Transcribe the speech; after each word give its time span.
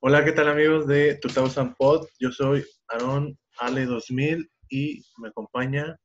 Hola, 0.00 0.24
¿qué 0.26 0.32
tal 0.32 0.48
amigos 0.48 0.86
de 0.86 1.18
2000 1.22 1.74
Pod? 1.74 2.06
Yo 2.20 2.30
soy 2.30 2.62
Aaron 2.88 3.36
Ale2000 3.58 4.46
y 4.68 5.02
me 5.16 5.28
acompaña. 5.28 5.98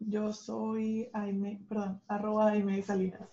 Yo 0.00 0.32
soy 0.32 1.08
Aime, 1.14 1.60
perdón, 1.68 2.02
arroba 2.08 2.50
Aime 2.50 2.82
Salinas. 2.82 3.28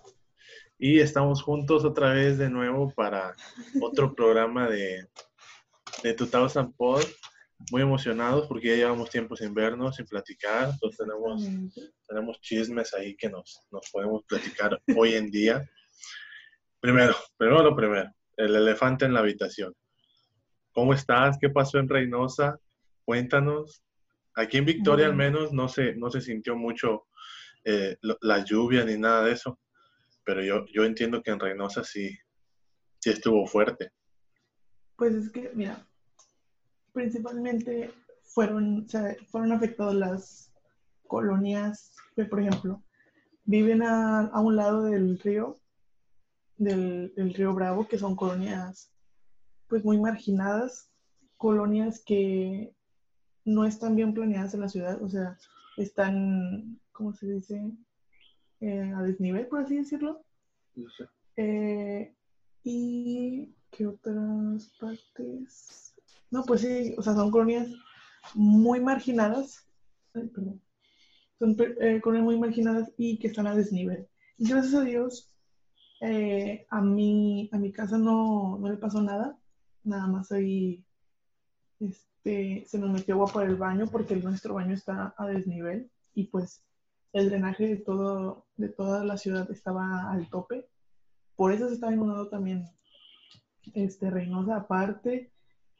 Y 0.77 0.99
estamos 0.99 1.41
juntos 1.41 1.83
otra 1.83 2.13
vez 2.13 2.37
de 2.37 2.49
nuevo 2.49 2.93
para 2.95 3.35
otro 3.81 4.13
programa 4.15 4.69
de, 4.69 5.07
de 6.03 6.13
2000 6.13 6.73
Pod. 6.77 7.03
Muy 7.71 7.81
emocionados 7.81 8.47
porque 8.47 8.69
ya 8.69 8.75
llevamos 8.75 9.09
tiempo 9.09 9.35
sin 9.35 9.53
vernos, 9.53 9.95
sin 9.95 10.05
platicar. 10.05 10.69
Entonces 10.69 10.99
tenemos, 10.99 11.43
tenemos 12.07 12.39
chismes 12.39 12.93
ahí 12.93 13.15
que 13.15 13.29
nos, 13.29 13.67
nos 13.71 13.89
podemos 13.91 14.23
platicar 14.25 14.79
hoy 14.95 15.15
en 15.15 15.31
día. 15.31 15.67
Primero, 16.79 17.15
primero 17.37 17.63
lo 17.63 17.75
primero, 17.75 18.11
el 18.41 18.55
elefante 18.55 19.05
en 19.05 19.13
la 19.13 19.19
habitación. 19.19 19.73
¿Cómo 20.71 20.93
estás? 20.93 21.37
¿Qué 21.39 21.49
pasó 21.49 21.77
en 21.77 21.89
Reynosa? 21.89 22.59
Cuéntanos. 23.05 23.83
Aquí 24.35 24.57
en 24.57 24.65
Victoria 24.65 25.07
al 25.07 25.15
menos 25.15 25.51
no 25.51 25.67
se, 25.67 25.95
no 25.95 26.09
se 26.09 26.21
sintió 26.21 26.55
mucho 26.55 27.07
eh, 27.65 27.97
la 28.21 28.43
lluvia 28.43 28.83
ni 28.85 28.97
nada 28.97 29.25
de 29.25 29.33
eso, 29.33 29.59
pero 30.23 30.41
yo, 30.43 30.65
yo 30.73 30.85
entiendo 30.85 31.21
que 31.21 31.31
en 31.31 31.39
Reynosa 31.39 31.83
sí, 31.83 32.17
sí 32.99 33.09
estuvo 33.09 33.45
fuerte. 33.45 33.91
Pues 34.95 35.13
es 35.13 35.31
que, 35.31 35.51
mira, 35.53 35.85
principalmente 36.93 37.91
fueron, 38.23 38.87
fueron 39.29 39.51
afectadas 39.51 39.95
las 39.95 40.53
colonias 41.07 41.93
que, 42.15 42.25
por 42.25 42.39
ejemplo, 42.39 42.81
viven 43.43 43.83
a, 43.83 44.27
a 44.27 44.39
un 44.39 44.55
lado 44.55 44.85
del 44.85 45.19
río 45.19 45.60
del, 46.61 47.33
río 47.33 47.53
Bravo, 47.53 47.87
que 47.87 47.97
son 47.97 48.15
colonias 48.15 48.91
pues 49.67 49.83
muy 49.83 49.99
marginadas, 49.99 50.91
colonias 51.37 52.03
que 52.05 52.73
no 53.45 53.65
están 53.65 53.95
bien 53.95 54.13
planeadas 54.13 54.53
en 54.53 54.61
la 54.61 54.69
ciudad, 54.69 55.01
o 55.01 55.09
sea, 55.09 55.37
están, 55.77 56.79
¿cómo 56.91 57.13
se 57.13 57.27
dice? 57.31 57.71
Eh, 58.59 58.93
a 58.95 59.01
desnivel, 59.01 59.47
por 59.47 59.61
así 59.61 59.77
decirlo. 59.77 60.23
Eh, 61.37 62.13
y 62.63 63.55
qué 63.71 63.87
otras 63.87 64.71
partes. 64.79 65.95
No, 66.29 66.43
pues 66.43 66.61
sí, 66.61 66.93
o 66.97 67.01
sea, 67.01 67.15
son 67.15 67.31
colonias 67.31 67.69
muy 68.35 68.81
marginadas. 68.81 69.65
perdón. 70.11 70.61
Son 71.39 71.55
eh, 71.79 71.99
colonias 72.01 72.25
muy 72.25 72.39
marginadas 72.39 72.91
y 72.97 73.17
que 73.17 73.27
están 73.27 73.47
a 73.47 73.55
desnivel. 73.55 74.07
Y 74.37 74.49
gracias 74.49 74.75
a 74.75 74.81
Dios, 74.81 75.30
eh, 76.01 76.65
a, 76.69 76.81
mí, 76.81 77.47
a 77.53 77.59
mi 77.59 77.71
casa 77.71 77.97
no, 77.97 78.57
no, 78.57 78.69
le 78.69 78.77
pasó 78.77 79.01
nada, 79.03 79.37
nada 79.83 80.07
más 80.07 80.31
ahí 80.31 80.83
este, 81.79 82.65
se 82.65 82.79
nos 82.79 82.89
metió 82.89 83.13
agua 83.13 83.27
por 83.31 83.43
el 83.43 83.55
baño 83.55 83.85
porque 83.85 84.15
nuestro 84.15 84.55
baño 84.55 84.73
está 84.73 85.13
a 85.15 85.27
desnivel 85.27 85.91
y 86.15 86.25
pues 86.25 86.65
el 87.13 87.29
drenaje 87.29 87.67
de, 87.67 87.77
todo, 87.77 88.47
de 88.57 88.69
toda 88.69 89.05
la 89.05 89.17
ciudad 89.17 89.49
estaba 89.51 90.11
al 90.11 90.27
tope. 90.29 90.67
Por 91.35 91.51
eso 91.51 91.67
se 91.67 91.75
estaba 91.75 91.93
inundando 91.93 92.29
también 92.29 92.65
este, 93.75 94.09
Reynosa. 94.09 94.55
Aparte, 94.55 95.31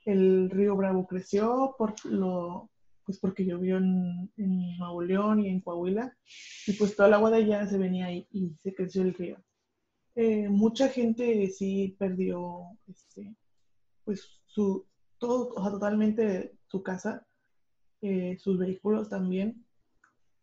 el 0.06 0.52
río 0.52 0.76
Bravo 0.76 1.08
creció 1.08 1.74
por 1.80 1.94
lo, 2.06 2.70
pues 3.06 3.18
porque 3.18 3.46
llovió 3.46 3.78
en, 3.78 4.32
en 4.38 4.78
Nuevo 4.78 5.02
León 5.02 5.40
y 5.40 5.50
en 5.50 5.62
Coahuila 5.62 6.16
y 6.68 6.74
pues 6.74 6.96
toda 6.96 7.08
el 7.08 7.16
agua 7.16 7.32
de 7.32 7.38
allá 7.38 7.66
se 7.66 7.80
venía 7.80 8.06
ahí 8.08 8.28
y 8.32 8.54
se 8.62 8.76
creció 8.76 9.02
el 9.02 9.16
río. 9.16 9.38
Eh, 10.16 10.50
mucha 10.50 10.90
gente 10.90 11.50
sí 11.50 11.96
perdió, 11.98 12.66
este, 12.88 13.36
pues, 14.04 14.42
su, 14.46 14.86
todo, 15.18 15.54
o 15.56 15.62
sea, 15.62 15.72
totalmente 15.72 16.58
su 16.68 16.84
casa, 16.84 17.26
eh, 18.02 18.38
sus 18.40 18.58
vehículos 18.58 19.10
también, 19.10 19.66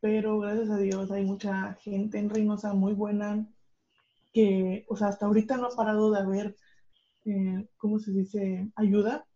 pero 0.00 0.38
gracias 0.38 0.70
a 0.70 0.78
Dios 0.78 1.10
hay 1.10 1.25
mucha 1.25 1.75
gente 1.75 2.19
en 2.19 2.31
Reynosa 2.31 2.72
muy 2.72 2.94
buena 2.94 3.47
que, 4.32 4.84
o 4.88 4.97
sea, 4.97 5.09
hasta 5.09 5.26
ahorita 5.26 5.56
no 5.56 5.66
ha 5.66 5.76
parado 5.76 6.10
de 6.12 6.20
haber, 6.20 6.56
eh, 7.25 7.69
¿cómo 7.76 7.98
se 7.98 8.12
dice?, 8.12 8.70
ayuda. 8.76 9.26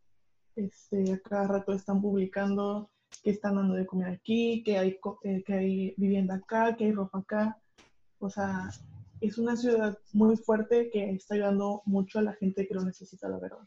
Este, 0.54 1.12
a 1.12 1.18
cada 1.18 1.48
rato 1.48 1.72
están 1.72 2.00
publicando 2.02 2.90
que 3.22 3.30
están 3.30 3.56
dando 3.56 3.74
de 3.74 3.86
comer 3.86 4.08
aquí, 4.08 4.62
que 4.62 4.78
hay, 4.78 4.98
que 5.44 5.52
hay 5.52 5.94
vivienda 5.96 6.36
acá, 6.36 6.76
que 6.76 6.84
hay 6.84 6.92
ropa 6.92 7.18
acá. 7.18 7.58
O 8.18 8.28
sea, 8.28 8.68
es 9.22 9.38
una 9.38 9.56
ciudad 9.56 9.96
muy 10.12 10.36
fuerte 10.36 10.90
que 10.90 11.10
está 11.10 11.34
ayudando 11.34 11.82
mucho 11.86 12.18
a 12.18 12.22
la 12.22 12.34
gente 12.34 12.66
que 12.66 12.74
lo 12.74 12.84
necesita, 12.84 13.28
la 13.28 13.38
verdad. 13.38 13.58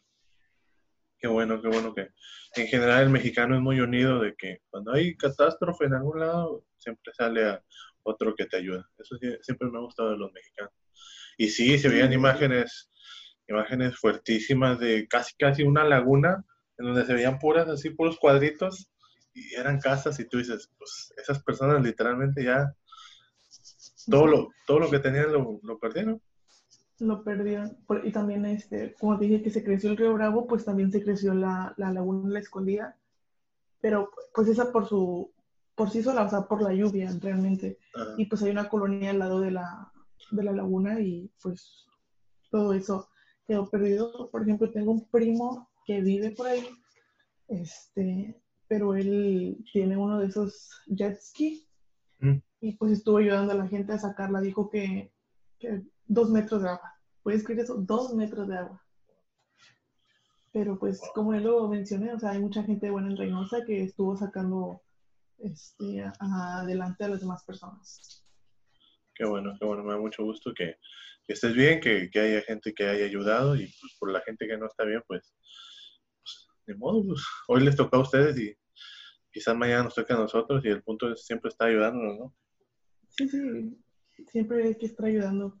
Qué 1.18 1.28
bueno, 1.28 1.60
qué 1.62 1.68
bueno 1.68 1.94
que 1.94 2.10
en 2.56 2.66
general 2.66 3.04
el 3.04 3.10
mexicano 3.10 3.56
es 3.56 3.62
muy 3.62 3.80
unido 3.80 4.20
de 4.20 4.34
que 4.36 4.60
cuando 4.68 4.92
hay 4.92 5.16
catástrofe 5.16 5.86
en 5.86 5.94
algún 5.94 6.20
lado, 6.20 6.64
siempre 6.76 7.12
sale 7.14 7.44
a 7.48 7.64
otro 8.02 8.34
que 8.34 8.44
te 8.44 8.58
ayuda. 8.58 8.86
Eso 8.98 9.16
siempre 9.40 9.70
me 9.70 9.78
ha 9.78 9.82
gustado 9.82 10.10
de 10.10 10.18
los 10.18 10.30
mexicanos. 10.32 10.74
Y 11.38 11.48
sí, 11.48 11.78
se 11.78 11.88
veían 11.88 12.12
imágenes, 12.12 12.90
imágenes 13.48 13.96
fuertísimas 13.96 14.78
de 14.78 15.08
casi 15.08 15.34
casi 15.38 15.62
una 15.62 15.84
laguna 15.84 16.44
en 16.78 16.86
donde 16.86 17.06
se 17.06 17.14
veían 17.14 17.38
puras, 17.38 17.66
así 17.68 17.90
puros 17.90 18.18
cuadritos 18.18 18.90
y 19.32 19.54
eran 19.54 19.80
casas 19.80 20.18
y 20.20 20.28
tú 20.28 20.38
dices, 20.38 20.70
pues 20.78 21.12
esas 21.16 21.42
personas 21.42 21.82
literalmente 21.82 22.44
ya 22.44 22.74
todo 24.10 24.26
lo, 24.26 24.48
todo 24.66 24.78
lo 24.80 24.90
que 24.90 24.98
tenían 24.98 25.32
lo, 25.32 25.60
lo 25.62 25.78
perdieron. 25.78 26.20
Lo 26.98 27.22
perdieron. 27.22 27.76
Y 28.04 28.12
también, 28.12 28.46
este, 28.46 28.94
como 28.98 29.16
dije 29.18 29.42
que 29.42 29.50
se 29.50 29.62
creció 29.62 29.90
el 29.90 29.96
río 29.96 30.14
Bravo, 30.14 30.46
pues 30.46 30.64
también 30.64 30.90
se 30.90 31.02
creció 31.02 31.34
la, 31.34 31.74
la 31.76 31.92
laguna 31.92 32.30
La 32.30 32.38
Escondida. 32.38 32.96
Pero 33.80 34.10
pues 34.34 34.48
esa 34.48 34.72
por 34.72 34.86
su, 34.86 35.30
por 35.74 35.90
sí 35.90 36.02
sola, 36.02 36.24
o 36.24 36.28
sea, 36.28 36.42
por 36.42 36.62
la 36.62 36.72
lluvia 36.72 37.10
realmente. 37.20 37.78
Y 38.16 38.26
pues 38.26 38.42
hay 38.42 38.50
una 38.50 38.68
colonia 38.68 39.10
al 39.10 39.18
lado 39.18 39.40
de 39.40 39.50
la, 39.50 39.92
de 40.30 40.42
la 40.42 40.52
laguna 40.52 41.00
y 41.00 41.30
pues 41.42 41.86
todo 42.50 42.72
eso 42.72 43.08
quedó 43.46 43.68
perdido. 43.68 44.30
Por 44.30 44.42
ejemplo, 44.42 44.70
tengo 44.70 44.92
un 44.92 45.08
primo 45.08 45.68
que 45.84 46.00
vive 46.00 46.30
por 46.30 46.48
ahí, 46.48 46.66
este, 47.48 48.42
pero 48.66 48.96
él 48.96 49.64
tiene 49.72 49.96
uno 49.96 50.18
de 50.18 50.26
esos 50.26 50.70
jet 50.88 51.16
ski 51.20 51.64
mm 52.18 52.40
y 52.66 52.72
pues 52.72 52.90
estuvo 52.90 53.18
ayudando 53.18 53.52
a 53.52 53.56
la 53.56 53.68
gente 53.68 53.92
a 53.92 53.98
sacarla. 53.98 54.40
Dijo 54.40 54.68
que, 54.68 55.12
dos 56.04 56.30
metros 56.30 56.62
de 56.62 56.70
agua. 56.70 56.94
¿Puedes 57.22 57.40
escribir 57.40 57.62
eso? 57.62 57.76
Dos 57.76 58.12
metros 58.12 58.48
de 58.48 58.58
agua. 58.58 58.84
Pero 60.52 60.76
pues 60.76 61.00
como 61.14 61.32
él 61.32 61.44
lo 61.44 61.68
mencioné, 61.68 62.12
o 62.12 62.18
sea, 62.18 62.30
hay 62.30 62.40
mucha 62.40 62.64
gente 62.64 62.90
buena 62.90 63.08
en 63.08 63.16
Reynosa 63.16 63.64
que 63.64 63.84
estuvo 63.84 64.16
sacando 64.16 64.82
este, 65.38 66.04
adelante 66.18 67.04
a 67.04 67.08
las 67.08 67.20
demás 67.20 67.44
personas. 67.44 68.24
Qué 69.14 69.24
bueno, 69.24 69.54
qué 69.60 69.64
bueno, 69.64 69.84
me 69.84 69.92
da 69.92 70.00
mucho 70.00 70.24
gusto 70.24 70.52
que, 70.52 70.76
estés 71.28 71.54
bien, 71.54 71.80
que, 71.80 72.10
haya 72.18 72.42
gente 72.42 72.74
que 72.74 72.88
haya 72.88 73.04
ayudado 73.04 73.54
y 73.54 73.72
pues, 73.80 73.96
por 74.00 74.10
la 74.10 74.22
gente 74.22 74.48
que 74.48 74.58
no 74.58 74.66
está 74.66 74.84
bien, 74.84 75.02
pues, 75.06 75.36
pues 76.20 76.48
de 76.66 76.74
modo, 76.74 77.04
pues, 77.06 77.24
hoy 77.46 77.62
les 77.62 77.76
toca 77.76 77.96
a 77.96 78.00
ustedes 78.00 78.36
y 78.38 78.56
quizás 79.30 79.56
mañana 79.56 79.84
nos 79.84 79.94
toque 79.94 80.12
a 80.12 80.16
nosotros 80.16 80.64
y 80.64 80.68
el 80.68 80.82
punto 80.82 81.12
es 81.12 81.24
siempre 81.24 81.50
estar 81.50 81.68
ayudándonos, 81.68 82.18
¿no? 82.18 82.34
Sí, 83.16 83.28
sí, 83.28 83.84
siempre 84.30 84.64
hay 84.64 84.74
que 84.74 84.86
estar 84.86 85.06
ayudando 85.06 85.58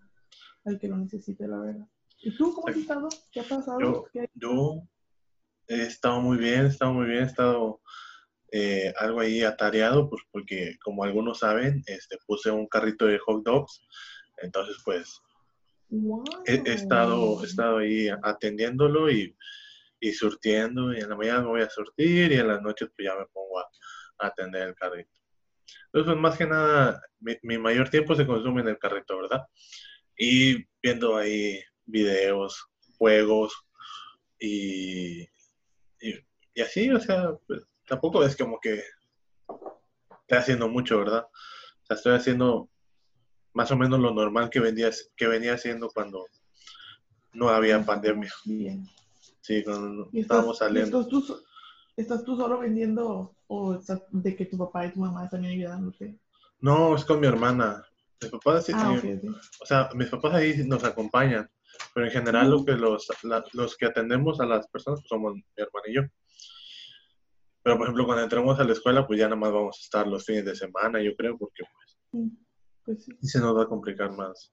al 0.64 0.78
que 0.78 0.88
lo 0.88 0.96
necesite, 0.96 1.48
la 1.48 1.58
verdad. 1.58 1.88
¿Y 2.20 2.36
tú 2.36 2.52
cómo 2.54 2.68
has 2.68 2.76
estado? 2.76 3.08
¿Qué 3.32 3.40
ha 3.40 3.44
pasado? 3.44 4.08
Yo, 4.34 4.82
he 5.68 5.82
estado 5.82 6.20
muy 6.20 6.38
bien, 6.38 6.64
he 6.64 6.68
estado 6.68 6.92
muy 6.92 7.06
bien, 7.06 7.22
he 7.22 7.26
estado 7.26 7.80
eh, 8.52 8.92
algo 8.98 9.20
ahí 9.20 9.42
atareado, 9.42 10.08
pues 10.08 10.22
porque 10.30 10.76
como 10.82 11.04
algunos 11.04 11.40
saben, 11.40 11.82
este, 11.86 12.18
puse 12.26 12.50
un 12.50 12.66
carrito 12.66 13.06
de 13.06 13.18
hot 13.18 13.44
dogs, 13.44 13.82
entonces 14.38 14.76
pues 14.84 15.20
he, 16.46 16.62
estado, 16.66 17.42
he 17.42 17.46
estado 17.46 17.78
ahí 17.78 18.08
atendiéndolo 18.22 19.10
y, 19.10 19.36
y, 20.00 20.12
surtiendo, 20.12 20.92
y 20.92 21.00
en 21.00 21.08
la 21.08 21.16
mañana 21.16 21.42
me 21.42 21.48
voy 21.48 21.62
a 21.62 21.70
surtir 21.70 22.32
y 22.32 22.36
en 22.36 22.48
las 22.48 22.62
noches 22.62 22.90
pues 22.94 23.06
ya 23.06 23.16
me 23.16 23.26
pongo 23.26 23.58
a 23.58 23.68
atender 24.18 24.68
el 24.68 24.74
carrito. 24.74 25.15
Entonces, 25.86 26.12
pues, 26.12 26.16
más 26.16 26.36
que 26.36 26.46
nada, 26.46 27.00
mi, 27.20 27.58
mayor 27.58 27.88
tiempo 27.88 28.14
se 28.14 28.26
consume 28.26 28.62
en 28.62 28.68
el 28.68 28.78
carrito, 28.78 29.16
¿verdad? 29.16 29.42
Y 30.16 30.64
viendo 30.82 31.16
ahí 31.16 31.60
videos, 31.84 32.66
juegos 32.98 33.54
y, 34.38 35.22
y, 36.00 36.60
así, 36.62 36.90
o 36.90 37.00
sea, 37.00 37.32
pues, 37.46 37.62
tampoco 37.86 38.24
es 38.24 38.36
como 38.36 38.58
que 38.60 38.82
estoy 40.22 40.38
haciendo 40.38 40.68
mucho, 40.68 40.98
¿verdad? 40.98 41.24
O 41.24 41.86
sea, 41.86 41.96
estoy 41.96 42.14
haciendo 42.14 42.68
más 43.54 43.70
o 43.70 43.76
menos 43.76 44.00
lo 44.00 44.12
normal 44.12 44.50
que, 44.50 44.60
vendía, 44.60 44.90
que 45.16 45.26
venía 45.26 45.54
haciendo 45.54 45.88
cuando 45.88 46.26
no 47.32 47.48
había 47.48 47.84
pandemia. 47.84 48.32
Sí, 49.40 49.62
cuando 49.62 50.10
estábamos 50.12 50.58
saliendo. 50.58 51.00
¿Estás 51.00 51.10
tú 51.10 51.42
solo 52.04 52.58
vendiendo 52.58 53.34
o 53.46 53.78
de 54.10 54.36
que 54.36 54.46
tu 54.46 54.58
papá 54.58 54.86
y 54.86 54.92
tu 54.92 55.00
mamá 55.00 55.24
están 55.24 55.44
ayudándote? 55.44 56.18
No, 56.60 56.94
es 56.94 57.04
con 57.04 57.20
mi 57.20 57.26
hermana. 57.26 57.84
Mis 58.20 58.30
papás 58.30 58.64
sí, 58.66 58.72
ah, 58.74 58.98
O 59.60 59.66
sea, 59.66 59.90
mis 59.94 60.08
papás 60.08 60.34
ahí 60.34 60.64
nos 60.66 60.84
acompañan, 60.84 61.50
Pero 61.94 62.06
en 62.06 62.12
general 62.12 62.50
lo 62.50 62.64
que 62.64 62.72
los, 62.72 63.06
los 63.52 63.76
que 63.76 63.86
atendemos 63.86 64.40
a 64.40 64.46
las 64.46 64.66
personas 64.68 65.00
pues, 65.00 65.08
somos 65.08 65.34
mi 65.34 65.42
hermano 65.56 65.84
y 65.86 65.94
yo. 65.94 66.02
Pero 67.62 67.76
por 67.76 67.86
ejemplo, 67.86 68.06
cuando 68.06 68.22
entremos 68.22 68.58
a 68.58 68.64
la 68.64 68.72
escuela, 68.72 69.06
pues 69.06 69.18
ya 69.18 69.26
nada 69.26 69.36
más 69.36 69.52
vamos 69.52 69.76
a 69.78 69.82
estar 69.82 70.06
los 70.06 70.24
fines 70.24 70.44
de 70.44 70.54
semana, 70.54 71.02
yo 71.02 71.14
creo, 71.16 71.36
porque 71.36 71.62
pues, 71.64 71.96
Mm, 72.12 72.28
pues 72.84 73.04
sí. 73.04 73.12
y 73.20 73.26
se 73.26 73.40
nos 73.40 73.56
va 73.56 73.64
a 73.64 73.68
complicar 73.68 74.12
más 74.12 74.52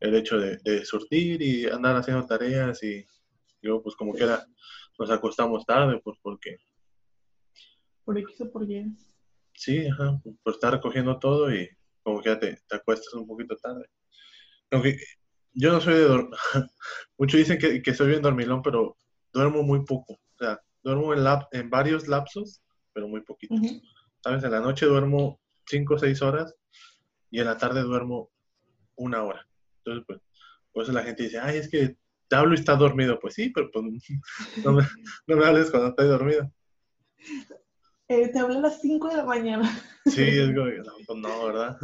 el 0.00 0.14
hecho 0.14 0.38
de, 0.38 0.58
de 0.58 0.84
surtir 0.84 1.40
y 1.42 1.66
andar 1.66 1.96
haciendo 1.96 2.26
tareas 2.26 2.82
y 2.82 3.04
luego 3.62 3.82
pues 3.82 3.94
como 3.96 4.12
quiera 4.12 4.44
nos 4.98 5.10
acostamos 5.10 5.64
tarde, 5.64 6.00
pues 6.02 6.18
porque 6.22 6.56
Por 8.04 8.18
X 8.18 8.40
o 8.40 8.50
por 8.50 8.70
Y. 8.70 8.94
sí, 9.54 9.86
ajá, 9.86 10.20
por 10.42 10.54
estar 10.54 10.72
recogiendo 10.72 11.18
todo 11.18 11.52
y 11.54 11.68
como 12.02 12.20
que 12.22 12.30
ya 12.30 12.38
te, 12.38 12.58
te 12.68 12.76
acuestas 12.76 13.12
un 13.14 13.26
poquito 13.26 13.56
tarde. 13.56 13.86
Aunque 14.70 14.96
yo 15.52 15.72
no 15.72 15.80
soy 15.80 15.94
de 15.94 16.04
dormir, 16.04 16.30
muchos 17.18 17.38
dicen 17.38 17.58
que, 17.58 17.82
que 17.82 17.94
soy 17.94 18.08
bien 18.08 18.22
dormilón, 18.22 18.62
pero 18.62 18.96
duermo 19.32 19.62
muy 19.62 19.84
poco, 19.84 20.14
o 20.14 20.38
sea, 20.38 20.60
duermo 20.82 21.12
en, 21.12 21.24
lap- 21.24 21.48
en 21.52 21.68
varios 21.70 22.08
lapsos, 22.08 22.62
pero 22.92 23.08
muy 23.08 23.20
poquito. 23.22 23.54
¿Sabes? 24.22 24.44
En 24.44 24.50
la 24.50 24.60
noche 24.60 24.86
duermo 24.86 25.40
5 25.66 25.94
o 25.94 25.98
6 25.98 26.20
horas 26.22 26.54
y 27.30 27.40
en 27.40 27.46
la 27.46 27.56
tarde 27.56 27.82
duermo 27.82 28.30
una 28.96 29.22
hora. 29.22 29.46
Entonces, 29.78 30.04
pues, 30.06 30.20
por 30.72 30.82
eso 30.84 30.92
la 30.92 31.02
gente 31.02 31.22
dice, 31.24 31.38
ay, 31.38 31.58
es 31.58 31.70
que 31.70 31.96
te 32.28 32.36
hablo 32.36 32.52
y 32.54 32.58
estás 32.58 32.78
dormido. 32.78 33.18
Pues 33.18 33.34
sí, 33.34 33.50
pero 33.50 33.70
pues, 33.72 33.84
no, 34.64 34.72
me, 34.72 34.82
no 35.26 35.36
me 35.36 35.46
hables 35.46 35.70
cuando 35.70 35.88
estoy 35.90 36.06
dormido. 36.08 36.52
Eh, 38.10 38.28
te 38.32 38.40
hablé 38.40 38.56
a 38.56 38.60
las 38.60 38.80
5 38.80 39.08
de 39.08 39.18
la 39.18 39.24
mañana. 39.24 39.70
Sí, 40.04 40.22
es 40.24 40.48
como, 40.48 40.66
no, 40.66 40.92
pues 41.06 41.18
no, 41.20 41.44
¿verdad? 41.46 41.76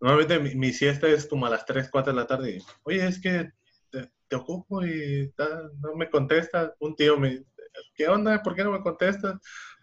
Normalmente 0.00 0.38
mi, 0.38 0.54
mi 0.54 0.72
siesta 0.72 1.08
es 1.08 1.26
como 1.26 1.46
a 1.46 1.50
las 1.50 1.66
3, 1.66 1.88
4 1.90 2.12
de 2.12 2.20
la 2.20 2.26
tarde. 2.28 2.58
y, 2.58 2.62
Oye, 2.84 3.04
es 3.08 3.20
que 3.20 3.50
te, 3.90 4.12
te 4.28 4.36
ocupo 4.36 4.86
y 4.86 5.32
ta- 5.36 5.68
no 5.80 5.96
me 5.96 6.08
contestas. 6.08 6.70
Un 6.78 6.94
tío 6.94 7.18
me 7.18 7.30
dice, 7.30 7.46
¿qué 7.96 8.06
onda? 8.06 8.40
¿Por 8.44 8.54
qué 8.54 8.62
no 8.62 8.70
me 8.70 8.80
contestas? 8.80 9.40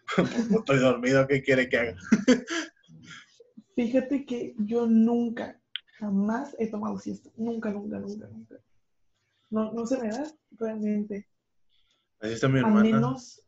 estoy 0.58 0.80
dormido, 0.80 1.28
¿qué 1.28 1.42
quiere 1.42 1.68
que 1.68 1.78
haga? 1.78 1.96
Fíjate 3.76 4.26
que 4.26 4.56
yo 4.58 4.86
nunca, 4.86 5.60
jamás 6.00 6.56
he 6.60 6.68
tomado 6.68 6.98
siesta. 6.98 7.30
Nunca, 7.36 7.72
nunca, 7.72 8.00
nunca, 8.00 8.28
nunca. 8.28 8.56
No, 9.50 9.74
no 9.74 9.86
se 9.86 9.98
me 10.00 10.08
da 10.08 10.24
realmente. 10.52 11.28
Así 12.22 12.34
está 12.36 12.48
mi 12.48 12.60
A 12.60 12.62
hermana. 12.68 12.84
menos 12.84 13.44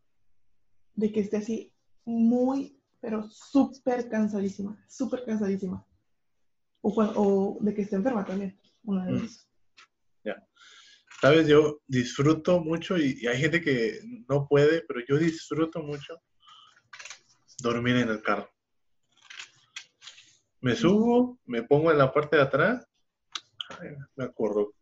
de 0.95 1.11
que 1.13 1.21
esté 1.21 1.37
así 1.37 1.72
muy, 2.05 2.79
pero 2.99 3.29
súper 3.29 4.09
cansadísima. 4.09 4.77
Súper 4.87 5.23
cansadísima. 5.25 5.85
O, 6.81 7.57
de 7.61 7.73
que 7.73 7.83
esté 7.83 7.95
enferma 7.95 8.25
también. 8.25 8.59
Una 8.83 9.05
de 9.05 9.13
Mm. 9.13 9.21
dos. 9.21 9.47
Sabes, 11.21 11.47
yo 11.47 11.79
disfruto 11.87 12.59
mucho 12.59 12.97
y, 12.97 13.17
y 13.21 13.27
hay 13.27 13.39
gente 13.39 13.61
que 13.61 13.97
no 14.27 14.45
puede, 14.45 14.81
pero 14.81 14.99
yo 15.07 15.17
disfruto 15.17 15.81
mucho 15.81 16.21
dormir 17.59 17.95
en 17.95 18.09
el 18.09 18.21
carro. 18.21 18.49
Me 20.59 20.75
subo, 20.75 21.39
me 21.45 21.63
pongo 21.63 21.91
en 21.91 21.97
la 21.97 22.11
parte 22.11 22.35
de 22.35 22.41
atrás, 22.41 22.85
ay, 23.79 23.91
me 24.17 24.25
acuerdo. 24.25 24.73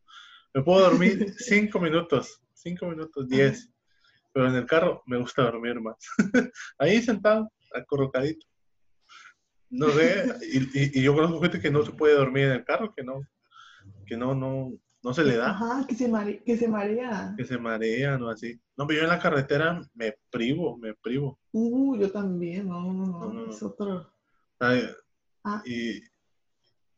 Me 0.53 0.63
puedo 0.63 0.81
dormir 0.81 1.31
cinco 1.37 1.79
minutos, 1.79 2.41
cinco 2.53 2.87
minutos, 2.87 3.27
diez, 3.29 3.70
pero 4.33 4.47
en 4.47 4.55
el 4.55 4.65
carro 4.65 5.01
me 5.05 5.17
gusta 5.17 5.43
dormir 5.43 5.79
más. 5.81 5.95
Ahí 6.79 7.01
sentado, 7.01 7.51
acurrucadito. 7.73 8.45
No 9.69 9.89
sé, 9.91 10.25
y, 10.51 10.57
y- 10.79 10.99
y 10.99 11.03
yo 11.03 11.13
conozco 11.13 11.41
gente 11.41 11.61
que 11.61 11.71
no 11.71 11.83
se 11.83 11.91
puede 11.93 12.15
dormir 12.15 12.45
en 12.45 12.51
el 12.53 12.65
carro, 12.65 12.93
que 12.95 13.03
no, 13.03 13.21
que 14.05 14.17
no, 14.17 14.35
no, 14.35 14.71
no 15.01 15.13
se 15.13 15.23
le 15.23 15.37
da 15.37 15.51
Ajá, 15.51 15.85
que 15.87 15.95
se, 15.95 16.09
mare- 16.09 16.43
que 16.45 16.57
se 16.57 16.67
marea. 16.67 17.33
que 17.37 17.45
se 17.45 17.57
marean 17.57 18.21
o 18.23 18.29
así. 18.29 18.59
No, 18.77 18.85
pero 18.85 18.99
yo 18.99 19.03
en 19.05 19.09
la 19.11 19.19
carretera 19.19 19.81
me 19.93 20.15
privo, 20.29 20.77
me 20.77 20.93
privo. 20.95 21.39
Uh, 21.53 21.95
yo 21.97 22.11
también. 22.11 22.67
No, 22.67 22.81
no, 22.93 23.05
no. 23.05 23.19
No, 23.19 23.33
no, 23.33 23.45
no. 23.45 23.51
Es 23.51 23.63
otro. 23.63 24.11
Ay, 24.59 24.87
Ah, 25.43 25.63
Y 25.65 26.01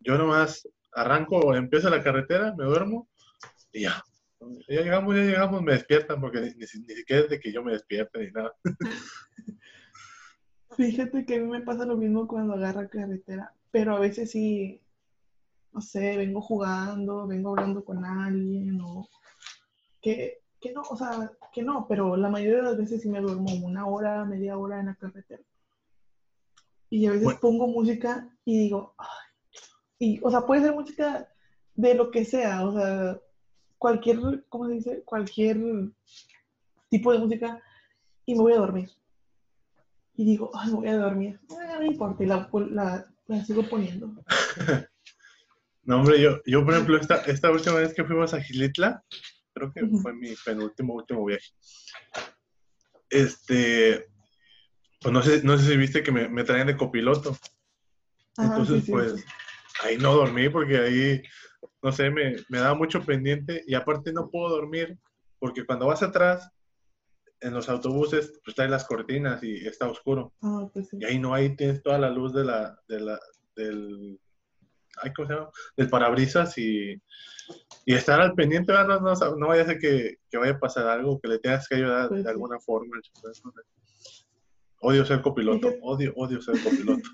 yo 0.01 0.17
nomás 0.17 0.67
arranco, 0.91 1.55
empiezo 1.55 1.89
la 1.89 2.03
carretera, 2.03 2.53
me 2.57 2.65
duermo 2.65 3.07
y 3.71 3.83
ya. 3.83 4.03
Ya 4.67 4.81
llegamos, 4.81 5.15
ya 5.15 5.21
llegamos, 5.23 5.61
me 5.61 5.73
despiertan 5.73 6.19
porque 6.21 6.41
ni, 6.41 6.47
ni 6.49 6.55
ni 6.55 6.95
siquiera 6.95 7.23
es 7.23 7.29
de 7.29 7.39
que 7.39 7.51
yo 7.51 7.63
me 7.63 7.73
despierte 7.73 8.19
ni 8.19 8.31
nada. 8.31 8.53
Fíjate 10.77 11.25
que 11.25 11.35
a 11.35 11.39
mí 11.39 11.45
me 11.45 11.61
pasa 11.61 11.85
lo 11.85 11.97
mismo 11.97 12.27
cuando 12.27 12.53
agarro 12.53 12.89
carretera, 12.89 13.53
pero 13.71 13.95
a 13.95 13.99
veces 13.99 14.31
sí, 14.31 14.81
no 15.71 15.81
sé, 15.81 16.17
vengo 16.17 16.41
jugando, 16.41 17.27
vengo 17.27 17.51
hablando 17.51 17.83
con 17.85 18.03
alguien 18.03 18.79
o 18.81 19.07
que, 20.01 20.41
que 20.59 20.73
no, 20.73 20.81
o 20.81 20.97
sea, 20.97 21.31
que 21.53 21.61
no, 21.63 21.85
pero 21.87 22.17
la 22.17 22.29
mayoría 22.29 22.57
de 22.57 22.63
las 22.63 22.77
veces 22.77 23.01
sí 23.01 23.09
me 23.09 23.21
duermo 23.21 23.53
una 23.63 23.85
hora, 23.85 24.25
media 24.25 24.57
hora 24.57 24.79
en 24.79 24.87
la 24.87 24.95
carretera. 24.95 25.43
Y 26.89 27.05
a 27.07 27.11
veces 27.11 27.25
Bueno. 27.25 27.39
pongo 27.39 27.67
música 27.67 28.29
y 28.45 28.59
digo, 28.59 28.95
ay, 28.97 29.07
y, 29.99 30.19
o 30.23 30.29
sea, 30.29 30.41
puede 30.41 30.61
ser 30.61 30.73
música 30.73 31.29
de 31.75 31.95
lo 31.95 32.11
que 32.11 32.25
sea, 32.25 32.65
o 32.65 32.73
sea, 32.73 33.19
cualquier, 33.83 34.45
¿cómo 34.47 34.65
se 34.67 34.73
dice? 34.75 35.03
Cualquier 35.03 35.57
tipo 36.89 37.11
de 37.11 37.19
música 37.19 37.61
y 38.25 38.33
me 38.33 38.39
voy 38.39 38.53
a 38.53 38.59
dormir. 38.59 38.89
Y 40.15 40.23
digo, 40.23 40.51
ay, 40.53 40.69
me 40.69 40.75
voy 40.75 40.87
a 40.87 40.95
dormir. 40.95 41.41
Ah, 41.51 41.79
no 41.79 41.85
importa, 41.85 42.23
y 42.23 42.27
la, 42.27 42.49
la, 42.71 43.05
la 43.27 43.45
sigo 43.45 43.67
poniendo. 43.67 44.09
No, 45.85 45.97
hombre, 45.97 46.21
yo, 46.21 46.39
yo 46.45 46.63
por 46.63 46.75
ejemplo, 46.75 46.95
esta, 46.95 47.25
esta 47.25 47.51
última 47.51 47.75
vez 47.75 47.93
que 47.93 48.05
fuimos 48.05 48.33
a 48.33 48.41
Gilitla, 48.41 49.03
creo 49.53 49.73
que 49.73 49.85
fue 50.01 50.13
mi 50.13 50.33
penúltimo, 50.45 50.93
último 50.93 51.25
viaje. 51.25 51.49
Este, 53.09 54.05
pues 55.01 55.11
no 55.11 55.21
sé, 55.21 55.43
no 55.43 55.57
sé 55.57 55.67
si 55.69 55.75
viste 55.75 56.01
que 56.01 56.13
me, 56.13 56.29
me 56.29 56.45
traían 56.45 56.67
de 56.67 56.77
copiloto. 56.77 57.37
Ajá, 58.37 58.47
Entonces, 58.47 58.79
sí, 58.79 58.85
sí, 58.85 58.91
pues, 58.93 59.11
sí. 59.11 59.23
ahí 59.83 59.97
no 59.97 60.13
dormí 60.13 60.47
porque 60.47 60.77
ahí, 60.77 61.21
no 61.83 61.91
sé, 61.91 62.09
me, 62.09 62.35
me 62.49 62.59
da 62.59 62.73
mucho 62.73 63.01
pendiente 63.03 63.63
y 63.67 63.75
aparte 63.75 64.11
no 64.13 64.29
puedo 64.29 64.49
dormir 64.49 64.97
porque 65.39 65.65
cuando 65.65 65.87
vas 65.87 66.01
atrás, 66.01 66.49
en 67.41 67.53
los 67.53 67.67
autobuses, 67.67 68.39
pues 68.43 68.55
traen 68.55 68.71
las 68.71 68.85
cortinas 68.85 69.43
y 69.43 69.67
está 69.67 69.89
oscuro. 69.89 70.33
Ah, 70.41 70.69
pues 70.71 70.87
sí. 70.89 70.97
Y 70.99 71.03
ahí 71.05 71.19
no, 71.19 71.33
ahí 71.33 71.55
tienes 71.57 71.83
toda 71.83 71.99
la 71.99 72.09
luz 72.09 72.33
de 72.33 72.45
la, 72.45 72.79
de 72.87 73.01
la, 73.01 73.19
del, 73.55 74.17
ay, 75.01 75.11
¿cómo 75.13 75.27
se 75.27 75.33
llama? 75.33 75.49
Del 75.75 75.89
parabrisas 75.89 76.57
y, 76.57 76.93
y 77.85 77.93
estar 77.93 78.21
al 78.21 78.33
pendiente, 78.33 78.71
no, 78.71 78.99
no, 79.01 79.13
no 79.13 79.47
vaya 79.47 79.63
a 79.63 79.65
ser 79.65 79.77
que, 79.79 80.19
que 80.31 80.37
vaya 80.37 80.53
a 80.53 80.59
pasar 80.59 80.87
algo, 80.87 81.19
que 81.19 81.27
le 81.27 81.39
tengas 81.39 81.67
que 81.67 81.75
ayudar 81.75 82.07
Pues 82.07 82.19
de 82.19 82.23
sí. 82.23 82.29
alguna 82.29 82.59
forma. 82.61 82.95
Odio 84.79 85.05
ser 85.05 85.21
copiloto, 85.21 85.73
odio, 85.81 86.13
odio 86.15 86.41
ser 86.41 86.55
copiloto. 86.63 87.09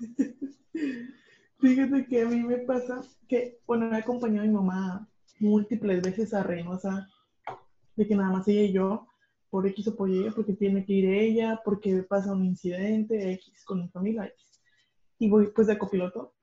Fíjate 1.60 2.06
que 2.06 2.22
a 2.22 2.26
mí 2.26 2.42
me 2.42 2.58
pasa 2.58 3.02
que, 3.28 3.60
bueno, 3.66 3.92
he 3.92 3.98
acompañado 3.98 4.44
a 4.44 4.46
mi 4.46 4.54
mamá 4.54 5.08
múltiples 5.40 6.02
veces 6.02 6.32
a 6.32 6.42
Reynosa, 6.42 7.08
de 7.96 8.06
que 8.06 8.14
nada 8.14 8.30
más 8.30 8.48
ella 8.48 8.62
y 8.62 8.72
yo, 8.72 9.06
por 9.50 9.66
X 9.66 9.88
o 9.88 9.96
por 9.96 10.08
Y, 10.08 10.30
porque 10.30 10.54
tiene 10.54 10.84
que 10.84 10.94
ir 10.94 11.06
ella, 11.06 11.60
porque 11.64 12.02
pasa 12.02 12.32
un 12.32 12.46
incidente 12.46 13.32
X 13.32 13.64
con 13.64 13.82
mi 13.82 13.88
familia 13.88 14.26
X. 14.26 14.60
Y 15.18 15.28
voy 15.28 15.48
pues 15.48 15.66
de 15.66 15.76
copiloto. 15.76 16.34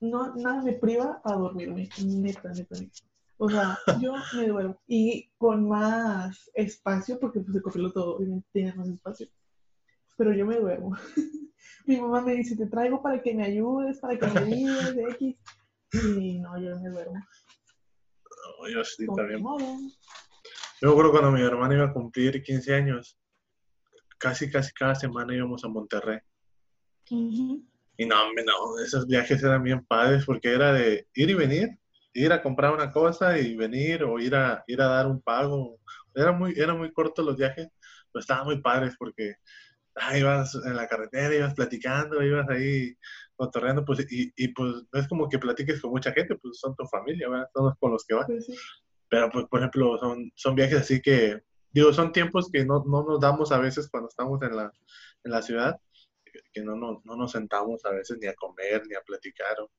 No, 0.00 0.34
nada 0.34 0.62
me 0.62 0.74
priva 0.74 1.22
a 1.24 1.32
dormirme, 1.32 1.88
neta, 2.04 2.50
neta, 2.50 2.78
neta. 2.78 3.00
O 3.38 3.48
sea, 3.48 3.78
yo 4.00 4.12
me 4.34 4.48
duermo. 4.48 4.78
Y 4.86 5.30
con 5.38 5.66
más 5.68 6.50
espacio, 6.54 7.18
porque 7.18 7.40
pues 7.40 7.56
el 7.56 7.62
copiloto 7.62 8.16
obviamente 8.16 8.48
tiene 8.52 8.74
más 8.74 8.88
espacio. 8.88 9.28
Pero 10.16 10.32
yo 10.32 10.46
me 10.46 10.56
duermo. 10.56 10.96
Mi 11.86 12.00
mamá 12.00 12.20
me 12.20 12.34
dice, 12.34 12.56
te 12.56 12.66
traigo 12.66 13.00
para 13.00 13.22
que 13.22 13.32
me 13.34 13.44
ayudes, 13.44 13.98
para 14.00 14.18
que 14.18 14.26
me 14.26 14.40
de 14.42 15.02
X. 15.10 15.36
Y 15.92 16.38
no, 16.40 16.58
yo 16.60 16.78
me 16.80 16.90
duermo. 16.90 17.14
No, 17.14 18.68
yo 18.68 18.84
sí, 18.84 19.06
también. 19.14 19.40
Yo 19.40 20.88
me 20.88 20.90
acuerdo 20.90 21.12
cuando 21.12 21.30
mi 21.30 21.42
hermana 21.42 21.74
iba 21.74 21.84
a 21.84 21.92
cumplir 21.92 22.42
15 22.42 22.74
años, 22.74 23.18
casi, 24.18 24.50
casi 24.50 24.72
cada 24.72 24.94
semana 24.94 25.34
íbamos 25.34 25.64
a 25.64 25.68
Monterrey. 25.68 26.18
Ujú. 27.10 27.64
Y 27.98 28.04
no, 28.04 28.32
no, 28.32 28.78
esos 28.84 29.06
viajes 29.06 29.42
eran 29.42 29.62
bien 29.62 29.84
padres 29.86 30.24
porque 30.26 30.52
era 30.52 30.72
de 30.72 31.08
ir 31.14 31.30
y 31.30 31.34
venir, 31.34 31.78
ir 32.12 32.32
a 32.32 32.42
comprar 32.42 32.74
una 32.74 32.92
cosa 32.92 33.38
y 33.38 33.56
venir 33.56 34.02
o 34.04 34.18
ir 34.18 34.34
a, 34.34 34.62
ir 34.66 34.80
a 34.82 34.86
dar 34.86 35.06
un 35.06 35.22
pago. 35.22 35.78
Era 36.14 36.32
muy, 36.32 36.52
eran 36.56 36.78
muy 36.78 36.92
cortos 36.92 37.24
los 37.24 37.36
viajes, 37.36 37.68
pero 38.12 38.20
estaban 38.20 38.44
muy 38.44 38.60
padres 38.60 38.94
porque 38.98 39.36
ah, 39.96 40.16
ibas 40.18 40.54
en 40.54 40.76
la 40.76 40.86
carretera, 40.88 41.34
ibas 41.34 41.54
platicando, 41.54 42.22
ibas 42.22 42.48
ahí 42.48 42.96
cotorreando, 43.36 43.84
pues, 43.84 44.06
y, 44.10 44.32
y 44.36 44.48
pues 44.48 44.84
no 44.92 45.00
es 45.00 45.08
como 45.08 45.28
que 45.28 45.38
platiques 45.38 45.80
con 45.80 45.90
mucha 45.90 46.12
gente, 46.12 46.36
pues 46.36 46.58
son 46.58 46.74
tu 46.76 46.86
familia, 46.86 47.28
¿verdad? 47.28 47.48
Son 47.54 47.64
los 47.66 47.74
con 47.78 47.90
los 47.92 48.04
que 48.06 48.14
vas. 48.14 48.26
Pues 48.26 48.46
sí. 48.46 48.54
Pero, 49.08 49.30
pues, 49.30 49.46
por 49.46 49.60
ejemplo, 49.60 49.98
son, 49.98 50.32
son 50.34 50.54
viajes 50.54 50.78
así 50.80 51.00
que, 51.00 51.42
digo, 51.70 51.92
son 51.92 52.12
tiempos 52.12 52.50
que 52.50 52.64
no, 52.64 52.82
no 52.86 53.04
nos 53.04 53.20
damos 53.20 53.52
a 53.52 53.58
veces 53.58 53.88
cuando 53.90 54.08
estamos 54.08 54.40
en 54.42 54.56
la, 54.56 54.72
en 55.24 55.30
la 55.32 55.42
ciudad, 55.42 55.76
que- 56.52 56.62
no, 56.62 56.74
no, 56.76 57.00
no 57.04 57.16
nos 57.16 57.32
sentamos 57.32 57.84
a 57.84 57.90
veces 57.90 58.18
ni 58.20 58.26
a 58.26 58.34
comer, 58.34 58.82
ni 58.88 58.94
a 58.94 59.00
platicar. 59.02 59.60
o- 59.60 59.70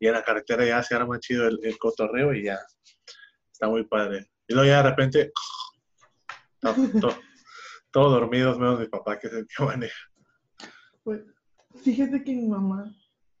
y 0.00 0.06
en 0.08 0.14
la 0.14 0.22
carretera 0.24 0.64
ya 0.64 0.82
se 0.82 0.94
arma 0.96 1.18
chido 1.20 1.46
el, 1.46 1.60
el 1.62 1.78
cotorreo 1.78 2.34
y 2.34 2.44
ya 2.44 2.58
está 3.52 3.68
muy 3.68 3.84
padre. 3.84 4.26
Y 4.48 4.54
luego 4.54 4.68
ya 4.68 4.82
de 4.82 4.88
repente, 4.90 5.32
todos 7.92 8.12
dormidos, 8.12 8.58
menos 8.58 8.80
mi 8.80 8.88
papá 8.88 9.18
que 9.18 9.28
que 9.28 9.64
maneja. 9.64 10.00
Pues, 11.04 11.22
fíjate 11.82 12.24
que 12.24 12.34
mi 12.34 12.48
mamá, 12.48 12.94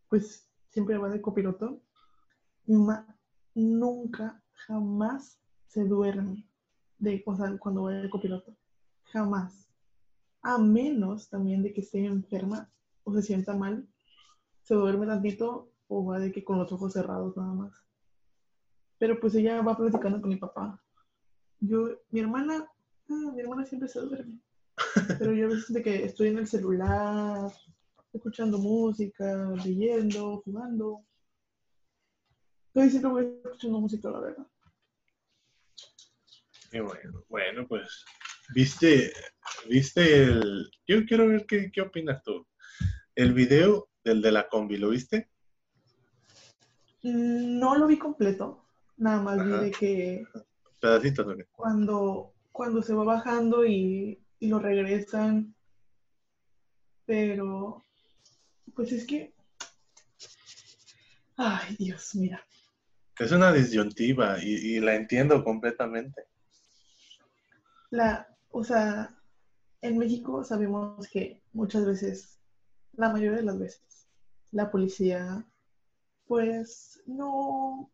pues, 0.08 0.48
siempre 0.68 0.98
va 0.98 1.08
de 1.08 1.20
copiloto. 1.20 1.82
Mi 2.66 2.76
mamá 2.76 3.18
nunca, 3.54 4.42
jamás 4.66 5.40
se 5.66 5.84
duerme 5.84 6.46
de, 6.98 7.22
o 7.26 7.34
sea, 7.34 7.56
cuando 7.58 7.84
va 7.84 7.92
de 7.92 8.10
copiloto. 8.10 8.56
Jamás. 9.04 9.68
A 10.42 10.58
menos 10.58 11.28
también 11.28 11.62
de 11.62 11.72
que 11.72 11.80
esté 11.80 12.04
enferma 12.04 12.70
o 13.04 13.12
se 13.12 13.22
sienta 13.22 13.54
mal, 13.54 13.88
se 14.62 14.74
duerme 14.74 15.06
tantito 15.06 15.72
o 15.88 16.04
va 16.04 16.18
de 16.18 16.32
que 16.32 16.44
con 16.44 16.58
los 16.58 16.70
ojos 16.72 16.92
cerrados 16.92 17.36
nada 17.36 17.52
más. 17.52 17.84
Pero 18.98 19.18
pues 19.20 19.34
ella 19.34 19.60
va 19.62 19.76
platicando 19.76 20.20
con 20.20 20.30
mi 20.30 20.36
papá. 20.36 20.80
Yo, 21.60 21.90
mi 22.10 22.20
hermana, 22.20 22.68
ah, 23.12 23.32
mi 23.32 23.40
hermana 23.40 23.64
siempre 23.64 23.88
se 23.88 24.00
duerme. 24.00 24.40
Pero 25.18 25.32
yo 25.32 25.46
a 25.46 25.50
veces 25.50 25.72
de 25.72 25.82
que 25.82 26.04
estoy 26.04 26.28
en 26.28 26.38
el 26.38 26.46
celular, 26.46 27.52
escuchando 28.12 28.58
música, 28.58 29.50
leyendo, 29.64 30.42
jugando. 30.44 31.04
Yo 32.74 32.88
siempre 32.88 33.10
voy 33.10 33.40
escuchando 33.44 33.80
música, 33.80 34.10
la 34.10 34.20
verdad. 34.20 34.46
Y 36.72 36.80
bueno, 36.80 37.24
bueno, 37.28 37.66
pues, 37.68 38.04
viste, 38.54 39.12
viste 39.68 40.24
el... 40.24 40.70
Yo 40.86 41.04
quiero 41.04 41.28
ver 41.28 41.44
qué, 41.46 41.70
qué 41.70 41.82
opinas 41.82 42.22
tú. 42.22 42.46
El 43.14 43.34
video 43.34 43.90
del 44.04 44.22
de 44.22 44.32
la 44.32 44.48
combi, 44.48 44.78
¿lo 44.78 44.88
viste? 44.88 45.28
No 47.02 47.76
lo 47.76 47.86
vi 47.86 47.98
completo, 47.98 48.64
nada 48.96 49.20
más 49.20 49.44
vi 49.44 49.52
de 49.52 49.70
que... 49.70 50.26
Pedacitos, 50.80 51.26
¿no? 51.26 51.34
Cuando, 51.52 52.31
cuando 52.52 52.82
se 52.82 52.94
va 52.94 53.04
bajando 53.04 53.64
y, 53.66 54.22
y 54.38 54.48
lo 54.48 54.58
regresan, 54.58 55.54
pero 57.06 57.84
pues 58.74 58.92
es 58.92 59.06
que... 59.06 59.34
Ay, 61.36 61.76
Dios, 61.78 62.14
mira. 62.14 62.44
Es 63.18 63.32
una 63.32 63.52
disyuntiva 63.52 64.42
y, 64.42 64.76
y 64.76 64.80
la 64.80 64.94
entiendo 64.94 65.42
completamente. 65.42 66.26
La, 67.90 68.28
o 68.50 68.64
sea, 68.64 69.18
en 69.80 69.98
México 69.98 70.44
sabemos 70.44 71.08
que 71.08 71.42
muchas 71.52 71.84
veces, 71.84 72.38
la 72.94 73.10
mayoría 73.10 73.38
de 73.38 73.44
las 73.44 73.58
veces, 73.58 74.08
la 74.50 74.70
policía 74.70 75.44
pues 76.26 77.02
no 77.06 77.90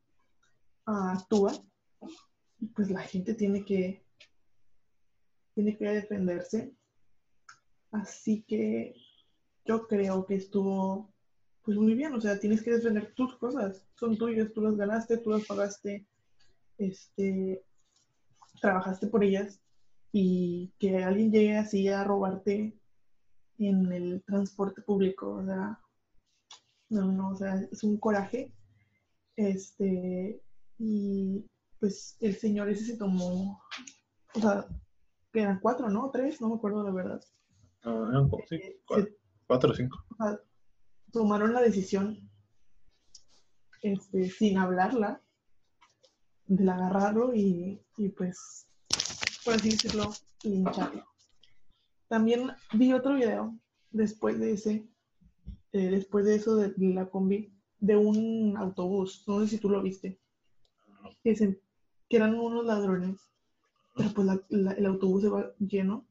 actúa, 0.85 1.53
pues 2.75 2.91
la 2.91 3.01
gente 3.01 3.35
tiene 3.35 3.65
que 3.65 4.05
tiene 5.59 5.77
que 5.77 5.89
defenderse. 5.89 6.73
Así 7.91 8.45
que 8.47 8.95
yo 9.65 9.89
creo 9.89 10.25
que 10.25 10.37
estuvo 10.37 11.13
pues 11.65 11.77
muy 11.77 11.95
bien, 11.95 12.15
o 12.15 12.21
sea, 12.21 12.39
tienes 12.39 12.63
que 12.63 12.71
defender 12.71 13.13
tus 13.17 13.37
cosas, 13.39 13.85
son 13.97 14.17
tuyas, 14.17 14.53
tú 14.53 14.61
las 14.63 14.77
ganaste, 14.77 15.19
tú 15.19 15.31
las 15.31 15.45
pagaste, 15.47 16.07
este, 16.79 17.65
trabajaste 18.61 19.09
por 19.09 19.25
ellas 19.25 19.61
y 20.13 20.73
que 20.79 21.03
alguien 21.03 21.33
llegue 21.33 21.57
así 21.57 21.89
a 21.89 22.05
robarte 22.05 22.79
en 23.59 23.93
el 23.93 24.23
transporte 24.23 24.81
público, 24.83 25.35
o 25.35 25.45
sea, 25.45 25.81
no, 26.89 27.11
no, 27.11 27.31
o 27.31 27.37
sea, 27.37 27.57
es 27.71 27.83
un 27.83 27.99
coraje. 27.99 28.53
Este, 29.35 30.41
y 30.79 31.45
pues 31.81 32.17
el 32.21 32.37
señor 32.37 32.71
ese 32.71 32.85
se 32.85 32.97
tomó, 32.97 33.61
o 34.35 34.41
sea, 34.41 34.69
que 35.33 35.43
eran 35.43 35.61
cuatro, 35.61 35.89
¿no? 35.89 36.11
Tres, 36.11 36.41
no 36.41 36.49
me 36.49 36.57
acuerdo 36.57 36.83
la 36.83 36.91
verdad. 36.91 37.21
Ah, 37.85 38.09
eran 38.11 38.31
sí, 38.49 38.57
eh, 38.57 39.17
cuatro, 39.47 39.71
o 39.71 39.75
cinco. 39.75 40.05
O 40.11 40.17
sea, 40.17 40.41
tomaron 41.13 41.53
la 41.53 41.61
decisión 41.61 42.29
este, 43.83 44.31
sin 44.31 44.59
hablarla, 44.59 45.23
de 46.47 46.71
agarrarlo 46.71 47.35
y, 47.35 47.81
y 47.97 48.09
pues, 48.09 48.67
por 49.45 49.55
así 49.55 49.71
decirlo, 49.71 50.13
lincharlo. 50.43 51.05
También 52.09 52.51
vi 52.73 52.93
otro 52.93 53.15
video 53.15 53.55
después 53.91 54.39
de 54.39 54.53
ese 54.53 54.89
eh, 55.73 55.91
después 55.91 56.25
de 56.25 56.35
eso 56.35 56.57
de 56.57 56.73
la 56.79 57.11
combi, 57.11 57.53
de 57.79 57.97
un 57.97 58.57
autobús, 58.57 59.25
no 59.27 59.41
sé 59.41 59.49
si 59.49 59.59
tú 59.59 59.69
lo 59.69 59.83
viste, 59.83 60.19
que, 61.23 61.35
que 62.09 62.17
eran 62.17 62.35
unos 62.35 62.65
ladrones, 62.65 63.31
pero 63.99 64.11
pues 64.15 64.29
el 64.51 64.87
autobús 64.87 65.23
se 65.23 65.29
va 65.29 65.53
lleno 65.59 66.07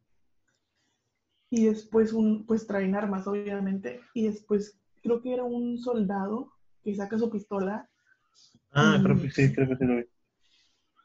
y 1.50 1.66
después 1.66 2.12
un, 2.12 2.46
pues 2.46 2.68
traen 2.68 2.96
armas 2.96 3.26
obviamente 3.28 4.02
y 4.14 4.26
después 4.28 4.78
creo 5.02 5.22
que 5.22 5.34
era 5.34 5.46
un 5.46 5.78
soldado 5.78 6.52
que 6.84 6.94
saca 6.94 7.18
su 7.18 7.30
pistola. 7.30 7.90
Ah, 8.72 9.00
creo 9.02 9.22
que 9.22 9.32
sí, 9.32 9.54
creo 9.54 9.70
que 9.70 9.78
sí 9.78 9.86
lo 9.86 9.96
vi. 9.98 10.04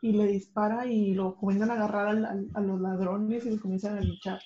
Y 0.02 0.12
le 0.12 0.26
dispara 0.26 0.86
y 0.86 1.14
lo 1.14 1.36
comienzan 1.36 1.70
a 1.70 1.74
agarrar 1.74 2.08
a 2.54 2.60
los 2.60 2.80
ladrones 2.80 3.46
y 3.46 3.50
los 3.50 3.60
comienzan 3.60 3.98
a 3.98 4.02
luchar. 4.02 4.40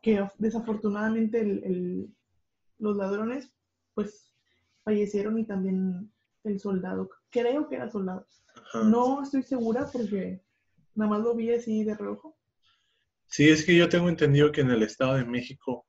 Que 0.00 0.24
desafortunadamente 0.38 1.40
el, 1.40 2.14
los 2.78 2.96
ladrones, 2.96 3.52
pues, 3.94 4.32
fallecieron 4.84 5.40
y 5.40 5.44
también 5.44 6.12
el 6.44 6.60
soldado. 6.60 7.10
Creo 7.30 7.68
que 7.68 7.74
era 7.74 7.90
soldado. 7.90 8.24
No 8.84 9.24
estoy 9.24 9.42
segura 9.42 9.88
porque 9.92 10.40
nada 10.94 11.10
más 11.10 11.20
lo 11.20 11.34
vi 11.34 11.52
así 11.52 11.84
de 11.84 11.96
reojo. 11.96 12.36
Sí, 13.26 13.48
es 13.48 13.64
que 13.64 13.76
yo 13.76 13.88
tengo 13.88 14.08
entendido 14.08 14.52
que 14.52 14.60
en 14.60 14.70
el 14.70 14.82
Estado 14.82 15.14
de 15.14 15.24
México 15.24 15.86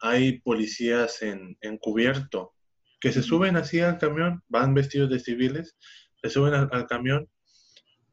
hay 0.00 0.40
policías 0.40 1.22
en, 1.22 1.56
encubierto 1.60 2.54
que 3.00 3.12
se 3.12 3.22
suben 3.22 3.56
así 3.56 3.80
al 3.80 3.98
camión, 3.98 4.42
van 4.48 4.74
vestidos 4.74 5.10
de 5.10 5.20
civiles, 5.20 5.76
se 6.22 6.28
suben 6.28 6.54
al, 6.54 6.86
camión 6.86 7.28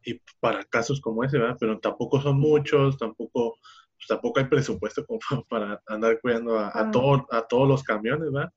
y 0.03 0.21
para 0.39 0.63
casos 0.63 1.01
como 1.01 1.23
ese, 1.23 1.37
¿verdad? 1.37 1.57
Pero 1.59 1.79
tampoco 1.79 2.21
son 2.21 2.39
muchos, 2.39 2.97
tampoco 2.97 3.57
pues 3.97 4.07
tampoco 4.07 4.39
hay 4.39 4.45
presupuesto 4.45 5.05
como 5.05 5.19
para 5.49 5.81
andar 5.87 6.19
cuidando 6.21 6.57
a, 6.57 6.69
a, 6.69 6.89
a 7.31 7.47
todos 7.47 7.67
los 7.67 7.83
camiones, 7.83 8.31
¿verdad? 8.31 8.53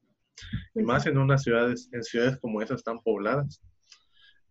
Y 0.75 0.83
más 0.83 1.07
en 1.07 1.19
unas 1.19 1.43
ciudades, 1.43 1.89
en 1.93 2.03
ciudades 2.03 2.39
como 2.39 2.63
esas 2.63 2.83
tan 2.83 3.01
pobladas. 3.01 3.61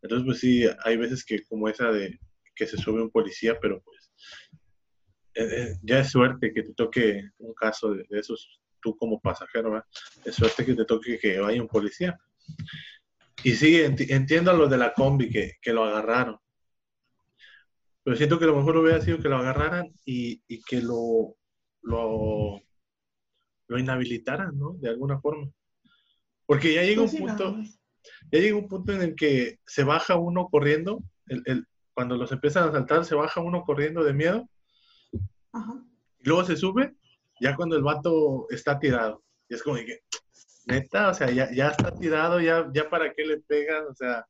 Entonces, 0.01 0.25
pues 0.25 0.39
sí, 0.39 0.65
hay 0.83 0.97
veces 0.97 1.25
que 1.25 1.43
como 1.43 1.67
esa 1.67 1.91
de 1.91 2.19
que 2.59 2.67
se 2.67 2.75
sube 2.75 3.01
un 3.01 3.09
policía, 3.09 3.57
pero 3.57 3.81
pues 3.81 4.11
eh, 5.33 5.47
eh, 5.49 5.75
ya 5.81 5.99
es 5.99 6.11
suerte 6.11 6.51
que 6.53 6.61
te 6.61 6.73
toque 6.73 7.29
un 7.37 7.53
caso 7.53 7.93
de, 7.93 8.05
esos, 8.09 8.59
tú 8.81 8.97
como 8.97 9.21
pasajero, 9.21 9.71
¿verdad? 9.71 9.87
Es 10.25 10.35
suerte 10.35 10.65
que 10.65 10.75
te 10.75 10.83
toque 10.83 11.17
que 11.17 11.39
vaya 11.39 11.61
un 11.61 11.69
policía. 11.69 12.19
Y 13.41 13.53
sí, 13.53 13.81
entiendo 13.81 14.51
a 14.51 14.53
los 14.53 14.69
de 14.69 14.77
la 14.77 14.93
combi 14.93 15.29
que, 15.29 15.53
que 15.61 15.71
lo 15.71 15.85
agarraron. 15.85 16.37
Pero 18.03 18.17
siento 18.17 18.37
que 18.37 18.45
lo 18.45 18.57
mejor 18.57 18.75
hubiera 18.75 18.99
sido 18.99 19.19
que 19.19 19.29
lo 19.29 19.37
agarraran 19.37 19.93
y, 20.03 20.41
que 20.63 20.81
lo, 20.81 21.37
lo, 21.81 22.59
inhabilitaran, 23.69 24.57
¿no? 24.59 24.73
De 24.73 24.89
alguna 24.89 25.21
forma. 25.21 25.49
Porque 26.45 26.73
ya 26.73 26.83
llega 26.83 27.03
un 27.03 27.09
pues 27.09 27.21
punto, 27.21 27.55
ya 28.31 28.39
llega 28.39 28.57
un 28.57 28.67
punto 28.67 28.91
en 28.91 29.01
el 29.01 29.15
que 29.15 29.59
se 29.65 29.85
baja 29.85 30.17
uno 30.17 30.49
corriendo, 30.49 31.01
el, 31.27 31.65
cuando 31.99 32.15
los 32.15 32.31
empiezan 32.31 32.69
a 32.69 32.71
saltar, 32.71 33.03
se 33.03 33.13
baja 33.13 33.41
uno 33.41 33.65
corriendo 33.65 34.05
de 34.05 34.13
miedo. 34.13 34.49
Y 36.17 36.29
luego 36.29 36.45
se 36.45 36.55
sube, 36.55 36.95
ya 37.41 37.57
cuando 37.57 37.75
el 37.75 37.83
vato 37.83 38.47
está 38.51 38.79
tirado. 38.79 39.21
Y 39.49 39.55
es 39.55 39.61
como 39.61 39.75
que, 39.75 39.99
neta, 40.65 41.09
o 41.09 41.13
sea, 41.13 41.29
ya, 41.29 41.51
ya 41.51 41.67
está 41.67 41.93
tirado, 41.93 42.39
ya, 42.39 42.69
ya 42.73 42.89
para 42.89 43.13
qué 43.13 43.25
le 43.25 43.41
pegan, 43.41 43.85
o 43.87 43.93
sea, 43.93 44.25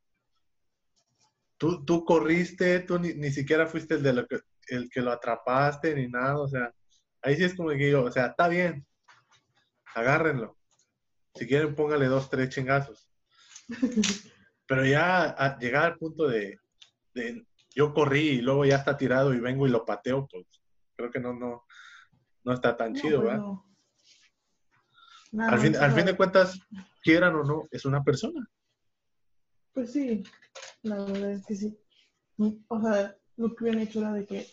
tú, 1.60 1.86
tú 1.86 2.04
corriste, 2.04 2.80
tú 2.80 2.98
ni, 2.98 3.30
siquiera 3.30 3.68
fuiste 3.68 3.94
el, 3.94 4.02
de 4.02 4.14
lo 4.14 4.26
que, 4.26 4.40
el 4.70 4.90
que 4.90 5.02
lo 5.02 5.12
atrapaste 5.12 5.94
ni 5.94 6.08
nada, 6.08 6.40
o 6.40 6.48
sea, 6.48 6.74
ahí 7.22 7.36
sí 7.36 7.44
es 7.44 7.54
como 7.54 7.70
que 7.70 7.92
yo, 7.92 8.04
o 8.04 8.12
sea, 8.12 8.30
está 8.30 8.48
bien, 8.48 8.84
agárrenlo. 9.94 10.58
Si 11.36 11.46
quieren, 11.46 11.76
póngale 11.76 12.08
dos, 12.08 12.32
tres 12.32 12.50
chingazos. 12.50 13.08
Pero 14.66 14.88
ya 14.88 15.26
a 15.30 15.60
llegar 15.60 15.86
al 15.86 15.98
punto 16.00 16.28
de, 16.28 16.60
yo 17.76 17.94
corrí 17.94 18.30
y 18.30 18.42
luego 18.42 18.66
ya 18.66 18.78
está 18.78 18.98
tirado 18.98 19.34
y 19.34 19.40
vengo 19.40 19.68
y 19.68 19.70
lo 19.70 19.86
pateo, 19.86 20.28
pues 20.28 20.46
creo 20.96 21.12
que 21.12 21.20
no, 21.20 21.34
no, 21.34 21.66
no 22.44 22.54
está 22.54 22.76
tan 22.76 22.94
chido, 22.94 23.22
¿verdad? 23.22 23.44
al, 25.38 25.60
fin, 25.60 25.76
al 25.76 25.92
fin 25.92 26.06
de 26.06 26.18
cuentas, 26.18 26.60
quieran 27.02 27.36
o 27.36 27.44
no, 27.44 27.68
es 27.72 27.86
una 27.86 28.04
persona. 28.04 28.48
Pues 29.74 29.94
sí, 29.94 30.24
la 30.82 31.04
verdad 31.04 31.32
es 31.32 31.46
que 31.46 31.56
sí. 31.56 31.80
O 32.68 32.82
sea, 32.82 33.16
lo 33.38 33.56
que 33.56 33.64
hubieran 33.64 33.82
hecho 33.82 34.00
era 34.00 34.14
de 34.14 34.26
que, 34.26 34.48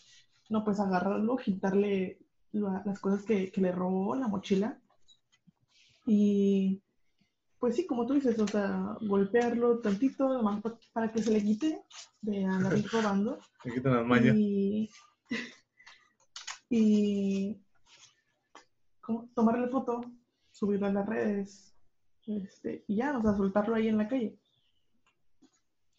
no, 0.50 0.64
pues 0.64 0.78
agarrarlo, 0.78 1.36
quitarle 1.36 2.18
las 2.52 2.98
cosas 3.00 3.24
que, 3.24 3.52
le 3.54 3.72
robó 3.72 4.14
la 4.14 4.28
mochila 4.28 4.80
y 6.06 6.82
pues 7.66 7.74
sí, 7.74 7.84
como 7.84 8.06
tú 8.06 8.14
dices, 8.14 8.38
o 8.38 8.46
sea, 8.46 8.96
golpearlo 9.00 9.80
tantito, 9.80 10.28
nomás 10.28 10.62
para 10.92 11.10
que 11.10 11.20
se 11.20 11.32
le 11.32 11.42
quite 11.42 11.82
de 12.20 12.44
andar 12.44 12.72
robando. 12.92 13.40
Me 13.64 13.74
quitan 13.74 13.96
las 13.96 14.06
mallas. 14.06 14.36
Y, 14.36 14.88
y 16.70 17.60
¿cómo? 19.00 19.28
tomarle 19.34 19.66
foto, 19.66 20.00
subirlo 20.52 20.86
a 20.86 20.92
las 20.92 21.06
redes, 21.06 21.74
este, 22.28 22.84
y 22.86 22.98
ya, 22.98 23.18
o 23.18 23.22
sea, 23.22 23.34
soltarlo 23.34 23.74
ahí 23.74 23.88
en 23.88 23.98
la 23.98 24.06
calle. 24.06 24.38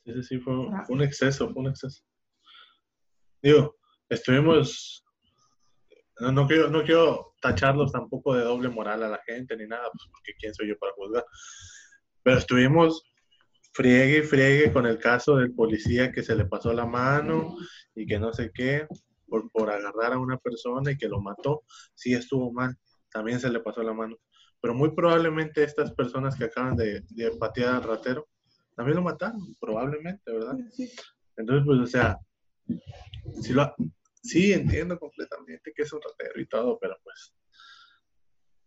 Sí, 0.06 0.14
sí, 0.14 0.24
sí, 0.24 0.40
fue, 0.40 0.54
Ah. 0.72 0.86
fue 0.88 0.96
un 0.96 1.02
exceso, 1.02 1.52
fue 1.52 1.64
un 1.64 1.68
exceso. 1.68 2.02
Digo, 3.44 3.76
estuvimos, 4.08 5.06
no, 6.22 6.32
no 6.32 6.48
quiero, 6.48 6.70
no 6.70 6.82
quiero 6.86 7.34
tacharlos 7.48 7.92
tampoco 7.92 8.36
de 8.36 8.44
doble 8.44 8.70
moral 8.70 9.04
a 9.04 9.10
la 9.10 9.22
gente 9.26 9.56
ni 9.56 9.68
nada, 9.68 9.90
pues 9.92 10.10
porque 10.12 10.34
quién 10.40 10.54
soy 10.54 10.70
yo 10.70 10.78
para 10.78 10.94
juzgar. 10.94 11.26
Pero 12.24 12.38
estuvimos 12.38 13.04
friegue 13.74 14.20
y 14.20 14.24
friegue 14.24 14.74
con 14.74 14.86
el 14.86 14.98
caso 14.98 15.38
del 15.38 15.54
policía 15.54 16.12
que 16.12 16.24
se 16.24 16.36
le 16.36 16.46
pasó 16.46 16.74
la 16.74 16.86
mano 16.86 17.56
y 17.96 18.06
que 18.06 18.20
no 18.20 18.34
sé 18.34 18.52
qué, 18.54 18.88
por, 19.28 19.50
por 19.52 19.70
agarrar 19.70 20.14
a 20.14 20.20
una 20.20 20.38
persona 20.38 20.92
y 20.92 20.98
que 20.98 21.08
lo 21.08 21.22
mató. 21.22 21.64
Sí 21.94 22.14
estuvo 22.14 22.52
mal, 22.52 22.76
también 23.12 23.40
se 23.40 23.50
le 23.50 23.60
pasó 23.60 23.84
la 23.84 23.94
mano. 23.94 24.18
Pero 24.60 24.74
muy 24.74 24.92
probablemente 24.96 25.64
estas 25.64 25.94
personas 25.94 26.36
que 26.36 26.46
acaban 26.46 26.76
de, 26.76 27.02
de 27.10 27.32
patear 27.38 27.76
al 27.76 27.84
ratero, 27.84 28.28
también 28.76 28.98
lo 28.98 29.04
mataron, 29.04 29.40
probablemente, 29.60 30.32
¿verdad? 30.32 30.58
Entonces, 31.38 31.66
pues, 31.66 31.80
o 31.80 31.86
sea, 31.86 32.18
sí, 33.42 33.54
lo, 33.54 33.74
sí 34.28 34.54
entiendo 34.54 35.00
completamente 35.00 35.72
que 35.76 35.84
es 35.84 35.94
un 35.94 36.02
ratero 36.02 36.40
y 36.42 36.48
todo, 36.48 36.78
pero 36.80 36.96
pues 37.04 37.34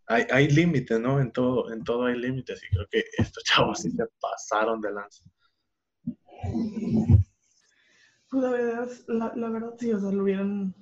hay, 0.07 0.25
hay 0.31 0.49
límites, 0.49 0.99
¿no? 0.99 1.21
En 1.21 1.31
todo, 1.33 1.73
en 1.73 1.85
todo 1.85 2.07
hay 2.07 2.17
límites 2.19 2.61
y 2.65 2.69
creo 2.75 2.87
que 2.91 3.05
estos 3.19 3.45
chavos 3.45 3.81
sí 3.81 3.91
se 3.91 4.05
pasaron 4.21 4.81
de 4.81 4.93
lanza. 4.93 5.25
Pues 8.31 8.43
la 8.45 8.51
verdad, 8.51 8.89
la, 9.09 9.33
la 9.35 9.49
verdad 9.51 9.75
sí, 9.79 9.93
o 9.93 10.01
sea, 10.01 10.11
lo 10.13 10.23
hubieran... 10.23 10.75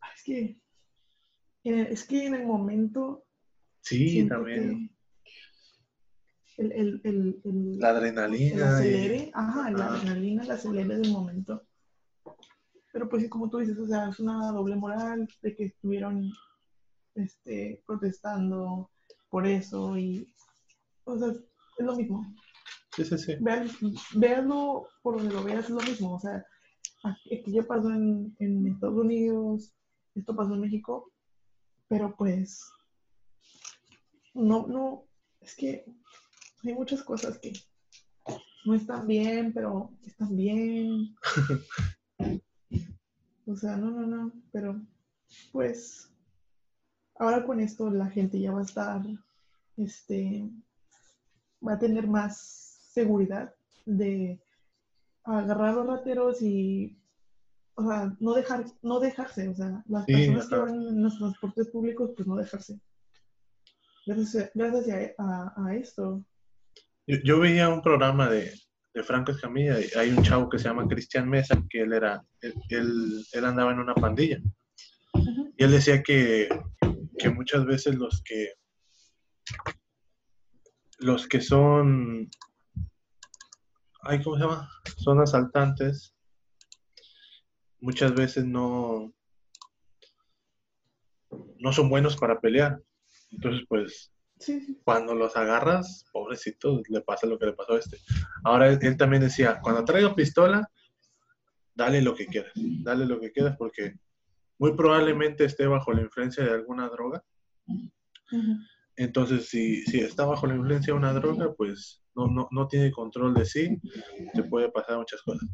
Ay, 0.00 0.10
Es 0.16 0.22
que, 0.22 0.60
el- 1.64 1.86
es 1.86 2.04
que 2.04 2.26
en 2.26 2.34
el 2.34 2.46
momento... 2.46 3.24
Sí, 3.80 4.26
también. 4.28 4.94
El, 6.58 6.72
el, 6.72 7.00
el, 7.04 7.40
el- 7.44 7.78
La 7.80 7.90
el 7.90 7.96
adrenalina. 7.96 8.54
y- 8.56 8.62
acelere, 8.62 9.30
ajá, 9.34 9.70
la 9.70 9.86
adrenalina, 9.86 10.42
el 10.44 10.50
acelere 10.50 10.96
del 10.98 11.10
momento. 11.10 11.66
Pero 12.92 13.08
pues 13.08 13.22
sí, 13.22 13.28
como 13.28 13.48
tú 13.48 13.58
dices, 13.58 13.78
o 13.78 13.86
sea, 13.86 14.08
es 14.08 14.20
una 14.20 14.52
doble 14.52 14.76
moral 14.76 15.28
de 15.40 15.56
que 15.56 15.64
estuvieron 15.64 16.30
este, 17.14 17.82
protestando 17.86 18.90
por 19.30 19.46
eso 19.46 19.96
y, 19.96 20.28
o 21.04 21.18
sea, 21.18 21.28
es 21.28 21.86
lo 21.86 21.96
mismo. 21.96 22.34
Sí, 22.94 23.04
sí, 23.04 23.16
sí. 23.16 23.36
Vean, 23.40 23.70
véanlo 24.16 24.86
por 25.02 25.16
donde 25.16 25.32
lo 25.32 25.42
veas, 25.42 25.64
es 25.64 25.70
lo 25.70 25.80
mismo. 25.80 26.14
O 26.14 26.20
sea, 26.20 26.44
aquí 27.04 27.42
ya 27.46 27.62
pasó 27.62 27.90
en, 27.90 28.36
en 28.38 28.66
Estados 28.66 28.98
Unidos, 28.98 29.72
esto 30.14 30.36
pasó 30.36 30.52
en 30.52 30.60
México, 30.60 31.10
pero 31.88 32.14
pues, 32.14 32.62
no, 34.34 34.66
no, 34.66 35.06
es 35.40 35.56
que 35.56 35.84
hay 36.64 36.74
muchas 36.74 37.02
cosas 37.02 37.38
que 37.38 37.52
no 38.66 38.74
están 38.74 39.06
bien, 39.06 39.52
pero 39.54 39.90
están 40.04 40.36
bien. 40.36 41.14
O 43.46 43.56
sea, 43.56 43.76
no, 43.76 43.90
no, 43.90 44.06
no, 44.06 44.32
pero 44.52 44.80
pues 45.52 46.10
ahora 47.16 47.44
con 47.44 47.60
esto 47.60 47.90
la 47.90 48.08
gente 48.08 48.38
ya 48.40 48.52
va 48.52 48.60
a 48.60 48.64
estar, 48.64 49.02
este, 49.76 50.48
va 51.66 51.74
a 51.74 51.78
tener 51.78 52.06
más 52.06 52.38
seguridad 52.92 53.52
de 53.86 54.40
agarrar 55.24 55.70
a 55.70 55.72
los 55.72 55.86
rateros 55.86 56.42
y, 56.42 56.96
o 57.74 57.86
sea, 57.88 58.16
no 58.20 58.34
dejar, 58.34 58.64
no 58.82 59.00
dejarse, 59.00 59.48
o 59.48 59.54
sea, 59.54 59.82
las 59.86 60.04
Sí, 60.04 60.12
personas 60.12 60.48
que 60.48 60.56
van 60.56 60.74
en 60.74 61.02
los 61.02 61.18
transportes 61.18 61.68
públicos, 61.68 62.10
pues 62.16 62.28
no 62.28 62.36
dejarse. 62.36 62.80
Gracias, 64.06 64.50
gracias 64.54 65.12
a, 65.18 65.52
a- 65.56 65.66
a 65.66 65.74
esto. 65.76 66.24
Yo, 67.06 67.16
yo 67.24 67.40
veía 67.40 67.68
un 67.68 67.82
programa 67.82 68.28
de, 68.28 68.52
de 68.94 69.02
Franco 69.02 69.32
Escamilla 69.32 69.76
hay 69.96 70.10
un 70.10 70.22
chavo 70.22 70.48
que 70.48 70.58
se 70.58 70.64
llama 70.64 70.86
Cristian 70.86 71.28
Mesa, 71.28 71.62
que 71.70 71.82
él 71.82 71.92
era, 71.92 72.22
él, 72.40 72.54
él, 72.68 73.26
él 73.32 73.44
andaba 73.44 73.72
en 73.72 73.78
una 73.78 73.94
pandilla. 73.94 74.38
Y 75.56 75.64
él 75.64 75.70
decía 75.70 76.02
que, 76.02 76.48
que 77.18 77.30
muchas 77.30 77.64
veces 77.64 77.94
los 77.94 78.22
que 78.22 78.52
los 80.98 81.26
que 81.26 81.40
son 81.40 82.30
ay, 84.02 84.22
¿cómo 84.22 84.36
se 84.36 84.42
llama? 84.42 84.68
Son 84.98 85.20
asaltantes, 85.20 86.14
muchas 87.80 88.14
veces 88.14 88.44
no 88.44 89.12
no 91.58 91.72
son 91.72 91.88
buenos 91.88 92.16
para 92.16 92.40
pelear. 92.40 92.82
Entonces, 93.30 93.64
pues, 93.68 94.12
Sí, 94.42 94.80
cuando 94.82 95.14
los 95.14 95.36
agarras, 95.36 96.04
pobrecito, 96.12 96.82
le 96.88 97.00
pasa 97.02 97.28
lo 97.28 97.38
que 97.38 97.46
le 97.46 97.52
pasó 97.52 97.74
a 97.74 97.78
este. 97.78 97.98
Ahora 98.42 98.68
él, 98.68 98.96
también 98.96 99.22
decía, 99.22 99.60
cuando 99.62 99.84
traiga 99.84 100.16
pistola, 100.16 100.68
dale 101.74 102.02
lo 102.02 102.14
que 102.14 102.26
quieras, 102.26 102.52
dale 102.56 103.06
lo 103.06 103.20
que 103.20 103.30
quieras 103.30 103.56
porque 103.56 103.94
muy 104.58 104.74
probablemente 104.74 105.44
esté 105.44 105.66
bajo 105.66 105.92
la 105.92 106.02
influencia 106.02 106.42
de 106.44 106.50
alguna 106.50 106.88
droga. 106.88 107.22
Entonces, 108.96 109.48
si, 109.48 109.84
si 109.84 110.00
está 110.00 110.24
bajo 110.24 110.48
la 110.48 110.56
influencia 110.56 110.92
de 110.92 110.98
una 110.98 111.12
droga, 111.12 111.54
pues 111.54 112.02
no, 112.16 112.26
no, 112.26 112.48
no 112.50 112.66
tiene 112.66 112.90
control 112.90 113.34
de 113.34 113.44
sí, 113.44 113.80
te 114.34 114.42
puede 114.42 114.72
pasar 114.72 114.98
muchas 114.98 115.22
cosas. 115.22 115.48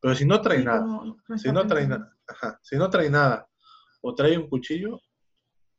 Pero 0.00 0.14
si 0.16 0.26
no 0.26 0.40
trae 0.40 0.58
Sí, 0.58 0.64
nada, 0.64 0.84
si 1.36 1.52
no 1.52 1.66
trae 1.66 1.86
nada, 1.86 2.16
ajá, 2.26 2.58
si 2.62 2.76
no 2.76 2.90
trae 2.90 3.08
nada 3.08 3.48
o 4.02 4.12
trae 4.12 4.36
un 4.36 4.48
cuchillo, 4.48 5.00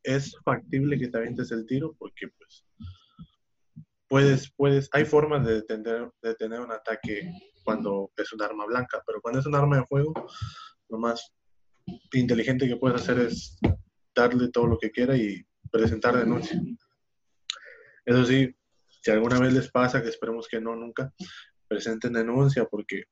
es 0.06 0.36
factible 0.44 0.98
que 0.98 1.08
te 1.08 1.18
avientes 1.18 1.50
el 1.50 1.66
tiro 1.66 1.94
porque 1.98 2.28
pues 2.38 2.64
puedes, 4.08 4.52
puedes, 4.52 4.88
hay 4.92 5.04
formas 5.04 5.44
de 5.44 5.54
detener, 5.54 6.10
de 6.22 6.28
detener 6.28 6.60
un 6.60 6.70
ataque 6.70 7.28
cuando 7.64 8.12
es 8.16 8.32
un 8.32 8.40
arma 8.40 8.66
blanca, 8.66 9.02
pero 9.04 9.20
cuando 9.20 9.40
es 9.40 9.46
un 9.46 9.56
arma 9.56 9.78
de 9.78 9.86
fuego, 9.86 10.14
lo 10.88 10.98
más 10.98 11.32
inteligente 12.12 12.68
que 12.68 12.76
puedes 12.76 13.02
hacer 13.02 13.18
es 13.18 13.58
darle 14.14 14.48
todo 14.50 14.68
lo 14.68 14.78
que 14.78 14.92
quiera 14.92 15.16
y 15.16 15.44
presentar 15.72 16.16
denuncia. 16.16 16.60
Eso 18.04 18.24
sí, 18.24 18.54
si 19.02 19.10
alguna 19.10 19.40
vez 19.40 19.52
les 19.52 19.70
pasa, 19.72 20.00
que 20.00 20.08
esperemos 20.08 20.46
que 20.46 20.60
no 20.60 20.76
nunca, 20.76 21.12
presenten 21.66 22.12
denuncia 22.12 22.64
porque 22.66 23.04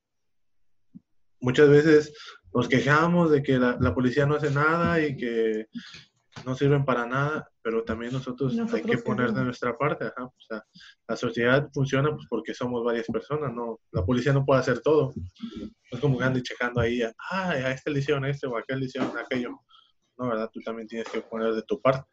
muchas 1.41 1.69
veces 1.69 2.15
nos 2.55 2.69
quejamos 2.69 3.33
de 3.33 3.43
que 3.43 3.59
la 3.59 3.95
policía 3.95 4.27
no 4.27 4.37
hace 4.37 4.53
nada 4.53 5.05
y 5.05 5.17
que 5.17 5.67
no 6.45 6.55
sirven 6.55 6.85
para 6.85 7.07
nada, 7.07 7.49
pero 7.63 7.85
también 7.85 8.13
nosotros, 8.13 8.57
hay 8.73 8.83
que 8.83 8.99
poner 8.99 9.33
de 9.33 9.45
nuestra 9.45 9.77
parte. 9.77 10.07
ajá, 10.07 10.25
o 10.25 10.35
sea, 10.39 10.65
la 11.09 11.17
sociedad 11.17 11.71
funciona 11.73 12.11
pues, 12.11 12.27
porque 12.29 12.55
somos 12.55 12.85
varias 12.85 13.07
personas, 13.07 13.53
no, 13.53 13.81
la 13.93 14.05
policía 14.05 14.33
no 14.33 14.45
puede 14.45 14.61
hacer 14.61 14.81
todo. 14.81 15.13
No 15.17 15.71
es 15.91 16.01
como 16.01 16.19
que 16.19 16.25
ande 16.25 16.43
checando 16.43 16.81
ahí, 16.81 17.03
ah, 17.03 17.51
a 17.51 17.71
este 17.71 17.91
le 17.91 18.01
hicieron 18.01 18.25
este 18.25 18.47
o 18.47 18.57
a 18.57 18.61
aquel 18.61 18.81
le 18.81 18.87
hicieron 18.87 19.17
aquello. 19.17 19.61
No, 20.17 20.29
¿verdad? 20.29 20.51
Tú 20.53 20.61
también 20.61 20.87
tienes 20.87 21.09
que 21.09 21.21
poner 21.21 21.55
de 21.55 21.63
tu 21.63 21.81
parte. 21.81 22.09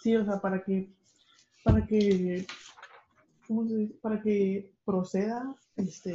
Sí, 0.00 0.16
o 0.16 0.24
sea, 0.24 0.40
para 0.40 0.62
que, 0.62 0.92
para 1.62 1.86
que, 1.86 2.46
¿cómo 3.46 3.66
se 3.66 3.76
dice? 3.76 3.94
Para 4.00 4.20
que 4.22 4.72
proceda, 4.84 5.54
este, 5.76 6.14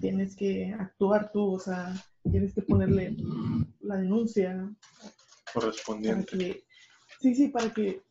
tienes 0.00 0.36
que 0.36 0.74
actuar 0.78 1.32
tú, 1.32 1.54
o 1.54 1.58
sea, 1.58 1.94
tienes 2.30 2.54
que 2.54 2.62
ponerle 2.62 3.16
la 3.80 3.96
denuncia 3.96 4.70
correspondiente. 5.52 6.38
que, 6.38 6.64
sí, 7.20 7.34
sí, 7.34 7.48
para 7.48 7.72
que 7.72 8.02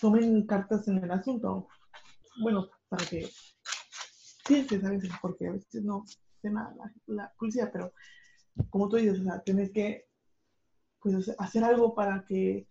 tomen 0.00 0.46
cartas 0.46 0.86
en 0.88 1.02
el 1.02 1.10
asunto. 1.10 1.68
Bueno, 2.40 2.68
para 2.88 3.04
que 3.06 3.28
pienses 4.46 4.84
a 4.84 4.90
veces, 4.90 5.10
porque 5.20 5.46
a 5.48 5.52
veces 5.52 5.82
no 5.84 6.04
sé 6.40 6.50
nada 6.50 6.74
la, 6.76 6.92
la 7.14 7.32
policía, 7.38 7.70
pero 7.72 7.92
como 8.70 8.88
tú 8.88 8.96
dices, 8.96 9.20
o 9.20 9.24
sea, 9.24 9.40
tienes 9.42 9.70
que 9.72 10.06
pues, 11.00 11.14
hacer- 11.14 11.36
hacer 11.38 11.64
algo 11.64 11.94
para 11.94 12.24
que 12.24 12.66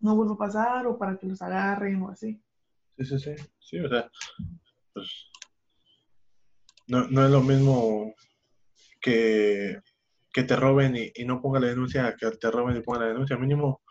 no 0.00 0.16
vuelva 0.16 0.34
a 0.34 0.38
pasar 0.38 0.86
o 0.86 0.98
para 0.98 1.16
que 1.16 1.26
los 1.26 1.40
agarren 1.42 2.02
o 2.02 2.10
así. 2.10 2.42
Sí, 2.98 3.04
sí, 3.04 3.18
sí. 3.18 3.34
Sí, 3.60 3.78
o 3.78 3.88
sea, 3.88 4.10
pues 4.92 5.08
no, 6.88 7.06
no 7.08 7.24
es 7.24 7.30
lo 7.30 7.40
mismo 7.40 8.14
que, 9.00 9.80
que 10.32 10.44
te 10.44 10.56
roben 10.56 10.96
y, 10.96 11.24
no 11.24 11.40
ponga 11.40 11.60
la 11.60 11.68
denuncia 11.68 12.16
que 12.18 12.30
te 12.30 12.50
roben 12.50 12.76
y 12.76 12.82
ponga 12.82 13.00
la 13.00 13.08
denuncia. 13.08 13.36
Mínimo, 13.36 13.82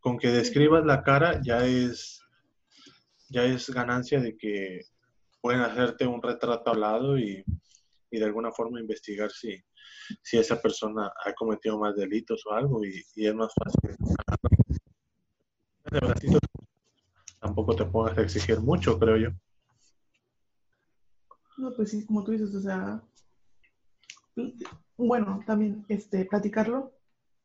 con 0.00 0.18
que 0.18 0.28
describas 0.28 0.84
la 0.84 1.02
cara 1.02 1.40
ya 1.42 1.64
es 1.66 2.20
ya 3.28 3.44
es 3.44 3.70
ganancia 3.70 4.20
de 4.20 4.36
que 4.36 4.80
pueden 5.40 5.62
hacerte 5.62 6.06
un 6.06 6.22
retrato 6.22 6.70
hablado 6.70 7.18
y, 7.18 7.42
y 8.10 8.18
de 8.18 8.24
alguna 8.24 8.52
forma 8.52 8.78
investigar 8.78 9.30
si, 9.30 9.58
si 10.22 10.38
esa 10.38 10.60
persona 10.60 11.10
ha 11.24 11.32
cometido 11.32 11.78
más 11.78 11.96
delitos 11.96 12.44
o 12.46 12.52
algo 12.52 12.84
y, 12.84 13.02
es 13.16 13.34
más 13.34 13.52
fácil. 13.54 13.96
De 15.90 16.40
tampoco 17.40 17.74
te 17.74 17.84
a 17.84 18.22
exigir 18.22 18.60
mucho, 18.60 18.98
creo 18.98 19.16
yo. 19.16 19.28
No, 21.58 21.72
pues 21.74 21.90
sí, 21.90 22.06
como 22.06 22.24
tú 22.24 22.32
dices, 22.32 22.54
o 22.54 22.60
sea, 22.60 23.02
bueno, 24.96 25.42
también 25.46 25.84
este, 25.88 26.24
platicarlo, 26.24 26.92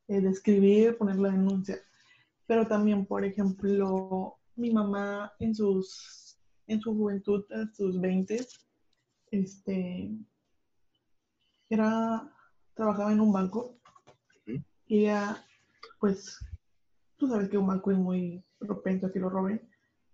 eh, 0.07 0.21
describir, 0.21 0.97
poner 0.97 1.17
la 1.17 1.29
denuncia, 1.29 1.79
pero 2.45 2.67
también, 2.67 3.05
por 3.05 3.25
ejemplo, 3.25 4.37
mi 4.55 4.71
mamá 4.71 5.33
en 5.39 5.53
sus, 5.53 6.39
en 6.67 6.79
su 6.81 6.95
juventud, 6.95 7.45
en 7.49 7.73
sus 7.73 7.99
20, 7.99 8.45
este, 9.31 10.11
era, 11.69 12.33
trabajaba 12.73 13.11
en 13.11 13.19
un 13.19 13.33
banco 13.33 13.77
y 14.87 14.99
ella, 14.99 15.45
pues, 15.99 16.39
tú 17.17 17.27
sabes 17.27 17.49
que 17.49 17.57
un 17.57 17.67
banco 17.67 17.91
es 17.91 17.97
muy 17.97 18.43
propenso 18.57 19.07
a 19.07 19.11
que 19.11 19.19
lo 19.19 19.29
roben, 19.29 19.61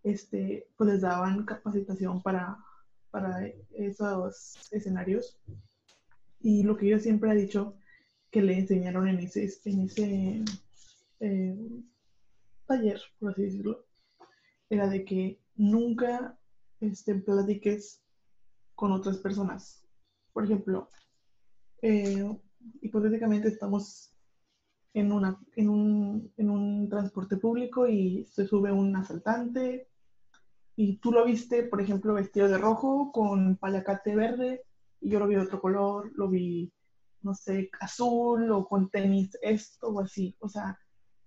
este, 0.04 0.68
pues 0.76 0.90
les 0.90 1.02
daban 1.02 1.46
capacitación 1.46 2.22
para, 2.22 2.58
para 3.12 3.48
esos 3.76 4.58
escenarios. 4.72 5.38
Y 6.44 6.62
lo 6.64 6.78
que 6.78 6.88
ella 6.88 7.00
siempre 7.00 7.32
ha 7.32 7.34
dicho 7.34 7.78
que 8.30 8.42
le 8.42 8.60
enseñaron 8.60 9.08
en 9.08 9.20
ese, 9.20 9.50
en 9.66 9.80
ese 9.82 10.44
eh, 11.22 11.58
taller, 12.68 13.00
por 13.18 13.32
así 13.32 13.44
decirlo, 13.44 13.86
era 14.70 14.88
de 14.90 15.06
que 15.06 15.40
nunca 15.56 16.38
este, 16.82 17.16
platiques 17.16 18.04
con 18.76 18.92
otras 18.92 19.18
personas. 19.20 19.88
Por 20.34 20.44
ejemplo, 20.44 20.90
eh, 21.82 22.30
hipotéticamente 22.82 23.48
estamos 23.48 24.14
en, 24.94 25.14
una, 25.14 25.40
en, 25.56 25.70
un, 25.70 26.34
en 26.38 26.50
un 26.50 26.90
transporte 26.90 27.38
público 27.38 27.88
y 27.88 28.26
se 28.26 28.46
sube 28.46 28.72
un 28.72 28.96
asaltante 28.96 29.88
y 30.76 30.98
tú 30.98 31.12
lo 31.12 31.24
viste, 31.24 31.64
por 31.64 31.82
ejemplo, 31.82 32.16
vestido 32.16 32.50
de 32.50 32.58
rojo 32.58 33.12
con 33.14 33.56
palacate 33.56 34.16
verde 34.16 34.64
y 35.04 35.10
yo 35.10 35.20
lo 35.20 35.28
vi 35.28 35.36
de 35.36 35.42
otro 35.42 35.60
color, 35.60 36.12
lo 36.16 36.30
vi, 36.30 36.72
no 37.22 37.34
sé, 37.34 37.70
azul 37.80 38.50
o 38.52 38.66
con 38.66 38.90
tenis 38.90 39.38
esto 39.42 39.88
o 39.88 40.02
así. 40.02 40.36
O 40.40 40.50
sea, 40.50 40.80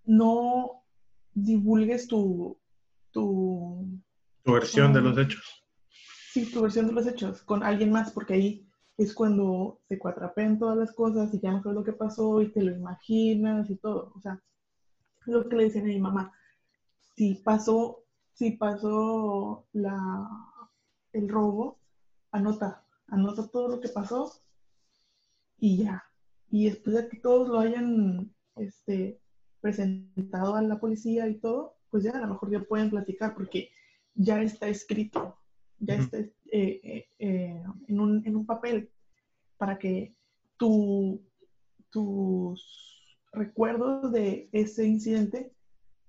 no 0.05 0.83
divulgues 1.33 2.09
tu... 2.09 2.59
Tu, 3.13 4.03
tu 4.43 4.53
versión 4.53 4.93
de 4.93 5.01
los 5.01 5.17
hechos. 5.17 5.65
Sí, 6.33 6.53
tu 6.53 6.63
versión 6.63 6.87
de 6.87 6.93
los 6.93 7.07
hechos 7.07 7.43
con 7.43 7.63
alguien 7.63 7.91
más, 7.91 8.13
porque 8.13 8.35
ahí 8.35 8.69
es 8.99 9.15
cuando 9.15 9.81
se 9.89 9.99
cuatrapean 9.99 10.59
todas 10.59 10.77
las 10.77 10.93
cosas 10.93 11.33
y 11.33 11.41
ya 11.41 11.53
no 11.53 11.63
sabes 11.63 11.77
lo 11.77 11.85
que 11.85 11.93
pasó 11.93 12.43
y 12.43 12.53
te 12.53 12.63
lo 12.63 12.73
imaginas 12.73 13.71
y 13.71 13.77
todo. 13.77 14.13
O 14.15 14.21
sea, 14.21 14.43
lo 15.27 15.49
que 15.49 15.57
le 15.57 15.65
decían 15.65 15.85
a 15.85 15.89
mi 15.89 16.01
mamá, 16.01 16.33
si 17.15 17.37
pasó, 17.37 18.05
si 18.35 18.53
pasó 18.53 19.67
la, 19.73 20.29
el 21.13 21.29
robo, 21.29 21.79
anota, 22.33 22.86
anota 23.09 23.47
todo 23.49 23.69
lo 23.69 23.81
que 23.81 23.89
pasó 23.89 24.33
y 25.59 25.85
ya. 25.85 26.05
Y 26.51 26.67
después 26.67 26.97
de 26.97 27.09
que 27.09 27.19
todos 27.19 27.49
lo 27.49 27.59
hayan 27.59 28.35
este, 28.57 29.21
presentado 29.61 30.55
a 30.55 30.63
la 30.63 30.79
policía 30.79 31.29
y 31.29 31.39
todo, 31.39 31.77
pues 31.91 32.05
ya 32.05 32.13
a 32.13 32.21
lo 32.21 32.29
mejor 32.29 32.51
ya 32.51 32.63
pueden 32.63 32.91
platicar 32.91 33.35
porque 33.35 33.71
ya 34.15 34.43
está 34.43 34.69
escrito, 34.69 35.39
ya 35.79 35.95
está 35.95 36.19
eh, 36.19 36.31
eh, 36.53 37.09
eh, 37.19 37.63
en, 37.89 38.01
un, 38.01 38.27
en, 38.27 38.37
un, 38.37 38.47
papel 38.47 38.91
para 39.59 39.79
que 39.79 40.15
tu, 40.57 41.23
tus 41.91 43.17
recuerdos 43.33 44.13
de 44.13 44.49
ese 44.53 44.87
incidente 44.87 45.53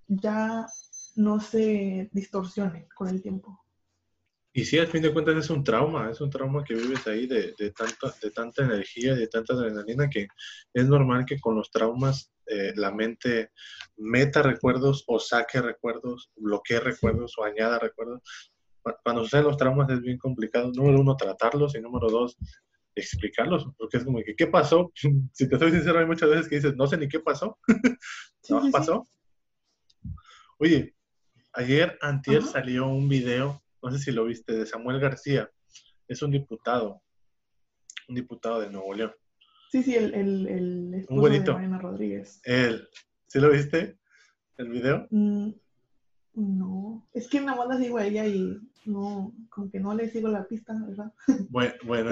ya 0.07 0.67
no 1.15 1.39
se 1.39 2.09
distorsionen 2.13 2.87
con 2.95 3.09
el 3.09 3.21
tiempo. 3.21 3.59
Y 4.57 4.65
sí, 4.65 4.79
al 4.79 4.87
fin 4.87 5.03
de 5.03 5.13
cuentas 5.13 5.35
es 5.35 5.51
un 5.51 5.63
trauma, 5.63 6.09
es 6.09 6.19
un 6.19 6.31
trauma 6.31 6.63
que 6.63 6.73
vives 6.73 7.05
ahí 7.05 7.27
de, 7.27 7.53
de, 7.59 7.71
tanta, 7.71 8.11
de 8.19 8.31
tanta 8.31 8.63
energía, 8.63 9.13
de 9.13 9.27
tanta 9.27 9.53
adrenalina, 9.53 10.09
que 10.09 10.27
es 10.73 10.87
normal 10.87 11.25
que 11.25 11.39
con 11.39 11.55
los 11.55 11.69
traumas 11.69 12.31
la 12.75 12.91
mente 12.91 13.51
meta 13.97 14.41
recuerdos 14.41 15.03
o 15.07 15.19
saque 15.19 15.61
recuerdos, 15.61 16.31
bloquee 16.37 16.79
recuerdos 16.79 17.35
o 17.37 17.43
añada 17.43 17.77
recuerdos 17.77 18.21
cuando 19.03 19.23
suceden 19.23 19.45
los 19.45 19.57
traumas 19.57 19.89
es 19.89 20.01
bien 20.01 20.17
complicado, 20.17 20.71
número 20.73 21.01
uno, 21.01 21.15
tratarlos 21.15 21.75
y 21.75 21.81
número 21.81 22.09
dos, 22.09 22.37
explicarlos, 22.95 23.67
porque 23.77 23.97
es 23.97 24.05
como 24.05 24.19
que, 24.23 24.35
¿qué 24.35 24.47
pasó? 24.47 24.91
Si 25.33 25.47
te 25.47 25.59
soy 25.59 25.71
sincero, 25.71 25.99
hay 25.99 26.05
muchas 26.05 26.29
veces 26.29 26.47
que 26.47 26.55
dices, 26.55 26.75
no 26.75 26.87
sé 26.87 26.97
ni 26.97 27.07
qué 27.07 27.19
pasó. 27.19 27.57
¿No 28.49 28.71
pasó? 28.71 29.05
Oye, 30.57 30.95
ayer, 31.53 31.97
antier, 32.01 32.43
salió 32.43 32.87
un 32.87 33.07
video, 33.07 33.61
no 33.81 33.91
sé 33.91 33.99
si 33.99 34.11
lo 34.11 34.25
viste, 34.25 34.53
de 34.53 34.65
Samuel 34.65 34.99
García. 34.99 35.49
Es 36.07 36.21
un 36.21 36.31
diputado, 36.31 37.01
un 38.07 38.15
diputado 38.15 38.61
de 38.61 38.69
Nuevo 38.69 38.93
León. 38.93 39.13
Sí, 39.71 39.83
sí, 39.83 39.95
el, 39.95 40.13
el, 40.13 40.47
el 40.47 40.93
esposo 40.93 41.29
de 41.29 41.39
Mariana 41.39 41.79
Rodríguez. 41.79 42.39
Él, 42.43 42.87
¿sí 43.27 43.39
lo 43.39 43.51
viste? 43.51 43.97
¿El 44.57 44.69
video? 44.69 45.07
Mm, 45.11 45.51
no, 46.35 47.07
es 47.13 47.27
que 47.27 47.41
nada 47.41 47.65
más 47.65 47.79
sigo 47.79 47.97
a 47.97 48.05
ella 48.05 48.25
y 48.25 48.57
no, 48.85 49.33
como 49.49 49.69
que 49.69 49.79
no 49.79 49.93
le 49.93 50.09
sigo 50.09 50.29
la 50.29 50.47
pista, 50.47 50.73
¿verdad? 50.87 51.11
Bueno, 51.49 51.73
bueno 51.83 52.11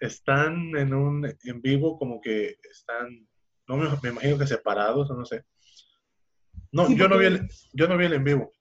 están, 0.00 0.76
en 0.76 0.94
un 0.94 1.26
en 1.26 1.62
vivo 1.62 1.98
como 1.98 2.20
que 2.20 2.56
están, 2.70 3.26
no 3.68 3.76
me, 3.76 4.08
imagino 4.08 4.38
que 4.38 4.46
separados 4.46 5.10
o 5.10 5.14
no 5.14 5.24
sé. 5.24 5.44
No, 6.72 6.88
yo, 6.90 7.08
no 7.08 7.18
vi 7.18 7.26
el, 7.26 7.48
yo 7.72 7.88
no 7.88 7.96
vi 7.96 8.06
el 8.06 8.14
en 8.14 8.24
vivo. 8.24 8.52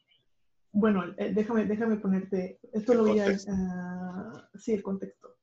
Bueno, 0.74 1.06
eh, 1.18 1.32
déjame, 1.34 1.66
déjame 1.66 1.98
ponerte, 1.98 2.60
esto 2.74 2.94
lo 2.94 3.06
voy 3.06 3.20
a, 3.20 3.28
uh, 3.30 4.58
sí, 4.58 4.74
el 4.74 4.84
contexto. 4.84 5.38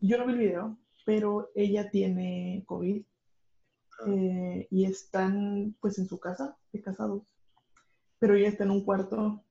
Yo 0.00 0.16
no 0.16 0.26
vi 0.26 0.32
el 0.32 0.38
video, 0.38 0.78
pero 1.04 1.50
ella 1.54 1.90
tiene 1.90 2.64
COVID 2.66 3.02
ah. 3.02 4.04
eh, 4.08 4.68
y 4.70 4.84
están 4.86 5.76
pues 5.80 5.98
en 5.98 6.08
su 6.08 6.18
casa, 6.18 6.56
de 6.72 6.80
casados 6.80 7.24
pero 8.20 8.34
ella 8.34 8.48
está 8.48 8.64
en 8.64 8.70
un 8.70 8.84
cuarto 8.84 9.42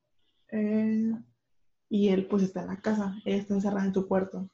eh, 0.52 1.12
y 1.90 2.10
él 2.10 2.28
pues 2.28 2.44
está 2.44 2.62
en 2.62 2.68
la 2.68 2.82
casa, 2.82 3.16
ella 3.26 3.38
está 3.38 3.56
encerrada 3.56 3.86
en 3.86 3.94
su 3.94 4.08
cuarto. 4.08 4.50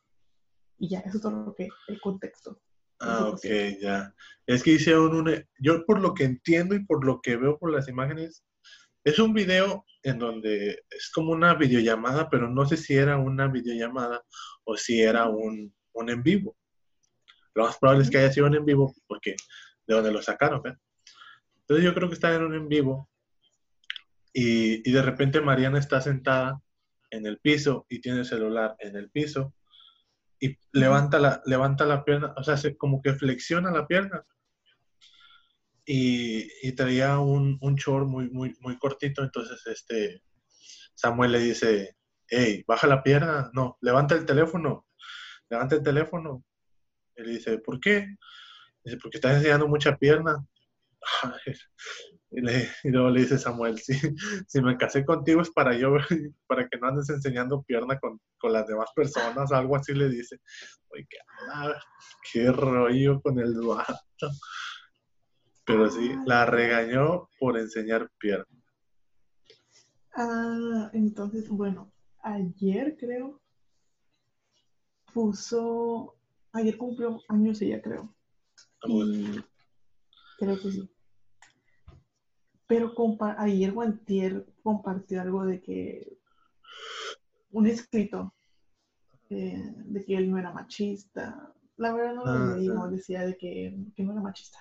Y 0.78 0.90
ya, 0.90 1.00
eso 1.02 1.18
es 1.18 1.22
todo 1.22 1.46
lo 1.46 1.54
que, 1.54 1.68
el 1.88 2.02
contexto. 2.02 2.60
Ah, 3.00 3.28
ok, 3.28 3.46
ya. 3.82 4.14
Es 4.48 4.64
que 4.64 4.72
hicieron 4.72 5.16
un, 5.16 5.46
yo 5.60 5.86
por 5.86 6.00
lo 6.00 6.14
que 6.14 6.24
entiendo 6.24 6.76
y 6.76 6.86
por 6.86 7.06
lo 7.06 7.22
que 7.22 7.36
veo 7.36 7.60
por 7.60 7.72
las 7.72 7.90
imágenes, 7.90 8.46
es 9.06 9.20
un 9.20 9.34
video 9.34 9.86
en 10.04 10.20
donde 10.20 10.84
es 10.90 11.12
como 11.14 11.32
una 11.32 11.54
videollamada, 11.54 12.30
pero 12.30 12.50
no 12.50 12.66
sé 12.66 12.76
si 12.76 12.96
era 12.96 13.18
una 13.18 13.48
videollamada 13.48 14.24
o 14.64 14.76
si 14.76 15.02
era 15.02 15.30
un, 15.30 15.74
un 15.94 16.10
en 16.10 16.24
vivo. 16.24 16.58
Lo 17.54 17.66
más 17.66 17.78
probable 17.78 18.04
es 18.04 18.10
que 18.10 18.18
haya 18.18 18.32
sido 18.32 18.48
un 18.48 18.56
en 18.56 18.66
vivo 18.66 18.94
porque 19.08 19.36
de 19.88 19.96
donde 19.96 20.12
lo 20.12 20.22
sacaron, 20.22 20.62
¿ves? 20.62 20.74
Entonces 21.62 21.86
yo 21.86 21.94
creo 21.94 22.10
que 22.10 22.16
está 22.16 22.34
en 22.34 22.44
un 22.44 22.56
en 22.56 22.68
vivo 22.68 23.10
y, 24.34 24.92
de 24.92 25.02
repente 25.02 25.40
Mariana 25.40 25.80
está 25.80 26.02
sentada 26.02 26.60
en 27.10 27.26
el 27.26 27.40
piso 27.40 27.86
y 27.88 28.02
tiene 28.02 28.20
el 28.20 28.26
celular 28.26 28.76
en 28.80 28.96
el 28.96 29.10
piso 29.10 29.54
y 30.40 30.58
levanta 30.74 31.20
la, 31.20 31.42
levanta 31.46 31.86
la 31.86 32.04
pierna, 32.04 32.34
o 32.36 32.44
sea, 32.44 32.58
se, 32.58 32.76
como 32.76 33.02
que 33.02 33.14
flexiona 33.14 33.72
la 33.72 33.88
pierna. 33.88 34.26
Y, 35.86 36.50
y 36.64 36.72
traía 36.72 37.20
un, 37.20 37.58
un 37.62 37.76
short 37.76 38.08
muy, 38.08 38.30
muy, 38.30 38.56
muy 38.62 38.78
cortito, 38.78 39.24
entonces 39.24 39.62
este 39.68 40.24
Samuel 40.96 41.34
le 41.34 41.40
dice, 41.40 41.96
hey, 42.28 42.64
baja 42.66 42.88
la 42.88 43.04
pierna, 43.04 43.52
no, 43.54 43.78
levanta 43.82 44.16
el 44.16 44.26
teléfono, 44.26 44.88
levanta 45.50 45.76
el 45.76 45.84
teléfono. 45.84 46.44
Él 47.16 47.28
dice, 47.28 47.60
¿por 47.60 47.80
qué? 47.80 48.16
Dice, 48.84 48.98
porque 49.02 49.18
estás 49.18 49.36
enseñando 49.36 49.68
mucha 49.68 49.96
pierna. 49.98 50.46
Y, 52.32 52.90
luego 52.90 53.12
le 53.12 53.22
dice 53.22 53.38
Samuel, 53.38 53.78
si, 53.80 53.94
si 54.46 54.62
me 54.62 54.76
casé 54.76 55.06
contigo 55.06 55.42
es 55.42 55.52
para 55.52 55.78
yo, 55.78 55.96
para 56.48 56.68
que 56.68 56.78
no 56.78 56.88
andes 56.88 57.10
enseñando 57.10 57.64
pierna 57.64 57.98
con, 58.00 58.20
las 58.52 58.68
demás 58.68 58.90
personas, 58.94 59.52
algo 59.54 59.76
así 59.78 59.94
le 59.94 60.10
dice. 60.10 60.40
Oye, 60.90 61.08
qué, 61.10 61.18
qué 62.32 62.52
rollo 62.52 63.22
con 63.22 63.40
el 63.40 63.54
vato. 63.62 64.30
Pero 65.66 65.90
sí, 65.90 66.16
la 66.26 66.46
regañó 66.46 67.30
por 67.40 67.58
enseñar 67.58 68.10
pierna. 68.20 68.46
Ah, 70.14 70.90
entonces, 70.94 71.50
bueno, 71.50 71.92
ayer 72.24 72.96
creo, 72.98 73.42
puso, 75.14 76.16
ayer 76.54 76.78
cumplió 76.78 77.20
años 77.30 77.62
ella 77.62 77.82
creo. 77.82 78.16
Ah, 78.84 78.88
y 78.88 79.44
creo 80.38 80.60
que 80.62 80.72
sí 80.72 80.90
pero 82.68 82.94
ayer 83.38 83.72
Guantier 83.72 84.46
compartió 84.64 85.22
algo 85.22 85.46
de 85.46 85.62
que 85.62 86.18
un 87.52 87.68
escrito 87.68 88.34
eh, 89.30 89.74
de 89.76 90.04
que 90.04 90.18
él 90.18 90.30
no 90.32 90.38
era 90.38 90.52
machista. 90.52 91.54
La 91.78 91.94
verdad 91.94 92.16
no 92.16 92.26
lo 92.26 92.56
leí, 92.56 92.68
no 92.68 92.90
decía 92.90 93.26
de 93.26 93.38
que, 93.38 93.72
no 93.98 94.12
era 94.12 94.22
machista. 94.22 94.60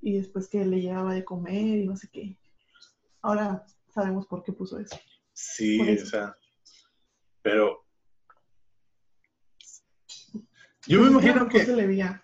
Y 0.00 0.16
después 0.18 0.48
que 0.48 0.64
le 0.64 0.80
llevaba 0.80 1.14
de 1.14 1.24
comer 1.24 1.78
y 1.78 1.86
no 1.86 1.96
sé 1.96 2.08
qué. 2.12 2.38
Ahora, 3.22 3.64
sabemos 3.88 4.26
por 4.26 4.42
qué 4.42 4.52
puso 4.52 4.78
eso. 4.78 4.98
Sí, 5.32 5.80
o 5.80 6.06
sea, 6.06 6.36
pero 7.42 7.84
yo 10.86 11.00
me 11.00 11.08
imagino 11.08 11.48
que, 11.48 11.64
se 11.64 11.76
le 11.76 11.86
veía 11.86 12.22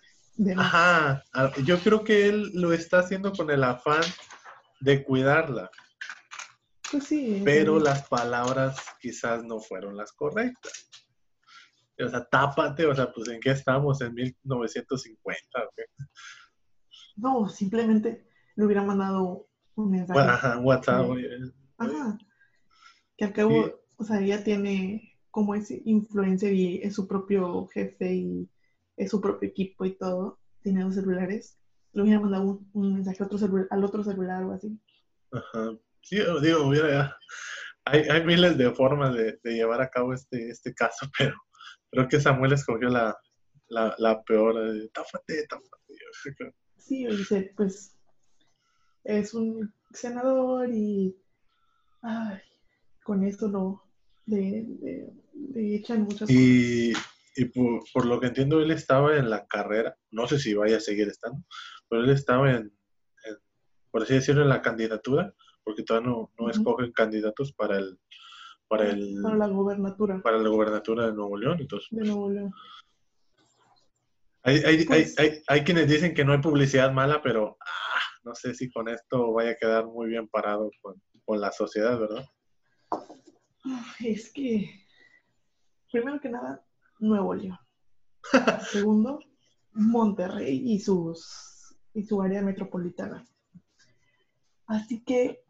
ajá, 0.57 1.23
yo 1.65 1.79
creo 1.81 2.05
que 2.05 2.29
él 2.29 2.51
lo 2.55 2.73
está 2.73 3.01
haciendo 3.01 3.33
con 3.33 3.51
el 3.51 3.63
afán 3.65 4.03
de 4.81 5.05
cuidarla, 5.05 5.71
Pues 6.91 7.05
sí. 7.05 7.43
pero 7.45 7.79
sí. 7.79 7.85
las 7.85 8.09
palabras 8.09 8.81
quizás 9.01 9.45
no 9.45 9.61
fueron 9.61 9.97
las 9.97 10.13
correctas. 10.13 10.89
O 12.05 12.09
sea, 12.09 12.25
tápate, 12.25 12.87
o 12.87 12.95
sea, 12.95 13.13
pues 13.13 13.29
¿en 13.29 13.39
qué 13.39 13.51
estamos? 13.51 14.01
¿En 14.01 14.13
1950? 14.15 15.59
o 15.59 15.71
qué? 15.77 15.85
No, 17.17 17.49
simplemente 17.49 18.27
le 18.57 18.65
hubiera 18.65 18.83
mandado 18.83 19.47
un 19.75 19.91
mensaje. 19.91 20.21
Ajá, 20.21 20.59
WhatsApp. 20.59 21.07
Ajá. 21.79 22.19
Que 23.17 23.25
al 23.25 23.33
cabo, 23.33 23.65
Sí. 23.65 23.73
o 23.97 24.05
sea, 24.05 24.21
ella 24.21 24.43
tiene 24.45 25.15
como 25.31 25.55
es 25.55 25.71
influencer 25.71 26.53
y 26.53 26.83
es 26.83 26.95
su 26.95 27.07
propio 27.09 27.67
jefe 27.69 28.15
y 28.15 28.51
es 28.97 29.11
su 29.11 29.21
propio 29.21 29.49
equipo 29.49 29.85
y 29.87 29.97
todo, 29.97 30.39
tiene 30.63 30.83
dos 30.85 30.95
celulares, 30.95 31.59
le 31.93 32.03
hubiera 32.03 32.21
mandado 32.21 32.45
un, 32.45 32.71
un 32.75 32.95
mensaje 32.95 33.23
a 33.23 33.27
otro 33.27 33.39
celu- 33.39 33.67
al 33.71 33.83
otro 33.85 34.05
celular 34.05 34.45
o 34.45 34.53
así. 34.53 34.79
Ajá. 35.33 35.73
Sí, 36.03 36.19
digo, 36.43 36.75
ya, 36.75 37.17
hay, 37.85 38.01
hay 38.03 38.25
miles 38.25 38.59
de 38.59 38.71
formas 38.73 39.15
de, 39.15 39.39
de 39.43 39.55
llevar 39.55 39.81
a 39.81 39.89
cabo 39.89 40.13
este, 40.13 40.51
este 40.51 40.75
caso, 40.75 41.07
pero 41.19 41.35
creo 41.91 42.09
que 42.09 42.21
Samuel 42.21 42.53
escogió 42.53 42.89
la, 42.91 43.17
la, 43.69 43.95
la 43.99 44.23
peor. 44.23 44.57
eh, 44.77 44.91
tápate, 44.93 45.47
tápate. 45.49 45.71
Sí, 46.85 47.07
dice, 47.07 47.53
pues 47.57 47.97
es 49.05 49.35
un 49.35 49.73
senador 49.93 50.69
y 50.71 51.17
ay, 52.03 52.39
con 53.05 53.25
eso 53.25 53.49
lo 53.49 53.83
le, 54.27 54.67
le- 54.81 55.13
le 55.53 55.75
echan 55.77 56.03
muchas 56.03 56.21
cosas. 56.29 56.31
Y, 56.31 56.93
y 57.37 57.45
por, 57.47 57.83
por 57.93 58.07
lo 58.07 58.21
que 58.21 58.27
entiendo, 58.29 58.61
él 58.61 58.71
estaba 58.71 59.17
en 59.17 59.31
la 59.31 59.47
carrera, 59.47 59.97
no 60.11 60.27
sé 60.27 60.39
si 60.39 60.55
vaya 60.55 60.77
a 60.77 60.81
seguir 60.81 61.09
estando, 61.09 61.45
pero 61.89 62.03
él 62.03 62.11
estaba 62.11 62.51
en, 62.51 62.57
en, 63.25 63.37
por 63.91 64.03
así 64.03 64.15
decirlo, 64.15 64.43
en 64.43 64.49
la 64.49 64.63
candidatura, 64.63 65.35
porque 65.65 65.83
todavía 65.83 66.11
no, 66.11 66.31
no 66.39 66.45
Ujú. 66.45 66.51
escogen 66.51 66.93
candidatos 66.93 67.53
para 67.53 67.79
el 67.79 67.99
para 68.69 68.91
el 68.91 69.21
para 69.23 69.37
la 69.37 69.49
gobernatura 69.49 70.21
para 70.23 70.39
la 70.39 70.49
gobernatura 70.49 71.07
de 71.07 71.13
Nuevo 71.13 71.37
León. 71.37 71.59
Entonces, 71.61 71.89
de 71.91 72.05
Nuevo 72.05 72.31
León. 72.31 72.53
Hay, 74.43 74.57
hay, 74.65 74.85
Pues- 74.85 75.19
hay, 75.19 75.43
hay, 75.47 75.65
quienes 75.65 75.89
dicen 75.89 76.15
que 76.15 76.25
no 76.25 76.33
hay 76.33 76.41
publicidad 76.41 76.93
mala, 76.93 77.23
pero 77.23 77.57
ah, 77.61 78.01
no 78.25 78.35
sé 78.35 78.55
si 78.55 78.71
con 78.71 78.89
esto 78.89 79.33
vaya 79.33 79.51
a 79.51 79.57
quedar 79.57 79.87
muy 79.87 80.09
bien 80.09 80.29
parado 80.29 80.71
con, 80.81 81.01
con 81.25 81.41
la 81.41 81.53
sociedad, 81.53 81.99
¿verdad? 81.99 82.25
Es 84.01 84.33
que, 84.33 84.69
primero 85.91 86.21
que 86.21 86.29
nada, 86.29 86.65
Nuevo 86.99 87.35
León. 87.35 87.59
Segundo, 88.71 89.21
Monterrey 89.73 90.73
y 90.73 90.81
sus 90.81 91.53
y 91.95 92.05
su 92.05 92.23
área 92.23 92.43
metropolitana. 92.43 93.27
Así 94.67 95.03
que 95.05 95.45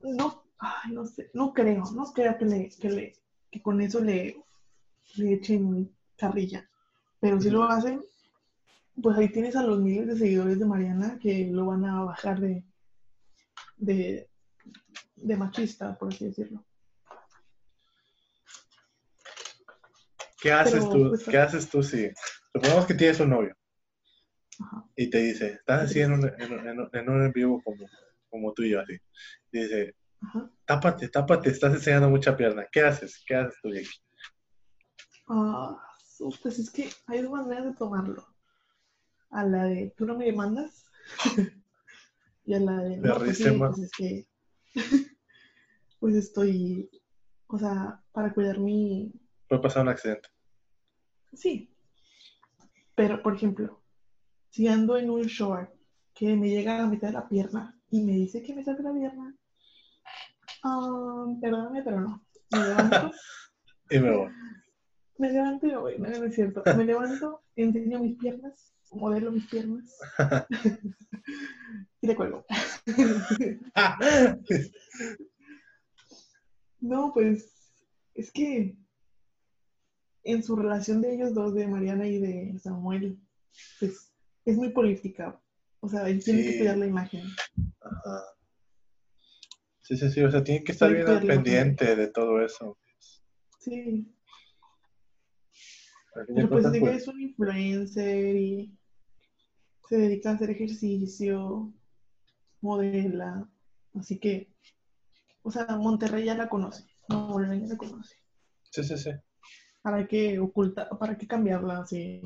no, 0.00 0.44
ay, 0.58 0.92
no 0.92 1.04
sé, 1.04 1.30
no 1.34 1.52
creo, 1.52 1.84
no 1.94 2.04
creo 2.12 2.38
que 2.38 2.44
le, 2.44 2.70
que 2.80 2.90
le, 2.90 3.12
que 3.50 3.60
con 3.60 3.80
eso 3.80 4.00
le, 4.00 4.42
le 5.16 5.34
echen 5.34 5.94
carrilla. 6.16 6.69
Pero 7.20 7.40
si 7.40 7.50
lo 7.50 7.64
hacen, 7.64 8.02
pues 9.02 9.16
ahí 9.18 9.28
tienes 9.28 9.54
a 9.56 9.62
los 9.62 9.78
miles 9.80 10.06
de 10.06 10.16
seguidores 10.16 10.58
de 10.58 10.64
Mariana 10.66 11.18
que 11.20 11.48
lo 11.50 11.66
van 11.66 11.84
a 11.84 12.02
bajar 12.04 12.40
de, 12.40 12.64
de, 13.76 14.28
de 15.16 15.36
machista, 15.36 15.96
por 15.98 16.08
así 16.08 16.26
decirlo. 16.26 16.64
¿Qué 20.40 20.50
haces 20.52 20.84
Pero, 20.88 20.90
tú? 20.90 21.08
pues, 21.10 21.24
¿Qué 21.24 21.36
haces 21.36 21.68
tú 21.68 21.82
si 21.82 22.10
supongamos 22.52 22.86
que 22.86 22.94
tienes 22.94 23.20
un 23.20 23.30
novio 23.30 23.54
Ajá. 24.60 24.84
y 24.96 25.10
te 25.10 25.18
dice, 25.18 25.48
estás 25.52 25.82
así 25.82 26.00
en 26.00 26.12
un, 26.12 26.24
en, 26.24 26.52
un- 26.52 26.66
en 26.68 26.80
un- 26.80 26.90
en 26.92 27.10
un 27.10 27.22
en 27.26 27.32
vivo 27.32 27.62
como, 27.62 27.86
como 28.30 28.52
tú 28.54 28.62
y 28.62 28.70
yo 28.70 28.80
así, 28.80 28.94
y 29.52 29.58
dice, 29.60 29.94
Ajá. 30.22 30.50
tápate, 30.64 31.08
tápate, 31.08 31.50
estás 31.50 31.74
enseñando 31.74 32.08
mucha 32.08 32.34
pierna, 32.36 32.66
¿qué 32.72 32.80
haces? 32.80 33.22
¿Qué 33.26 33.34
haces 33.34 33.58
tú? 33.62 33.70
Ah, 35.28 35.76
pues 36.42 36.58
es 36.58 36.70
que 36.70 36.88
hay 37.06 37.22
dos 37.22 37.30
maneras 37.32 37.64
de 37.64 37.74
tomarlo. 37.74 38.26
A 39.30 39.44
la 39.44 39.64
de 39.64 39.94
tú 39.96 40.06
no 40.06 40.16
me 40.16 40.26
demandas 40.26 40.84
y 42.44 42.54
a 42.54 42.60
la 42.60 42.78
de 42.78 42.96
no, 42.98 43.14
pues 43.16 43.38
Perrísima. 43.38 43.68
pues 43.70 43.78
es 43.80 43.92
que 43.92 44.28
pues 46.00 46.14
estoy, 46.14 46.90
o 47.46 47.58
sea, 47.58 48.02
para 48.12 48.32
cuidar 48.32 48.58
mi, 48.58 49.12
Puede 49.48 49.62
pasar 49.62 49.82
un 49.82 49.88
accidente. 49.88 50.28
sí. 51.32 51.66
Pero, 52.94 53.22
por 53.22 53.34
ejemplo, 53.34 53.82
si 54.50 54.68
ando 54.68 54.98
en 54.98 55.08
un 55.10 55.22
short 55.22 55.70
que 56.12 56.36
me 56.36 56.50
llega 56.50 56.74
a 56.74 56.78
la 56.82 56.86
mitad 56.86 57.08
de 57.08 57.14
la 57.14 57.28
pierna 57.28 57.80
y 57.90 58.02
me 58.02 58.12
dice 58.12 58.42
que 58.42 58.54
me 58.54 58.62
salga 58.62 58.82
la 58.82 58.92
pierna, 58.92 59.34
ah, 60.64 61.26
perdóname, 61.40 61.82
pero 61.82 62.00
no. 62.02 62.26
Me 62.52 62.58
levanto 62.58 63.10
Y 63.90 63.98
me 63.98 64.10
voy. 64.10 64.30
Me 65.20 65.30
levanto 65.30 65.66
y 65.66 65.70
me 65.70 65.76
voy, 65.76 65.98
no, 65.98 66.08
no 66.08 66.24
es 66.24 66.34
cierto. 66.34 66.62
Me 66.78 66.82
levanto, 66.82 67.42
enseño 67.54 67.98
mis 67.98 68.16
piernas, 68.16 68.74
modelo 68.90 69.30
mis 69.30 69.46
piernas 69.48 69.98
y 72.00 72.06
le 72.06 72.16
cuelgo. 72.16 72.46
No, 76.80 77.12
pues 77.12 77.52
es 78.14 78.32
que 78.32 78.78
en 80.24 80.42
su 80.42 80.56
relación 80.56 81.02
de 81.02 81.14
ellos 81.14 81.34
dos, 81.34 81.54
de 81.54 81.68
Mariana 81.68 82.06
y 82.06 82.18
de 82.18 82.58
Samuel, 82.58 83.20
pues 83.78 84.14
es 84.46 84.56
muy 84.56 84.70
política. 84.70 85.38
O 85.80 85.88
sea, 85.90 86.08
él 86.08 86.24
tiene 86.24 86.44
que 86.44 86.56
cuidar 86.56 86.78
la 86.78 86.86
imagen. 86.86 87.26
Ajá. 87.82 88.22
Sí, 89.82 89.98
sí, 89.98 90.10
sí, 90.10 90.22
o 90.22 90.30
sea, 90.30 90.42
tiene 90.42 90.64
que 90.64 90.72
estar 90.72 90.90
bien 90.90 91.06
al 91.06 91.26
pendiente 91.26 91.94
de 91.94 92.08
todo 92.08 92.40
eso. 92.42 92.78
Sí, 93.58 94.10
pero 96.14 96.48
pues 96.48 96.70
de 96.70 96.80
que 96.80 96.94
es 96.94 97.08
un 97.08 97.20
influencer 97.20 98.36
y 98.36 98.76
se 99.88 99.96
dedica 99.96 100.30
a 100.30 100.34
hacer 100.34 100.50
ejercicio, 100.50 101.72
modela, 102.60 103.48
así 103.94 104.18
que, 104.18 104.52
o 105.42 105.50
sea, 105.50 105.76
Monterrey 105.76 106.24
ya 106.24 106.34
la 106.34 106.48
conoce, 106.48 106.84
no, 107.08 107.40
ya 107.42 107.66
la 107.66 107.76
conoce. 107.76 108.16
sí, 108.70 108.84
sí, 108.84 108.96
sí. 108.96 109.10
¿Para 109.82 110.06
qué 110.06 110.38
ocultar, 110.38 110.88
para 110.98 111.16
qué 111.16 111.26
cambiarla 111.26 111.80
así? 111.80 112.20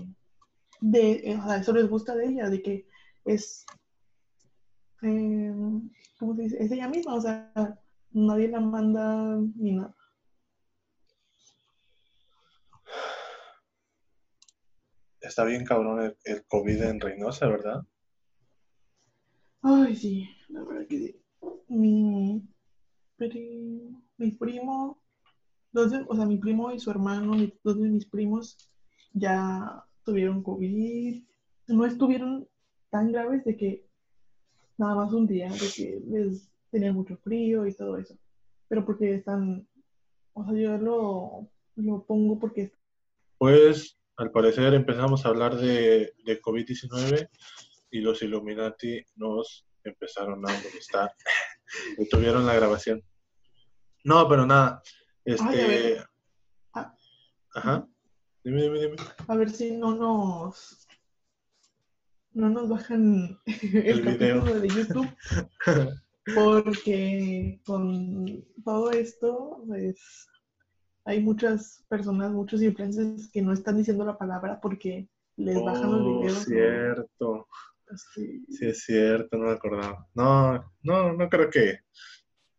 De, 0.81 1.13
eh, 1.25 1.37
o 1.37 1.45
sea, 1.45 1.57
eso 1.59 1.73
les 1.73 1.89
gusta 1.89 2.15
de 2.17 2.27
ella, 2.27 2.51
de 2.51 2.61
que 2.61 2.87
es, 3.25 3.65
eh, 5.03 5.53
¿cómo 6.19 6.35
se 6.35 6.43
dice? 6.43 6.63
Es 6.63 6.71
ella 6.73 6.89
misma, 6.89 7.15
o 7.15 7.21
sea, 7.21 7.53
nadie 8.11 8.49
la 8.49 8.61
manda 8.61 9.39
ni 9.57 9.73
nada. 9.73 9.95
Está 15.27 15.45
bien 15.45 15.65
cabrón 15.65 16.03
el, 16.03 16.17
el 16.25 16.45
COVID 16.47 16.83
en 16.83 17.01
Reynosa, 17.01 17.49
¿verdad? 17.49 17.81
Ay, 19.63 19.97
sí, 19.97 20.29
la 20.49 20.63
verdad 20.63 20.87
que 20.87 20.99
sí. 20.99 21.17
Mi, 21.69 22.43
pri- 23.17 23.97
mi 24.19 24.31
primo, 24.33 25.01
dos 25.73 25.91
de- 25.91 26.05
o 26.07 26.15
sea, 26.15 26.27
mi 26.27 26.37
primo 26.37 26.71
y 26.73 26.79
su 26.79 26.91
hermano, 26.91 27.33
mi- 27.33 27.53
dos 27.63 27.81
de 27.81 27.89
mis 27.89 28.07
primos 28.07 28.57
ya 29.15 29.83
tuvieron 30.05 30.43
COVID. 30.43 31.23
No 31.69 31.87
estuvieron 31.87 32.47
tan 32.91 33.11
graves 33.11 33.45
de 33.45 33.57
que 33.57 33.87
nada 34.77 34.95
más 34.95 35.13
un 35.13 35.27
día, 35.27 35.51
de 35.51 35.69
que 35.75 36.01
les 36.07 36.51
tenían 36.71 36.95
mucho 36.95 37.17
frío 37.17 37.67
y 37.67 37.73
todo 37.75 37.97
eso. 37.97 38.15
Pero 38.69 38.85
porque 38.85 39.15
están, 39.15 39.67
o 40.35 40.45
sea, 40.45 40.55
yo 40.55 40.77
lo, 40.77 41.49
lo 41.77 42.05
pongo 42.05 42.39
porque 42.39 42.71
Pues, 43.39 43.97
al 44.17 44.31
parecer 44.31 44.75
empezamos 44.75 45.25
a 45.25 45.29
hablar 45.29 45.57
de, 45.57 46.15
de 46.25 46.41
COVID-19 46.41 47.29
y 47.91 48.01
los 48.01 48.23
Illuminati 48.23 49.05
nos 49.17 49.67
empezaron 49.85 50.49
a 50.49 50.53
molestar. 50.53 51.13
Detuvieron 51.99 52.47
la 52.47 52.55
grabación. 52.55 53.03
No, 54.05 54.29
pero 54.29 54.47
nada. 54.47 54.83
Este. 55.25 55.67
ver. 55.67 56.07
Ah. 56.75 56.95
Ajá. 57.55 57.89
Dime, 58.43 58.63
dime, 58.63 58.81
dime. 58.81 58.97
a 59.27 59.37
ver 59.37 59.51
si 59.51 59.71
no 59.73 59.95
nos 59.95 60.87
no 62.33 62.51
nos 62.51 62.69
bajan 62.69 63.39
el, 63.47 63.87
El 63.87 64.03
video. 64.03 64.41
capítulo 64.41 64.61
de 64.61 64.69
YouTube 64.69 65.17
porque 66.35 67.61
con 67.65 68.45
todo 68.65 68.91
esto 68.91 69.65
pues 69.67 70.29
hay 71.05 71.21
muchas 71.21 71.85
personas, 71.89 72.33
muchos 72.33 72.63
influencers 72.63 73.31
que 73.31 73.43
no 73.43 73.53
están 73.53 73.77
diciendo 73.77 74.05
la 74.05 74.17
palabra 74.17 74.61
porque 74.61 75.09
les 75.37 75.63
bajan 75.63 75.91
los 75.93 76.01
Oh, 76.01 76.21
videos. 76.21 76.45
cierto. 76.45 77.49
así. 77.89 78.45
Sí, 78.49 78.67
es 78.67 78.85
cierto, 78.85 79.37
no 79.37 79.47
me 79.47 79.53
acordaba. 79.53 80.07
No, 80.15 80.73
no, 80.83 81.13
no 81.13 81.29
creo 81.29 81.51
que, 81.51 81.81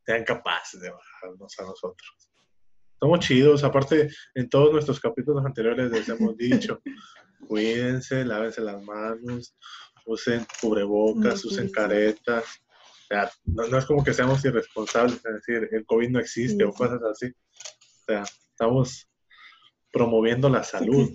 sean 0.05 0.23
capaces 0.23 0.79
de 0.81 0.91
bajarnos 0.91 1.58
a 1.60 1.63
nosotros. 1.63 2.29
Somos 2.99 3.19
chidos, 3.19 3.63
aparte 3.63 4.10
en 4.36 4.49
todos 4.49 4.71
nuestros 4.71 4.99
capítulos 4.99 5.43
anteriores 5.45 5.91
les 5.91 6.08
hemos 6.10 6.38
dicho, 6.38 6.81
cuídense, 7.47 8.23
lávense 8.23 8.62
las 8.62 8.81
manos, 8.84 9.55
usen 10.05 10.45
cubrebocas, 10.62 11.43
usen 11.43 11.71
caretas. 11.71 12.43
O 13.03 13.08
sea, 13.08 13.31
no, 13.45 13.77
es 13.77 13.86
como 13.86 14.03
que 14.03 14.13
seamos 14.13 14.43
irresponsables, 14.45 15.15
es 15.15 15.34
decir, 15.34 15.69
el 15.71 15.86
COVID 15.86 16.10
no 16.10 16.19
existe 16.19 16.63
o 16.63 16.71
cosas 16.71 17.01
así. 17.03 17.34
Sea, 18.06 18.22
estamos 18.22 19.10
promoviendo 19.91 20.50
la 20.50 20.63
salud. 20.63 21.10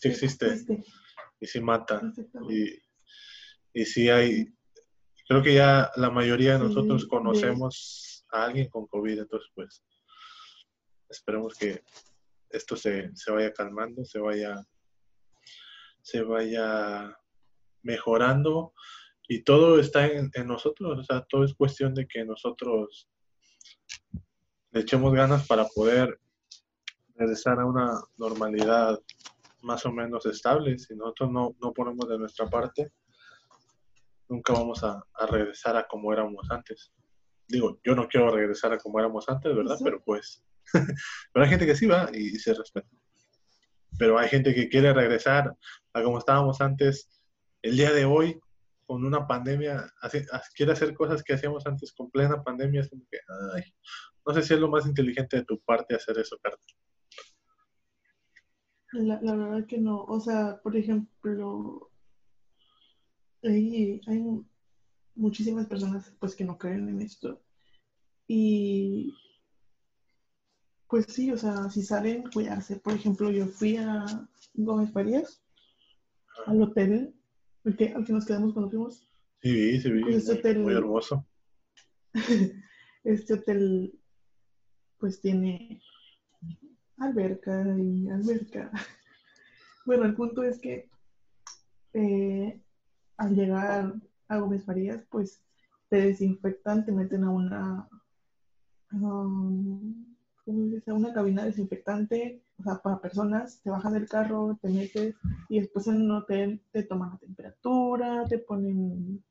Sí 0.00 0.08
existe, 0.08 0.66
y 1.40 1.46
sí 1.46 1.60
mata. 1.60 2.02
Y, 2.48 2.74
y 3.72 3.84
sí 3.84 4.08
hay, 4.10 4.46
creo 5.26 5.42
que 5.42 5.54
ya 5.54 5.90
la 5.96 6.10
mayoría 6.10 6.54
de 6.54 6.58
nosotros 6.58 7.06
conocemos 7.06 8.26
a 8.30 8.44
alguien 8.44 8.68
con 8.68 8.86
COVID, 8.86 9.20
entonces 9.20 9.50
pues 9.54 9.82
esperemos 11.08 11.54
que 11.54 11.82
esto 12.50 12.76
se, 12.76 13.10
vaya 13.28 13.52
calmando, 13.52 14.04
se 14.04 14.18
vaya, 14.18 14.62
se 16.02 16.22
vaya 16.22 17.16
mejorando. 17.82 18.74
Y 19.26 19.42
todo 19.42 19.78
está 19.78 20.06
en, 20.06 20.30
en, 20.34 20.46
nosotros, 20.46 20.98
o 20.98 21.02
sea, 21.02 21.24
todo 21.28 21.44
es 21.44 21.54
cuestión 21.54 21.94
de 21.94 22.06
que 22.06 22.24
nosotros 22.24 23.08
le 24.70 24.80
echemos 24.80 25.12
ganas 25.12 25.46
para 25.46 25.66
poder 25.66 26.18
regresar 27.14 27.58
a 27.60 27.66
una 27.66 28.00
normalidad 28.16 28.98
más 29.62 29.84
o 29.86 29.92
menos 29.92 30.24
estable. 30.26 30.78
Si 30.78 30.94
nosotros 30.94 31.30
no, 31.30 31.56
no 31.60 31.72
ponemos 31.72 32.08
de 32.08 32.18
nuestra 32.18 32.46
parte, 32.46 32.92
nunca 34.28 34.52
vamos 34.52 34.82
a, 34.84 35.02
regresar 35.30 35.76
a 35.76 35.86
como 35.86 36.12
éramos 36.12 36.50
antes. 36.50 36.92
Digo, 37.46 37.80
yo 37.84 37.94
no 37.94 38.08
quiero 38.08 38.30
regresar 38.30 38.72
a 38.72 38.78
como 38.78 38.98
éramos 38.98 39.28
antes, 39.28 39.54
¿verdad? 39.54 39.78
Pero 39.82 40.02
pues, 40.04 40.44
pero 41.32 41.44
hay 41.44 41.50
gente 41.50 41.66
que 41.66 41.76
sí 41.76 41.86
va 41.86 42.10
y, 42.12 42.30
se 42.38 42.54
respeta. 42.54 42.88
Pero 43.98 44.18
hay 44.18 44.28
gente 44.28 44.54
que 44.54 44.68
quiere 44.68 44.92
regresar 44.92 45.56
a 45.92 46.02
como 46.02 46.18
estábamos 46.18 46.60
antes 46.60 47.08
el 47.62 47.76
día 47.76 47.92
de 47.92 48.04
hoy 48.04 48.38
con 48.86 49.04
una 49.04 49.26
pandemia, 49.26 49.92
quiere 50.54 50.72
hacer 50.72 50.94
cosas 50.94 51.22
que 51.22 51.34
hacíamos 51.34 51.66
antes 51.66 51.92
con 51.92 52.10
plena 52.10 52.42
pandemia, 52.42 52.80
es 52.80 52.88
como 52.88 53.04
que, 53.10 53.18
ay, 53.54 53.62
no 54.28 54.34
sé 54.34 54.42
si 54.42 54.52
es 54.52 54.60
lo 54.60 54.68
más 54.68 54.86
inteligente 54.86 55.38
de 55.38 55.44
tu 55.44 55.58
parte 55.60 55.94
hacer 55.94 56.18
eso, 56.18 56.36
Carter. 56.42 56.76
La, 58.92 59.18
la 59.22 59.34
verdad 59.34 59.66
que 59.66 59.78
no. 59.78 60.04
O 60.04 60.20
sea, 60.20 60.60
por 60.62 60.76
ejemplo, 60.76 61.90
hay, 63.42 64.02
hay 64.06 64.22
muchísimas 65.14 65.66
personas 65.66 66.14
pues 66.20 66.36
que 66.36 66.44
no 66.44 66.58
creen 66.58 66.90
en 66.90 67.00
esto. 67.00 67.42
Y 68.26 69.14
pues 70.88 71.06
sí, 71.08 71.30
o 71.30 71.38
sea, 71.38 71.70
si 71.70 71.82
salen, 71.82 72.24
cuidarse. 72.30 72.76
Por 72.76 72.92
ejemplo, 72.92 73.30
yo 73.30 73.46
fui 73.46 73.78
a 73.78 74.04
Gómez 74.52 74.92
Farías, 74.92 75.42
al 76.44 76.60
hotel, 76.60 77.14
al 77.64 77.76
que, 77.78 77.94
al 77.94 78.04
que 78.04 78.12
nos 78.12 78.26
quedamos 78.26 78.52
cuando 78.52 78.68
fuimos. 78.68 79.10
Sí, 79.40 79.80
sí, 79.80 79.90
pues 80.02 80.16
este 80.16 80.32
hotel, 80.32 80.58
muy 80.58 80.74
hermoso. 80.74 81.26
este 83.04 83.32
hotel, 83.32 83.98
pues 84.98 85.20
tiene 85.20 85.80
alberca 86.98 87.64
y 87.78 88.08
alberca. 88.08 88.70
Bueno, 89.86 90.04
el 90.04 90.14
punto 90.14 90.42
es 90.42 90.58
que 90.58 90.86
eh, 91.94 92.60
al 93.16 93.34
llegar 93.34 93.94
a 94.28 94.38
Gómez 94.38 94.62
Farías, 94.66 95.02
pues 95.08 95.40
te 95.88 96.02
desinfectan, 96.02 96.84
te 96.84 96.92
meten 96.92 97.24
a 97.24 97.30
una, 97.30 97.88
um, 98.92 100.14
A 100.86 100.92
una 100.92 101.14
cabina 101.14 101.44
desinfectante, 101.44 102.42
o 102.58 102.62
sea, 102.64 102.76
para 102.82 103.00
personas, 103.00 103.62
te 103.62 103.70
bajan 103.70 103.94
del 103.94 104.08
carro, 104.08 104.58
te 104.60 104.68
metes 104.68 105.14
y 105.48 105.60
después 105.60 105.86
en 105.86 106.02
un 106.02 106.10
hotel 106.10 106.60
te 106.70 106.82
toman 106.82 107.12
la 107.12 107.18
temperatura, 107.18 108.24
te 108.28 108.38
ponen, 108.38 109.24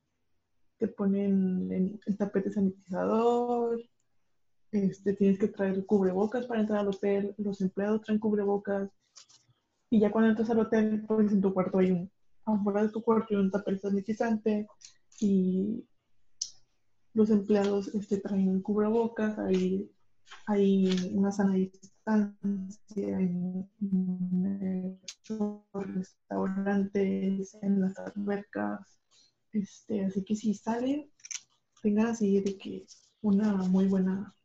te 0.79 0.87
ponen 0.87 1.71
el 1.71 2.17
tapete 2.17 2.51
sanitizador, 2.51 3.79
este, 4.71 5.13
tienes 5.13 5.39
que 5.39 5.47
traer 5.47 5.85
cubrebocas 5.85 6.45
para 6.45 6.61
entrar 6.61 6.79
al 6.79 6.89
hotel, 6.89 7.33
los 7.37 7.61
empleados 7.61 8.01
traen 8.01 8.19
cubrebocas, 8.19 8.89
y 9.89 9.99
ya 9.99 10.11
cuando 10.11 10.31
entras 10.31 10.49
al 10.49 10.59
hotel, 10.59 11.03
pues 11.07 11.31
en 11.31 11.41
tu 11.41 11.53
cuarto 11.53 11.79
hay 11.79 11.91
un, 11.91 12.11
afuera 12.45 12.83
de 12.83 12.89
tu 12.89 13.01
cuarto 13.01 13.27
hay 13.31 13.37
un 13.37 13.51
tapete 13.51 13.79
sanitizante, 13.79 14.67
y 15.19 15.85
los 17.13 17.29
empleados 17.29 17.87
este, 17.95 18.17
traen 18.17 18.61
cubrebocas, 18.61 19.39
hay, 19.39 19.89
hay 20.45 21.11
una 21.13 21.31
sana 21.31 21.53
distancia 21.53 22.37
en, 22.95 23.69
en 23.81 24.99
restaurantes, 25.73 27.57
en 27.61 27.81
las 27.81 27.97
albercas, 27.99 28.99
este, 29.53 30.05
así 30.05 30.23
que 30.23 30.35
si 30.35 30.53
salen, 30.53 31.09
tengan 31.81 32.07
así 32.07 32.39
de 32.41 32.57
que 32.57 32.85
una 33.21 33.53
muy 33.55 33.87
buena 33.87 34.35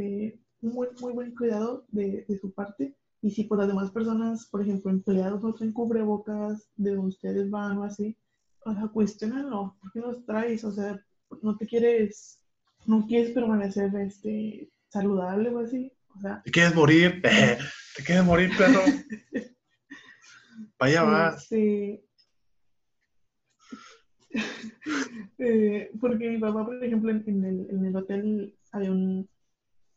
un 0.00 0.40
muy, 0.60 0.88
muy 1.00 1.12
buen 1.12 1.34
cuidado 1.34 1.84
de, 1.88 2.24
de, 2.28 2.38
su 2.38 2.52
parte. 2.52 2.96
Y 3.20 3.30
si 3.30 3.44
por 3.44 3.58
las 3.58 3.68
demás 3.68 3.90
personas, 3.90 4.46
por 4.46 4.62
ejemplo, 4.62 4.90
empleados 4.90 5.42
no 5.42 5.54
traen 5.54 5.72
cubrebocas 5.72 6.68
de 6.76 6.94
donde 6.94 7.08
ustedes 7.08 7.50
van 7.50 7.78
o 7.78 7.84
así, 7.84 8.16
o 8.64 8.74
sea, 8.74 8.88
cuestionenlo. 8.88 9.76
¿Por 9.80 9.92
qué 9.92 10.00
los 10.00 10.24
traes? 10.24 10.64
O 10.64 10.72
sea, 10.72 11.00
no 11.42 11.56
te 11.56 11.66
quieres, 11.66 12.40
no 12.86 13.06
quieres 13.06 13.32
permanecer 13.32 13.94
este, 13.96 14.70
saludable 14.88 15.50
o 15.50 15.60
así. 15.60 15.92
O 16.16 16.20
sea, 16.20 16.42
¿Te 16.44 16.50
quieres 16.50 16.74
morir? 16.74 17.22
¿Te 17.22 18.02
quieres 18.04 18.24
morir, 18.24 18.50
perro? 18.56 18.80
Vaya 20.78 21.04
va. 21.04 21.38
Sí. 21.38 22.04
eh, 25.38 25.90
porque 26.00 26.30
mi 26.30 26.38
papá, 26.38 26.64
por 26.64 26.82
ejemplo, 26.82 27.10
en, 27.10 27.44
el, 27.44 27.70
en 27.70 27.84
el 27.86 27.96
hotel 27.96 28.54
había 28.72 28.90
un, 28.90 29.28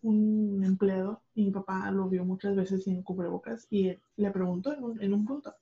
un 0.06 0.64
empleado 0.64 1.22
y 1.34 1.46
mi 1.46 1.52
papá 1.52 1.90
lo 1.92 2.08
vio 2.08 2.24
muchas 2.24 2.56
veces 2.56 2.84
sin 2.84 3.02
cubrebocas 3.02 3.68
y 3.70 3.98
le 4.18 4.32
preguntó 4.32 4.74
en 4.74 4.84
un, 4.84 5.02
en 5.02 5.14
un 5.14 5.26
punto 5.26 5.54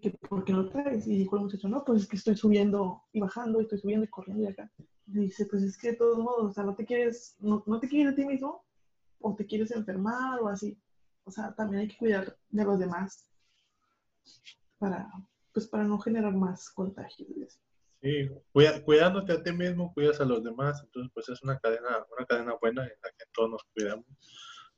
que 0.00 0.10
por 0.28 0.44
qué 0.44 0.52
lo 0.52 0.68
traes 0.68 1.06
y 1.06 1.18
dijo 1.18 1.36
el 1.36 1.42
muchacho 1.42 1.68
no 1.68 1.84
pues 1.84 2.02
es 2.02 2.08
que 2.08 2.16
estoy 2.16 2.36
subiendo 2.36 3.02
y 3.12 3.20
bajando 3.20 3.60
y 3.60 3.64
estoy 3.64 3.78
subiendo 3.78 4.04
y 4.04 4.08
corriendo 4.08 4.44
y 4.44 4.46
acá 4.46 4.70
y 5.06 5.18
dice 5.20 5.46
pues 5.46 5.62
es 5.62 5.76
que 5.76 5.90
de 5.90 5.96
todos 5.96 6.18
modos 6.18 6.50
o 6.50 6.52
sea 6.52 6.64
no 6.64 6.74
te 6.74 6.84
quieres 6.84 7.36
no, 7.40 7.62
no 7.66 7.80
te 7.80 7.88
quieres 7.88 8.12
a 8.12 8.16
ti 8.16 8.24
mismo 8.24 8.64
o 9.20 9.34
te 9.34 9.46
quieres 9.46 9.70
enfermar 9.72 10.40
o 10.40 10.48
así 10.48 10.78
o 11.24 11.30
sea 11.30 11.54
también 11.54 11.82
hay 11.82 11.88
que 11.88 11.96
cuidar 11.96 12.36
de 12.48 12.64
los 12.64 12.78
demás 12.78 13.28
para 14.78 15.10
pues 15.52 15.66
para 15.66 15.84
no 15.84 15.98
generar 15.98 16.34
más 16.34 16.70
contagios 16.70 17.60
Sí, 18.02 18.28
cuidándote 18.84 19.32
a 19.32 19.42
ti 19.42 19.52
mismo, 19.52 19.92
cuidas 19.92 20.20
a 20.20 20.24
los 20.24 20.44
demás, 20.44 20.80
entonces 20.84 21.10
pues 21.14 21.28
es 21.28 21.42
una 21.42 21.58
cadena, 21.58 22.04
una 22.16 22.26
cadena 22.26 22.54
buena 22.60 22.82
en 22.82 22.92
la 23.02 23.10
que 23.10 23.24
todos 23.32 23.50
nos 23.50 23.64
cuidamos. 23.74 24.06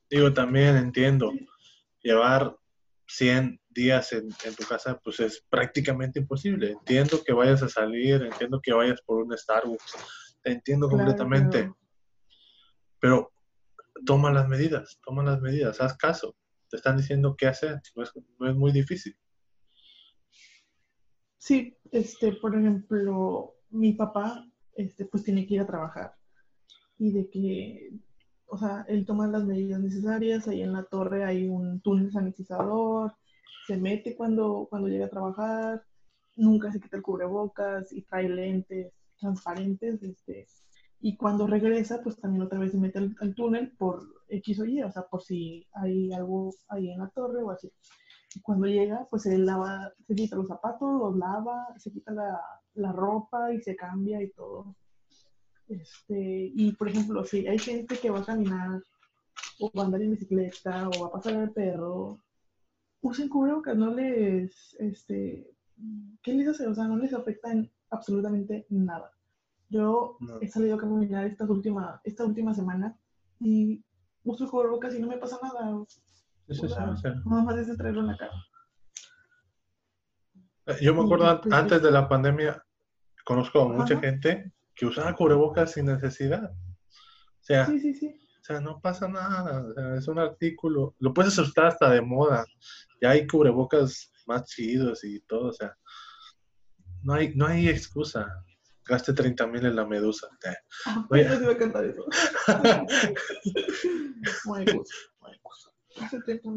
Digo, 0.09 0.33
también 0.33 0.77
entiendo, 0.77 1.31
llevar 2.01 2.55
100 3.07 3.59
días 3.69 4.13
en, 4.13 4.29
tu 4.29 4.63
casa 4.67 4.99
pues 5.03 5.19
es 5.19 5.43
prácticamente 5.49 6.19
imposible. 6.19 6.71
Entiendo 6.71 7.23
que 7.23 7.33
vayas 7.33 7.61
a 7.61 7.69
salir, 7.69 8.21
entiendo 8.23 8.59
que 8.61 8.73
vayas 8.73 9.01
por 9.01 9.23
un 9.23 9.37
Starbucks, 9.37 9.95
te 10.41 10.51
entiendo 10.51 10.89
completamente. 10.89 11.73
Pero 12.99 13.31
toma 14.05 14.31
las 14.31 14.47
medidas, 14.47 14.99
toma 15.03 15.23
las 15.23 15.41
medidas, 15.41 15.81
haz 15.81 15.97
caso. 15.97 16.35
Te 16.69 16.77
están 16.77 16.97
diciendo 16.97 17.35
qué 17.37 17.47
hacer, 17.47 17.81
no 17.95 18.03
es, 18.03 18.11
no 18.39 18.49
es 18.49 18.55
muy 18.55 18.71
difícil. 18.71 19.17
Sí, 21.39 21.75
este, 21.91 22.33
por 22.33 22.55
ejemplo, 22.55 23.55
mi 23.71 23.93
papá, 23.93 24.45
este, 24.75 25.05
pues 25.05 25.23
tiene 25.23 25.47
que 25.47 25.55
ir 25.55 25.61
a 25.61 25.67
trabajar 25.67 26.13
y 26.99 27.11
de 27.11 27.29
que, 27.29 27.91
o 28.47 28.57
sea, 28.57 28.85
él 28.87 29.05
toma 29.05 29.27
las 29.27 29.45
medidas 29.45 29.79
necesarias, 29.79 30.47
ahí 30.47 30.61
en 30.61 30.73
la 30.73 30.83
torre 30.83 31.23
hay 31.23 31.47
un 31.47 31.81
túnel 31.81 32.11
sanitizador, 32.11 33.13
se 33.67 33.77
mete 33.77 34.15
cuando, 34.15 34.67
cuando 34.69 34.89
llega 34.89 35.05
a 35.05 35.09
trabajar, 35.09 35.83
nunca 36.35 36.71
se 36.71 36.79
quita 36.79 36.97
el 36.97 37.03
cubrebocas 37.03 37.91
y 37.93 38.01
trae 38.03 38.29
lentes 38.29 38.93
transparentes, 39.19 40.03
este, 40.03 40.47
y 41.01 41.15
cuando 41.15 41.47
regresa, 41.47 42.01
pues 42.03 42.19
también 42.19 42.43
otra 42.43 42.59
vez 42.59 42.73
se 42.73 42.77
mete 42.77 42.99
al 42.99 43.33
túnel 43.33 43.71
por 43.77 44.03
X 44.27 44.59
o 44.59 44.65
Y, 44.65 44.83
o 44.83 44.91
sea, 44.91 45.03
por 45.03 45.21
si 45.23 45.65
hay 45.73 46.11
algo 46.11 46.53
ahí 46.67 46.91
en 46.91 46.99
la 46.99 47.09
torre 47.09 47.41
o 47.41 47.51
así. 47.51 47.71
Cuando 48.43 48.67
llega, 48.67 49.07
pues 49.09 49.25
él 49.25 49.45
lava, 49.45 49.91
se 50.05 50.15
quita 50.15 50.35
los 50.35 50.47
zapatos, 50.47 50.99
los 50.99 51.17
lava, 51.17 51.67
se 51.77 51.91
quita 51.91 52.11
la, 52.11 52.39
la 52.75 52.91
ropa 52.91 53.53
y 53.53 53.61
se 53.61 53.75
cambia 53.75 54.21
y 54.21 54.29
todo. 54.31 54.75
Este, 55.67 56.51
y 56.55 56.71
por 56.73 56.89
ejemplo, 56.89 57.23
si 57.25 57.47
hay 57.47 57.59
gente 57.59 57.97
que 57.97 58.09
va 58.09 58.19
a 58.19 58.25
caminar 58.25 58.81
o 59.59 59.71
va 59.77 59.83
a 59.83 59.85
andar 59.85 60.01
en 60.01 60.11
bicicleta 60.11 60.89
o 60.89 61.01
va 61.01 61.07
a 61.07 61.11
pasar 61.11 61.35
al 61.35 61.51
perro, 61.51 62.19
usen 63.01 63.29
cubrebocas, 63.29 63.75
no 63.77 63.93
les, 63.93 64.75
este, 64.79 65.51
¿qué 66.21 66.33
les 66.33 66.47
hace? 66.47 66.67
O 66.67 66.73
sea, 66.75 66.85
no 66.85 66.97
les 66.97 67.13
afecta 67.13 67.51
en 67.51 67.71
absolutamente 67.89 68.65
nada. 68.69 69.11
Yo 69.69 70.17
No. 70.19 70.41
he 70.41 70.47
salido 70.47 70.75
a 70.75 70.79
caminar 70.79 71.25
estas 71.27 71.49
última, 71.49 72.01
esta 72.03 72.25
última 72.25 72.53
semana 72.53 72.97
y 73.39 73.83
uso 74.23 74.43
el 74.45 74.49
cubrebocas 74.49 74.95
y 74.95 74.99
no 74.99 75.07
me 75.07 75.17
pasa 75.17 75.37
nada. 75.41 75.85
Sí, 76.49 76.55
sí, 76.55 76.65
O 76.65 76.67
sí, 76.67 76.73
sea, 76.73 76.89
o 76.89 76.97
sea, 76.97 77.13
Nada 77.25 77.43
más 77.43 77.57
es 77.57 77.77
traerlo 77.77 78.01
en 78.01 78.07
la 78.07 78.17
cara. 78.17 78.31
Yo 80.81 80.93
me 80.93 81.03
acuerdo 81.03 81.41
Pues, 81.41 81.53
antes 81.53 81.81
de 81.81 81.91
la 81.91 82.07
pandemia, 82.07 82.63
conozco 83.25 83.61
a 83.61 83.67
mucha 83.67 83.93
Ajá. 83.95 84.01
gente 84.01 84.51
que 84.75 84.85
usaba 84.85 85.15
cubrebocas 85.15 85.71
sin 85.73 85.85
necesidad. 85.87 86.51
O 86.51 87.41
sea, 87.41 87.65
Sí, 87.65 87.79
sí, 87.79 87.93
sí. 87.93 88.07
o 88.41 88.43
sea, 88.43 88.59
no 88.61 88.79
pasa 88.79 89.07
nada. 89.07 89.63
o 89.63 89.73
sea, 89.73 89.95
es 89.95 90.07
un 90.07 90.19
artículo. 90.19 90.95
Lo 90.99 91.13
puedes 91.13 91.37
usar 91.37 91.65
hasta 91.67 91.89
de 91.89 92.01
moda. 92.01 92.45
Ya 93.01 93.11
hay 93.11 93.25
cubrebocas 93.27 94.11
más 94.27 94.45
chidos 94.45 95.03
y 95.03 95.19
todo. 95.21 95.47
O 95.49 95.53
sea, 95.53 95.75
no 97.03 97.13
hay, 97.13 97.33
no 97.35 97.47
hay 97.47 97.67
excusa. 97.69 98.27
Gaste 98.85 99.13
30 99.13 99.45
mil 99.47 99.65
en 99.65 99.75
la 99.75 99.85
medusa. 99.85 100.27
Eh. 100.45 100.55
Ah, 100.85 101.05
Oye. 101.11 101.23
yo 101.25 101.35
sí 101.37 101.43
iba 101.43 101.53
a 101.53 101.57
cantar 101.57 101.85
eso. 101.85 102.05
No 104.45 104.55
hay 104.55 104.63
excusa, 104.63 104.95
no 105.21 105.27
hay 105.27 105.33
excusa. 105.35 105.68
Hace 106.01 106.21
tiempo. 106.21 106.53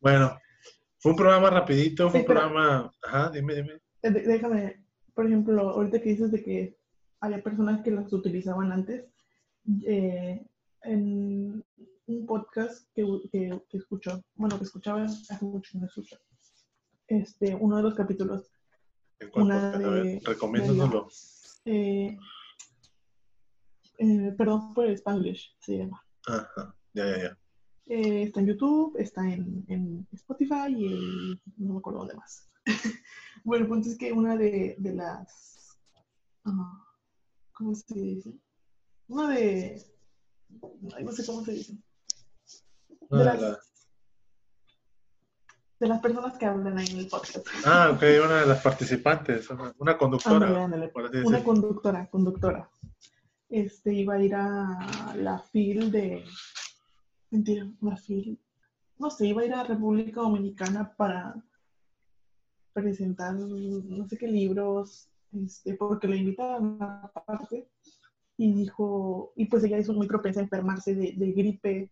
Bueno, 0.00 0.38
fue 0.98 1.12
un 1.12 1.16
programa 1.18 1.50
rapidito, 1.50 2.10
fue 2.10 2.20
Sí, 2.20 2.22
un 2.22 2.26
pero- 2.26 2.40
programa... 2.40 2.92
Ajá, 3.02 3.30
dime, 3.30 3.54
dime. 3.54 3.72
Eh, 4.02 4.10
Déjame, 4.10 4.84
por 5.14 5.26
ejemplo, 5.26 5.70
ahorita 5.70 6.00
que 6.00 6.10
dices 6.10 6.30
de 6.32 6.42
que 6.42 6.78
había 7.20 7.42
personas 7.42 7.82
que 7.82 7.90
las 7.90 8.12
utilizaban 8.12 8.72
antes, 8.72 9.04
eh, 9.86 10.46
en 10.82 11.64
un 12.06 12.26
podcast 12.26 12.88
que, 12.94 13.04
que, 13.30 13.60
que 13.68 13.76
escuchó, 13.76 14.22
bueno, 14.34 14.56
que 14.58 14.64
escuchaba 14.64 15.04
hace 15.04 15.44
mucho, 15.44 15.78
no 15.78 15.86
escucho, 15.86 16.16
este, 17.06 17.54
uno 17.54 17.76
de 17.76 17.82
los 17.82 17.94
capítulos, 17.94 18.50
¿En 19.18 19.28
cuál 19.30 19.44
una 19.44 19.60
podcast? 19.72 19.84
A 19.84 19.90
ver, 19.90 20.02
de, 20.04 20.20
recomiéndanoslo. 20.24 21.08
eh, 21.66 22.16
eh, 23.98 24.34
perdón 24.38 24.72
por 24.72 24.86
el 24.86 24.94
Spanglish, 24.94 25.56
se 25.60 25.78
llama. 25.78 26.02
Ajá, 26.26 26.74
ya, 26.94 27.04
ya, 27.06 27.22
ya. 27.22 27.38
Eh, 27.92 28.22
está 28.22 28.38
en 28.38 28.46
YouTube, 28.46 28.96
está 29.00 29.28
en, 29.28 29.64
en 29.66 30.06
Spotify 30.12 30.68
y 30.68 31.40
no 31.56 31.72
me 31.72 31.78
acuerdo 31.80 31.98
dónde 31.98 32.14
más. 32.14 32.48
bueno, 33.44 33.64
el 33.64 33.68
punto 33.68 33.88
es 33.88 33.98
que 33.98 34.12
una 34.12 34.36
de, 34.36 34.76
de 34.78 34.94
las. 34.94 35.76
ah, 36.44 36.86
¿Cómo 37.52 37.74
se 37.74 37.94
dice? 37.94 38.32
Una 39.08 39.34
de. 39.34 39.84
ay, 40.96 41.02
no 41.04 41.10
sé 41.10 41.26
cómo 41.26 41.44
se 41.44 41.50
dice. 41.50 41.78
Una 43.08 43.34
De 43.34 43.40
las, 43.40 43.86
de 45.80 45.88
las 45.88 46.00
personas 46.00 46.38
que 46.38 46.46
hablan 46.46 46.78
ahí 46.78 46.86
en 46.92 46.98
el 47.00 47.08
podcast. 47.08 47.44
Ah, 47.64 47.90
ok, 47.92 48.02
una 48.24 48.42
de 48.42 48.46
las 48.46 48.62
participantes, 48.62 49.50
una, 49.50 49.74
una 49.78 49.98
conductora. 49.98 50.64
Una 51.24 51.42
conductora, 51.42 52.08
conductora. 52.08 52.70
Este 53.48 53.92
iba 53.92 54.14
a 54.14 54.22
ir 54.22 54.34
a 54.36 55.12
la 55.16 55.40
FIL 55.40 55.90
de. 55.90 56.24
Mentira, 57.30 57.70
la 57.80 57.96
FIL. 57.96 58.38
No 58.98 59.10
sé, 59.10 59.28
iba 59.28 59.42
a 59.42 59.44
ir 59.46 59.54
a 59.54 59.64
República 59.64 60.20
Dominicana 60.20 60.94
para 60.96 61.42
presentar 62.72 63.34
no 63.34 64.08
sé 64.08 64.18
qué 64.18 64.26
libros, 64.26 65.08
este, 65.32 65.74
porque 65.74 66.08
le 66.08 66.16
invitaban 66.16 66.78
a 66.80 67.10
parte. 67.24 67.68
Y 68.36 68.52
dijo, 68.52 69.32
y 69.36 69.46
pues 69.46 69.64
ella 69.64 69.78
es 69.78 69.88
muy 69.90 70.06
propensa 70.06 70.40
a 70.40 70.44
enfermarse 70.44 70.94
de, 70.94 71.32
gripe. 71.32 71.90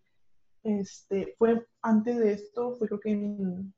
Este, 0.64 1.34
fue 1.38 1.66
antes 1.82 2.18
de 2.18 2.32
esto, 2.32 2.76
fue 2.76 2.88
creo 2.88 3.00
que 3.00 3.10
en 3.10 3.74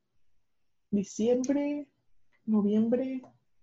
diciembre, 0.91 1.89
noviembre 2.47 3.23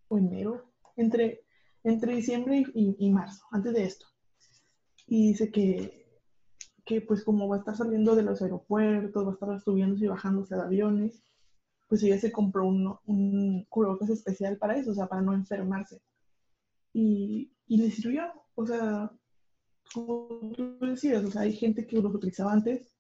o 0.09 0.17
enero, 0.17 0.71
entre, 0.97 1.41
entre 1.83 2.15
diciembre 2.15 2.65
y 2.73 3.09
marzo, 3.09 3.45
antes 3.51 3.73
de 3.73 3.83
esto. 3.85 4.05
Y 5.07 5.29
dice 5.29 5.51
que, 5.51 6.06
que 6.87 7.01
pues 7.01 7.23
como 7.23 7.47
va 7.49 7.57
a 7.57 7.59
estar 7.59 7.75
saliendo 7.75 8.15
de 8.15 8.23
los 8.23 8.41
aeropuertos, 8.41 9.25
va 9.25 9.31
a 9.31 9.33
estar 9.33 9.61
subiéndose 9.61 10.05
y 10.05 10.07
bajándose 10.07 10.55
de 10.55 10.61
aviones, 10.61 11.21
pues 11.87 12.01
ella 12.01 12.17
se 12.17 12.31
compró 12.31 12.65
un, 12.65 12.97
un 13.05 13.65
cubrebocas 13.65 14.09
especial 14.09 14.57
para 14.57 14.77
eso, 14.77 14.91
o 14.91 14.95
sea, 14.95 15.07
para 15.07 15.21
no 15.21 15.33
enfermarse. 15.33 16.01
Y, 16.93 17.51
y 17.67 17.77
le 17.77 17.91
sirvió, 17.91 18.23
o 18.55 18.65
sea, 18.65 19.11
como 19.93 20.53
tú 20.55 20.77
decías, 20.79 21.23
o 21.25 21.31
sea, 21.31 21.41
hay 21.41 21.53
gente 21.53 21.85
que 21.85 22.01
los 22.01 22.15
utilizaba 22.15 22.53
antes 22.53 22.93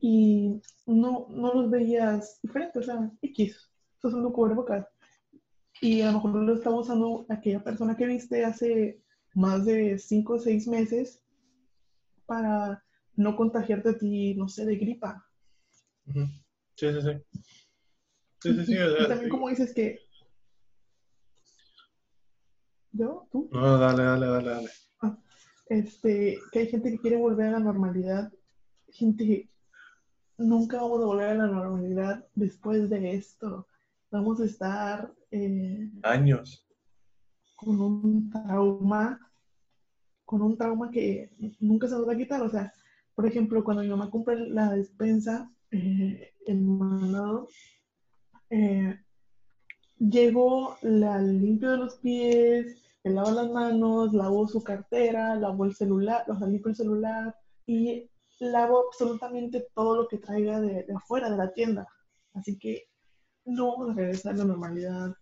y 0.00 0.60
no, 0.86 1.26
no 1.28 1.52
los 1.52 1.70
veías 1.70 2.40
diferentes, 2.42 2.82
o 2.82 2.84
sea, 2.84 3.10
X, 3.20 3.70
estos 3.94 4.12
son 4.12 4.22
los 4.22 4.32
cubrebocas. 4.32 4.86
Y 5.82 6.00
a 6.00 6.06
lo 6.06 6.14
mejor 6.14 6.34
lo 6.34 6.54
estaba 6.54 6.80
usando 6.80 7.26
aquella 7.28 7.62
persona 7.62 7.94
que 7.96 8.06
viste 8.06 8.44
hace 8.44 9.02
más 9.34 9.66
de 9.66 9.98
5 9.98 10.32
o 10.32 10.38
6 10.38 10.66
meses 10.68 11.22
para 12.28 12.84
no 13.16 13.34
contagiarte 13.34 13.88
a 13.88 13.98
ti, 13.98 14.34
no 14.34 14.48
sé, 14.48 14.66
de 14.66 14.76
gripa. 14.76 15.26
Sí, 16.04 16.92
sí, 16.92 17.00
sí. 17.02 17.40
Sí, 18.40 18.54
sí, 18.54 18.66
sí. 18.66 18.72
y, 18.74 18.78
o 18.78 18.90
sea, 18.90 19.02
y 19.04 19.08
también 19.08 19.24
sí. 19.24 19.28
como 19.30 19.48
dices 19.48 19.74
que... 19.74 19.98
¿Yo? 22.92 23.26
¿Tú? 23.32 23.48
No, 23.50 23.78
dale, 23.78 24.04
dale, 24.04 24.26
dale, 24.26 24.48
dale. 24.50 24.70
Este, 25.68 26.38
que 26.52 26.60
hay 26.60 26.66
gente 26.68 26.90
que 26.90 26.98
quiere 26.98 27.16
volver 27.16 27.48
a 27.48 27.52
la 27.52 27.60
normalidad. 27.60 28.32
Gente, 28.88 29.50
nunca 30.38 30.80
vamos 30.80 31.02
a 31.02 31.06
volver 31.06 31.28
a 31.30 31.34
la 31.34 31.46
normalidad 31.46 32.26
después 32.34 32.88
de 32.88 33.14
esto. 33.14 33.66
Vamos 34.10 34.40
a 34.40 34.44
estar 34.44 35.12
eh, 35.30 35.90
Años. 36.02 36.66
con 37.56 37.80
un 37.80 38.30
trauma, 38.30 39.20
con 40.28 40.42
un 40.42 40.58
trauma 40.58 40.90
que 40.90 41.30
nunca 41.58 41.88
se 41.88 41.94
nos 41.94 42.06
va 42.06 42.12
a 42.12 42.16
quitar. 42.18 42.42
O 42.42 42.50
sea, 42.50 42.70
por 43.14 43.26
ejemplo, 43.26 43.64
cuando 43.64 43.82
mi 43.82 43.88
mamá 43.88 44.10
compra 44.10 44.34
la 44.34 44.72
despensa 44.72 45.50
eh, 45.70 46.34
en 46.44 46.78
mandado, 46.78 47.48
eh, 48.50 48.94
llego, 49.98 50.76
la 50.82 51.18
limpio 51.22 51.70
de 51.70 51.78
los 51.78 51.94
pies, 51.96 52.76
me 53.04 53.12
lavo 53.12 53.30
las 53.30 53.50
manos, 53.50 54.12
lavo 54.12 54.46
su 54.46 54.62
cartera, 54.62 55.34
lavo 55.34 55.64
el 55.64 55.74
celular, 55.74 56.24
o 56.28 56.36
sea, 56.36 56.46
limpio 56.46 56.68
el 56.72 56.76
celular 56.76 57.34
y 57.64 58.10
lavo 58.38 58.84
absolutamente 58.86 59.66
todo 59.74 59.96
lo 59.96 60.08
que 60.08 60.18
traiga 60.18 60.60
de, 60.60 60.84
de 60.84 60.94
afuera 60.94 61.30
de 61.30 61.38
la 61.38 61.54
tienda. 61.54 61.88
Así 62.34 62.58
que 62.58 62.84
no 63.46 63.72
vamos 63.72 63.90
a 63.92 63.94
regresar 63.94 64.34
a 64.34 64.38
la 64.38 64.44
normalidad 64.44 65.14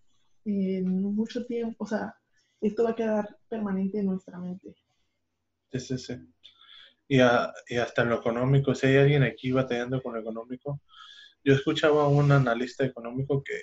en 0.43 1.01
mucho 1.15 1.45
tiempo. 1.45 1.85
O 1.85 1.87
sea, 1.87 2.13
esto 2.59 2.83
va 2.83 2.89
a 2.89 2.95
quedar 2.95 3.37
permanente 3.47 3.99
en 3.99 4.07
nuestra 4.07 4.37
mente. 4.37 4.75
Sí, 5.71 5.79
sí, 5.79 5.97
sí. 5.97 6.15
Y, 7.07 7.19
a- 7.21 7.53
y 7.67 7.77
hasta 7.77 8.03
en 8.03 8.09
lo 8.09 8.17
económico, 8.17 8.75
si 8.75 8.87
hay 8.87 8.97
alguien 8.97 9.23
aquí 9.23 9.51
batallando 9.51 10.01
con 10.01 10.13
lo 10.15 10.19
económico, 10.21 10.81
yo 11.43 11.53
escuchaba 11.53 12.03
a 12.03 12.07
un 12.09 12.31
analista 12.31 12.85
económico 12.85 13.43
que 13.43 13.55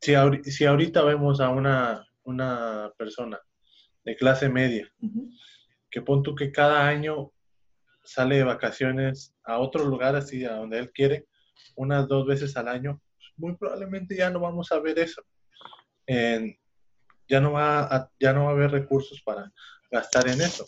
si, 0.00 0.12
ahori- 0.12 0.42
si 0.44 0.64
ahorita 0.64 1.02
vemos 1.04 1.40
a 1.40 1.50
una, 1.50 2.06
una 2.24 2.92
persona 2.96 3.38
de 4.04 4.16
clase 4.16 4.48
media, 4.48 4.88
que 5.90 6.02
pon 6.02 6.22
tú 6.22 6.34
que 6.34 6.52
cada 6.52 6.86
año 6.88 7.32
sale 8.04 8.36
de 8.36 8.44
vacaciones 8.44 9.34
a 9.44 9.58
otro 9.58 9.84
lugar 9.84 10.16
así, 10.16 10.44
a 10.44 10.54
donde 10.56 10.78
él 10.78 10.90
quiere, 10.92 11.26
unas 11.76 12.08
dos 12.08 12.26
veces 12.26 12.56
al 12.56 12.68
año, 12.68 13.00
muy 13.36 13.56
probablemente 13.56 14.16
ya 14.16 14.30
no 14.30 14.40
vamos 14.40 14.72
a 14.72 14.80
ver 14.80 14.98
eso. 14.98 15.22
En- 16.06 16.56
ya, 17.28 17.40
no 17.40 17.52
va 17.52 17.84
a, 17.84 18.10
ya 18.20 18.32
no 18.32 18.44
va 18.44 18.50
a 18.50 18.52
haber 18.54 18.70
recursos 18.72 19.22
para 19.22 19.52
gastar 19.90 20.28
en 20.28 20.40
eso. 20.40 20.64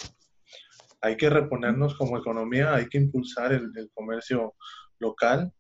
Hay 1.01 1.17
que 1.17 1.31
reponernos 1.31 1.97
como 1.97 2.19
economía, 2.19 2.75
hay 2.75 2.89
que 2.89 2.99
impulsar 2.99 3.53
el, 3.53 3.73
comercio 3.95 4.55
local, 4.99 5.53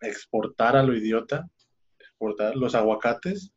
exportar 0.00 0.76
a 0.76 0.82
lo 0.82 0.96
idiota, 0.96 1.48
exportar 1.98 2.56
los 2.56 2.74
aguacates, 2.74 3.54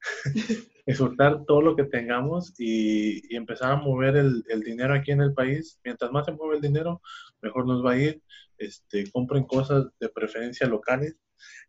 exportar 0.86 1.44
todo 1.46 1.60
lo 1.60 1.76
que 1.76 1.84
tengamos 1.84 2.54
y, 2.58 3.34
empezar 3.34 3.72
a 3.72 3.76
mover 3.76 4.16
el, 4.16 4.44
el 4.48 4.60
dinero 4.60 4.94
aquí 4.94 5.10
en 5.10 5.20
el 5.20 5.34
país. 5.34 5.78
Mientras 5.84 6.10
más 6.10 6.26
se 6.26 6.32
mueve 6.32 6.56
el 6.56 6.62
dinero, 6.62 7.02
mejor 7.42 7.66
nos 7.66 7.84
va 7.84 7.92
a 7.92 7.98
ir. 7.98 8.22
Este, 8.58 9.10
compren 9.10 9.44
cosas 9.44 9.86
de 9.98 10.08
preferencia 10.08 10.68
locales 10.68 11.16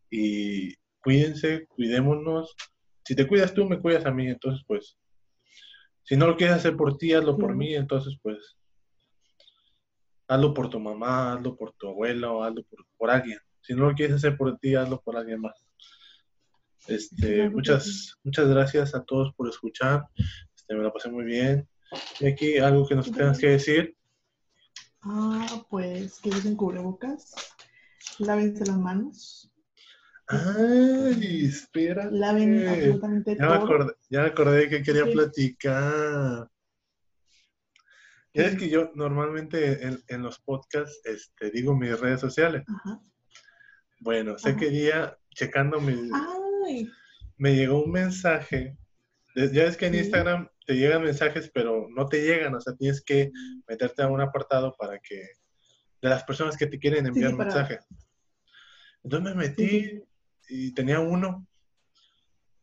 y 0.10 0.76
cuídense, 1.02 1.66
cuidémonos. 1.68 2.56
Si 3.04 3.16
te 3.16 3.28
cuidas 3.28 3.54
tú, 3.54 3.66
me 3.66 3.80
cuidas 3.80 4.06
a 4.06 4.12
mí. 4.12 4.28
Entonces, 4.28 4.64
pues, 4.68 4.96
si 6.04 6.16
no 6.18 6.28
lo 6.28 6.36
quieres 6.38 6.58
hacer 6.58 6.76
por 6.76 6.98
ti, 6.98 7.14
hazlo 7.14 7.38
por 7.38 7.56
mí. 7.56 7.76
Entonces, 7.76 8.18
pues, 8.22 8.38
hazlo 10.28 10.54
por 10.54 10.70
tu 10.70 10.80
mamá, 10.80 11.34
hazlo 11.34 11.56
por 11.56 11.74
tu 11.74 11.88
abuelo, 11.90 12.44
hazlo 12.44 12.64
por, 12.64 12.86
por 12.98 13.10
alguien. 13.10 13.40
Si 13.62 13.74
no 13.74 13.88
lo 13.90 13.96
quieres 13.96 14.16
hacer 14.18 14.38
por 14.38 14.58
ti, 14.60 14.76
hazlo 14.76 15.02
por 15.02 15.16
alguien 15.18 15.42
más. 15.42 15.54
Este, 16.88 17.50
muchas, 17.50 18.18
muchas 18.24 18.50
gracias 18.50 18.94
a 18.94 19.04
todos 19.04 19.34
por 19.36 19.48
escuchar. 19.48 20.06
Este, 20.56 20.76
me 20.76 20.84
la 20.84 20.92
pasé 20.92 21.10
muy 21.10 21.24
bien. 21.24 21.68
Y 22.20 22.28
aquí 22.28 22.58
algo 22.58 22.88
que 22.88 22.96
nos 22.96 23.12
tengas 23.12 23.40
que 23.40 23.48
decir. 23.50 23.96
Ah, 25.02 25.66
pues 25.70 26.20
que 26.20 26.30
usen 26.30 26.56
cubrebocas, 26.56 27.36
lávense 28.20 28.66
las 28.66 28.78
manos. 28.78 29.52
Ay, 30.28 31.46
espera. 31.46 32.10
Laven 32.10 32.68
absolutamente 32.68 33.36
Ya 33.38 33.46
me 33.50 33.56
todo. 33.56 33.66
acordé, 33.66 33.94
ya 34.14 34.22
me 34.22 34.28
acordé 34.28 34.70
que 34.70 34.84
quería 34.84 35.06
Sí. 35.06 35.12
platicar. 35.12 36.48
Ya 38.36 38.46
es 38.48 38.56
que 38.58 38.70
yo 38.70 38.92
normalmente 38.96 39.84
en, 39.86 40.00
en 40.08 40.22
los 40.22 40.40
podcasts 40.40 41.02
este, 41.06 41.50
digo 41.52 41.76
mis 41.76 42.00
redes 42.00 42.20
sociales. 42.22 42.64
Ajá. 42.68 43.00
Bueno, 44.00 44.38
sé 44.38 44.50
Ajá. 44.50 44.60
que 44.60 44.70
día 44.70 45.18
checando 45.36 45.80
mi, 45.80 46.10
Ay, 46.68 46.90
me 47.38 47.56
llegó 47.56 47.84
un 47.84 47.92
mensaje. 47.92 48.78
Ya 49.36 49.64
es 49.66 49.78
que 49.78 49.88
en 49.88 49.94
Sí. 49.94 50.00
Instagram 50.00 50.48
te 50.68 50.76
llegan 50.76 51.04
mensajes, 51.04 51.50
pero 51.54 51.88
no 51.90 52.08
te 52.08 52.22
llegan. 52.22 52.54
O 52.54 52.62
sea, 52.62 52.76
tienes 52.76 53.04
que 53.04 53.32
meterte 53.68 54.04
a 54.04 54.08
un 54.08 54.22
apartado 54.22 54.76
para 54.78 55.00
que. 55.00 55.28
de 56.02 56.10
las 56.10 56.24
personas 56.24 56.56
que 56.58 56.68
te 56.68 56.78
quieren 56.78 57.08
enviar 57.08 57.32
sí, 57.32 57.38
para- 57.38 57.50
mensaje. 57.50 57.80
Entonces 59.04 59.36
me 59.36 59.42
metí 59.48 60.04
y 60.50 60.72
tenía 60.74 61.00
uno. 61.00 61.48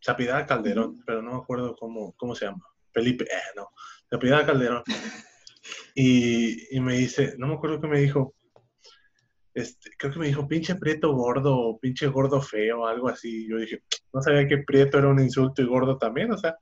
Se 0.00 0.10
apellidaba 0.10 0.46
Calderón, 0.46 1.02
pero 1.06 1.22
no 1.22 1.32
me 1.32 1.38
acuerdo 1.38 1.76
cómo, 1.76 2.12
cómo 2.16 2.34
se 2.34 2.46
llama. 2.46 2.64
Felipe, 2.92 3.24
eh, 3.24 3.52
no. 3.56 3.68
Se 4.08 4.16
apellidaba 4.16 4.46
Calderón. 4.46 4.82
Y, 5.94 6.74
y 6.74 6.80
me 6.80 6.94
dice, 6.94 7.34
no 7.36 7.46
me 7.48 7.54
acuerdo 7.54 7.80
qué 7.80 7.86
me 7.86 8.00
dijo. 8.00 8.34
Este, 9.52 9.90
creo 9.98 10.12
que 10.12 10.18
me 10.18 10.28
dijo 10.28 10.48
pinche 10.48 10.74
prieto 10.76 11.12
gordo 11.12 11.54
o 11.56 11.78
pinche 11.78 12.06
gordo 12.06 12.40
feo, 12.40 12.86
algo 12.86 13.08
así. 13.08 13.46
Yo 13.48 13.58
dije, 13.58 13.82
no 14.12 14.22
sabía 14.22 14.48
que 14.48 14.58
prieto 14.58 14.98
era 14.98 15.08
un 15.08 15.20
insulto 15.20 15.60
y 15.62 15.66
gordo 15.66 15.98
también, 15.98 16.32
o 16.32 16.38
sea, 16.38 16.56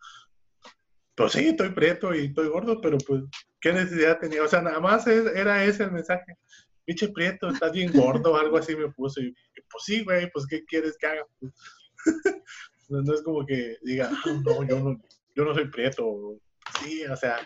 pues 1.15 1.33
sí, 1.33 1.49
estoy 1.49 1.71
prieto 1.71 2.15
y 2.15 2.27
estoy 2.27 2.49
gordo, 2.49 2.81
pero 2.81 2.99
pues, 2.99 3.23
¿qué 3.61 3.73
necesidad 3.73 4.19
tenía? 4.19 4.43
O 4.43 4.49
sea, 4.49 4.63
nada 4.63 4.81
más 4.81 5.07
es- 5.07 5.33
era 5.35 5.65
ese 5.65 5.85
el 5.85 5.93
mensaje. 5.93 6.37
Pinche 6.85 7.09
prieto, 7.09 7.49
estás 7.51 7.73
bien 7.73 7.93
gordo, 7.93 8.37
algo 8.37 8.57
así 8.57 8.75
me 8.75 8.91
puso. 8.91 9.21
Y 9.21 9.33
pues 9.71 9.85
sí, 9.85 10.03
güey, 10.05 10.31
pues 10.33 10.47
¿qué 10.47 10.65
quieres 10.65 10.97
que 10.99 11.07
haga? 11.07 11.23
no, 12.89 13.03
no 13.03 13.15
es 13.15 13.23
como 13.23 13.45
que 13.47 13.77
diga, 13.83 14.11
"Ah, 14.13 14.41
no, 14.45 14.67
yo 14.67 14.81
no, 14.81 15.01
yo 15.35 15.45
no 15.45 15.55
soy 15.55 15.69
prieto. 15.69 16.39
Sí, 16.81 17.05
o 17.05 17.17
sea, 17.17 17.39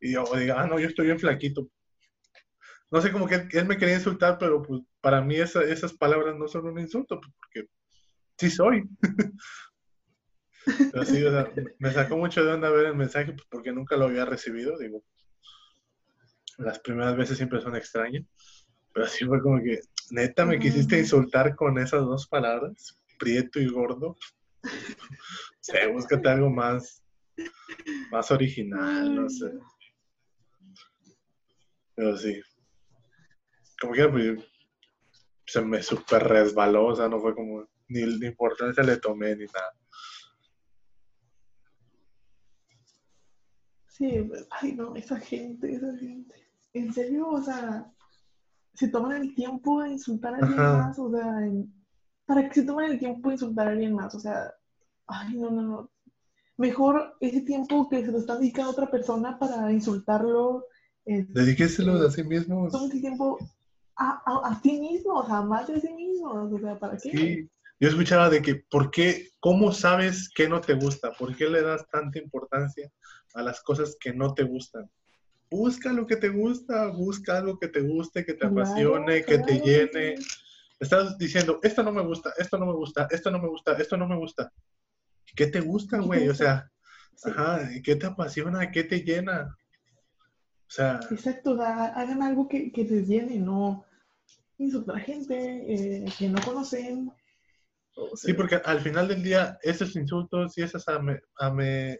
y 0.00 0.12
yo 0.12 0.24
diga, 0.36 0.60
ah, 0.62 0.66
no, 0.66 0.78
yo 0.78 0.88
estoy 0.88 1.06
bien 1.06 1.18
flaquito. 1.18 1.68
No 2.90 3.00
sé, 3.00 3.12
como 3.12 3.28
que 3.28 3.36
él, 3.36 3.48
él 3.52 3.66
me 3.66 3.76
quería 3.78 3.94
insultar, 3.96 4.36
pero 4.38 4.62
pues 4.62 4.80
para 5.00 5.20
mí 5.20 5.36
esa- 5.36 5.62
esas 5.62 5.92
palabras 5.92 6.36
no 6.36 6.48
son 6.48 6.66
un 6.66 6.78
insulto, 6.80 7.20
pues, 7.20 7.32
porque 7.38 7.68
sí 8.38 8.50
soy. 8.50 8.82
Pero 10.92 11.04
sí, 11.04 11.22
o 11.24 11.30
sea, 11.30 11.50
me 11.78 11.92
sacó 11.92 12.16
mucho 12.16 12.44
de 12.44 12.52
onda 12.52 12.68
ver 12.70 12.86
el 12.86 12.96
mensaje, 12.96 13.32
pues 13.32 13.46
porque 13.48 13.72
nunca 13.72 13.96
lo 13.96 14.06
había 14.06 14.24
recibido, 14.24 14.76
digo. 14.78 15.02
Las 16.58 16.80
primeras 16.80 17.16
veces 17.16 17.36
siempre 17.36 17.60
son 17.60 17.76
extrañas, 17.76 18.24
pero 18.92 19.06
así 19.06 19.24
fue 19.24 19.40
como 19.40 19.62
que, 19.62 19.80
neta, 20.10 20.44
me 20.44 20.58
quisiste 20.58 20.98
insultar 20.98 21.54
con 21.54 21.78
esas 21.78 22.00
dos 22.02 22.26
palabras, 22.26 22.98
prieto 23.18 23.60
y 23.60 23.68
gordo. 23.68 24.16
Sé, 25.60 25.86
búscate 25.92 26.28
algo 26.28 26.50
más, 26.50 27.02
más 28.10 28.30
original, 28.30 29.14
no 29.14 29.28
sé. 29.28 29.52
Pero 31.94 32.16
sí. 32.16 32.40
Como 33.80 33.92
que 33.94 34.08
pues, 34.08 34.38
se 35.46 35.62
me 35.62 35.82
super 35.82 36.22
resbaló, 36.22 36.86
o 36.86 36.96
sea, 36.96 37.08
no 37.08 37.20
fue 37.20 37.34
como, 37.34 37.66
ni, 37.88 38.02
ni 38.18 38.26
importancia 38.26 38.82
le 38.82 38.96
tomé 38.98 39.34
ni 39.36 39.46
nada. 39.46 39.72
Sí, 43.88 44.30
ay 44.50 44.72
no, 44.72 44.94
esa 44.96 45.18
gente, 45.18 45.74
esa 45.74 45.94
gente. 45.98 46.34
En 46.72 46.92
serio, 46.92 47.28
o 47.28 47.42
sea, 47.42 47.92
se 48.74 48.88
toman 48.88 49.20
el 49.20 49.34
tiempo 49.34 49.82
de 49.82 49.90
insultar 49.90 50.34
a 50.34 50.38
alguien 50.38 50.56
más, 50.56 50.98
o 50.98 51.10
sea, 51.10 51.44
en- 51.44 51.79
¿para 52.30 52.48
qué 52.48 52.54
se 52.60 52.66
toman 52.66 52.92
el 52.92 52.98
tiempo 52.98 53.28
de 53.28 53.34
insultar 53.34 53.66
a 53.66 53.70
alguien 53.72 53.92
más? 53.94 54.14
O 54.14 54.20
sea, 54.20 54.54
ay 55.08 55.34
no, 55.34 55.50
no, 55.50 55.62
no. 55.62 55.90
Mejor 56.56 57.16
ese 57.20 57.40
tiempo 57.40 57.88
que 57.88 58.04
se 58.04 58.12
lo 58.12 58.18
están 58.18 58.38
dedicando 58.38 58.70
a 58.70 58.72
otra 58.74 58.90
persona 58.90 59.36
para 59.36 59.72
insultarlo, 59.72 60.66
eh, 61.06 61.26
Dedíqueselo 61.28 61.94
a 62.06 62.10
sí 62.10 62.22
mismo. 62.22 62.68
toma 62.70 62.86
ese 62.86 63.00
tiempo 63.00 63.38
a, 63.96 64.22
a, 64.24 64.52
a 64.52 64.60
ti 64.62 64.78
mismo, 64.78 65.14
o 65.14 65.26
sea, 65.26 65.40
más 65.42 65.66
de 65.66 65.80
sí 65.80 65.92
mismo, 65.92 66.30
o 66.30 66.58
sea, 66.60 66.78
¿para 66.78 66.96
qué? 66.96 67.10
Sí. 67.10 67.48
Yo 67.80 67.88
escuchaba 67.88 68.28
de 68.28 68.42
que, 68.42 68.56
¿por 68.70 68.90
qué? 68.90 69.28
¿Cómo 69.40 69.72
sabes 69.72 70.30
que 70.34 70.48
no 70.48 70.60
te 70.60 70.74
gusta? 70.74 71.12
¿Por 71.12 71.34
qué 71.34 71.48
le 71.48 71.62
das 71.62 71.88
tanta 71.90 72.18
importancia 72.18 72.92
a 73.34 73.42
las 73.42 73.62
cosas 73.62 73.96
que 73.98 74.12
no 74.12 74.34
te 74.34 74.44
gustan? 74.44 74.88
Busca 75.50 75.92
lo 75.92 76.06
que 76.06 76.16
te 76.16 76.28
gusta, 76.28 76.88
busca 76.88 77.38
algo 77.38 77.58
que 77.58 77.68
te 77.68 77.80
guste, 77.80 78.24
que 78.24 78.34
te 78.34 78.40
Claro, 78.40 78.60
apasione, 78.60 79.24
que 79.24 79.38
te 79.38 79.60
llene. 79.60 80.14
Estás 80.80 81.18
diciendo, 81.18 81.60
esto 81.62 81.82
no 81.82 81.92
me 81.92 82.02
gusta, 82.02 82.32
esto 82.38 82.56
no 82.58 82.64
me 82.66 82.72
gusta, 82.72 83.06
esto 83.10 83.30
no 83.30 83.38
me 83.38 83.48
gusta, 83.48 83.72
esto 83.74 83.96
no 83.98 84.08
me 84.08 84.16
gusta. 84.16 84.50
¿Qué 85.36 85.46
te 85.46 85.60
gusta, 85.60 85.98
¿Qué 85.98 86.00
te 86.02 86.06
güey? 86.06 86.28
O 86.28 86.34
sea, 86.34 86.70
Sí. 87.14 87.28
ajá, 87.30 87.68
¿qué 87.84 87.96
te 87.96 88.06
apasiona? 88.06 88.70
¿Qué 88.70 88.84
te 88.84 89.00
llena? 89.00 89.54
O 90.66 90.70
sea, 90.72 91.00
Exacto, 91.10 91.60
hagan 91.62 92.22
algo 92.22 92.48
que, 92.48 92.72
que 92.72 92.84
les 92.84 93.06
llene, 93.06 93.36
no 93.38 93.84
insultar 94.56 94.96
a 94.96 95.00
gente 95.00 95.34
eh, 95.36 96.04
que 96.18 96.28
no 96.30 96.40
conocen. 96.42 97.12
O 97.96 98.16
sí, 98.16 98.32
porque 98.32 98.54
al 98.64 98.80
final 98.80 99.06
del 99.08 99.22
día, 99.22 99.58
esos 99.62 99.94
insultos 99.96 100.56
y 100.56 100.62
esas 100.62 100.88
ame- 100.88 101.20
ame- 101.38 101.98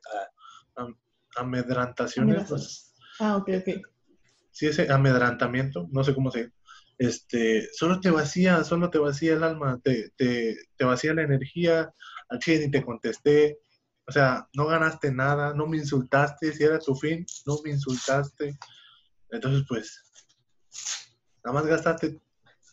a- 0.76 0.80
am- 0.82 0.96
amedrantaciones, 1.36 2.44
pues, 2.48 2.94
Ah, 3.18 3.36
ok, 3.36 3.48
ok. 3.58 3.86
sí, 4.50 4.68
ese 4.68 4.90
amedrantamiento, 4.90 5.86
no 5.90 6.02
sé 6.02 6.14
cómo 6.14 6.30
se 6.30 6.52
este, 7.00 7.66
solo 7.72 7.98
te 7.98 8.10
vacía, 8.10 8.62
solo 8.62 8.90
te 8.90 8.98
vacía 8.98 9.32
el 9.32 9.42
alma, 9.42 9.80
te, 9.82 10.10
te, 10.16 10.54
te 10.76 10.84
vacía 10.84 11.14
la 11.14 11.22
energía, 11.22 11.94
al 12.28 12.38
chile 12.40 12.66
ni 12.66 12.70
te 12.70 12.84
contesté, 12.84 13.58
o 14.06 14.12
sea, 14.12 14.46
no 14.54 14.66
ganaste 14.66 15.10
nada, 15.10 15.54
no 15.54 15.66
me 15.66 15.78
insultaste, 15.78 16.52
si 16.52 16.62
era 16.62 16.78
tu 16.78 16.94
fin, 16.94 17.24
no 17.46 17.56
me 17.64 17.70
insultaste, 17.70 18.54
entonces 19.30 19.64
pues, 19.66 20.04
nada 21.42 21.54
más 21.54 21.66
gastaste 21.66 22.20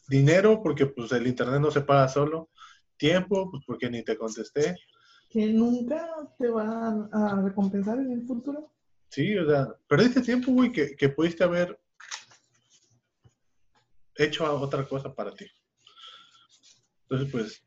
dinero 0.09 0.61
porque 0.61 0.87
pues 0.87 1.09
el 1.13 1.25
internet 1.25 1.61
no 1.61 1.71
se 1.71 1.81
paga 1.81 2.09
solo, 2.09 2.49
tiempo, 2.97 3.49
pues 3.49 3.63
porque 3.65 3.89
ni 3.89 4.03
te 4.03 4.17
contesté, 4.17 4.75
Que 5.29 5.47
nunca 5.53 6.05
te 6.37 6.49
van 6.49 7.07
a 7.13 7.41
recompensar 7.43 7.97
en 7.99 8.11
el 8.11 8.23
futuro. 8.27 8.73
sí, 9.09 9.37
o 9.37 9.49
sea, 9.49 9.67
perdiste 9.87 10.19
tiempo, 10.21 10.51
güey, 10.51 10.73
que, 10.73 10.97
que 10.97 11.07
pudiste 11.07 11.45
haber 11.45 11.79
hecho 14.17 14.51
otra 14.59 14.85
cosa 14.87 15.13
para 15.13 15.33
ti. 15.33 15.45
Entonces, 17.03 17.31
pues, 17.31 17.63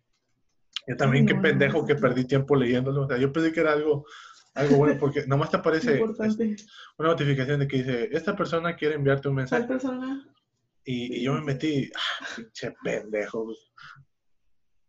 yo 0.86 0.96
también 0.96 1.26
qué 1.26 1.34
No, 1.34 1.42
pendejo 1.42 1.78
no. 1.78 1.86
que 1.86 1.94
perdí 1.94 2.24
tiempo 2.24 2.56
leyéndolo. 2.56 3.02
O 3.02 3.08
sea, 3.08 3.16
yo 3.18 3.32
pensé 3.32 3.52
que 3.52 3.60
era 3.60 3.72
algo, 3.72 4.04
algo 4.54 4.76
bueno 4.76 4.98
porque 4.98 5.26
nomás 5.26 5.50
te 5.50 5.56
aparece 5.58 6.02
una 6.02 7.08
notificación 7.10 7.60
de 7.60 7.68
que 7.68 7.78
dice, 7.78 8.08
esta 8.12 8.36
persona 8.36 8.76
quiere 8.76 8.94
enviarte 8.96 9.28
un 9.28 9.36
mensaje. 9.36 9.66
persona. 9.66 10.26
Y, 10.84 11.18
y 11.18 11.22
yo 11.24 11.34
me 11.34 11.42
metí, 11.42 11.90
ah, 11.94 12.26
pinche 12.36 12.74
pendejo. 12.82 13.46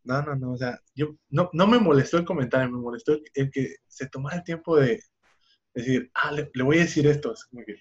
No, 0.03 0.21
no, 0.23 0.35
no, 0.35 0.53
o 0.53 0.57
sea, 0.57 0.79
yo, 0.95 1.15
no, 1.29 1.49
no 1.53 1.67
me 1.67 1.77
molestó 1.77 2.17
el 2.17 2.25
comentario, 2.25 2.71
me 2.71 2.79
molestó 2.81 3.19
el, 3.35 3.51
que 3.51 3.75
se 3.87 4.07
tomara 4.07 4.37
el 4.37 4.43
tiempo 4.43 4.77
de 4.77 4.99
decir, 5.73 6.09
ah, 6.15 6.31
le, 6.31 6.49
le 6.53 6.63
voy 6.63 6.77
a 6.77 6.81
decir 6.81 7.05
esto. 7.05 7.33
Es 7.33 7.45
como 7.45 7.63
que, 7.63 7.75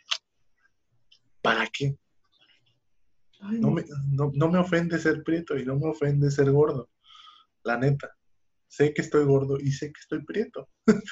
¿para 1.41 1.67
qué? 1.69 1.97
Ay, 3.41 3.61
No 3.61 3.71
me, 3.71 3.85
no, 4.11 4.31
no 4.35 4.49
me 4.49 4.59
ofende 4.59 4.99
ser 4.99 5.23
prieto 5.23 5.57
y 5.57 5.65
no 5.65 5.77
me 5.77 5.89
ofende 5.89 6.31
ser 6.31 6.51
gordo. 6.51 6.91
La 7.65 7.77
neta. 7.77 8.11
Sé 8.69 8.95
que 8.95 9.03
estoy 9.03 9.25
gordo 9.25 9.59
y 9.59 9.73
sé 9.73 9.87
que 9.93 10.01
estoy 10.01 10.25
prieto. 10.25 10.69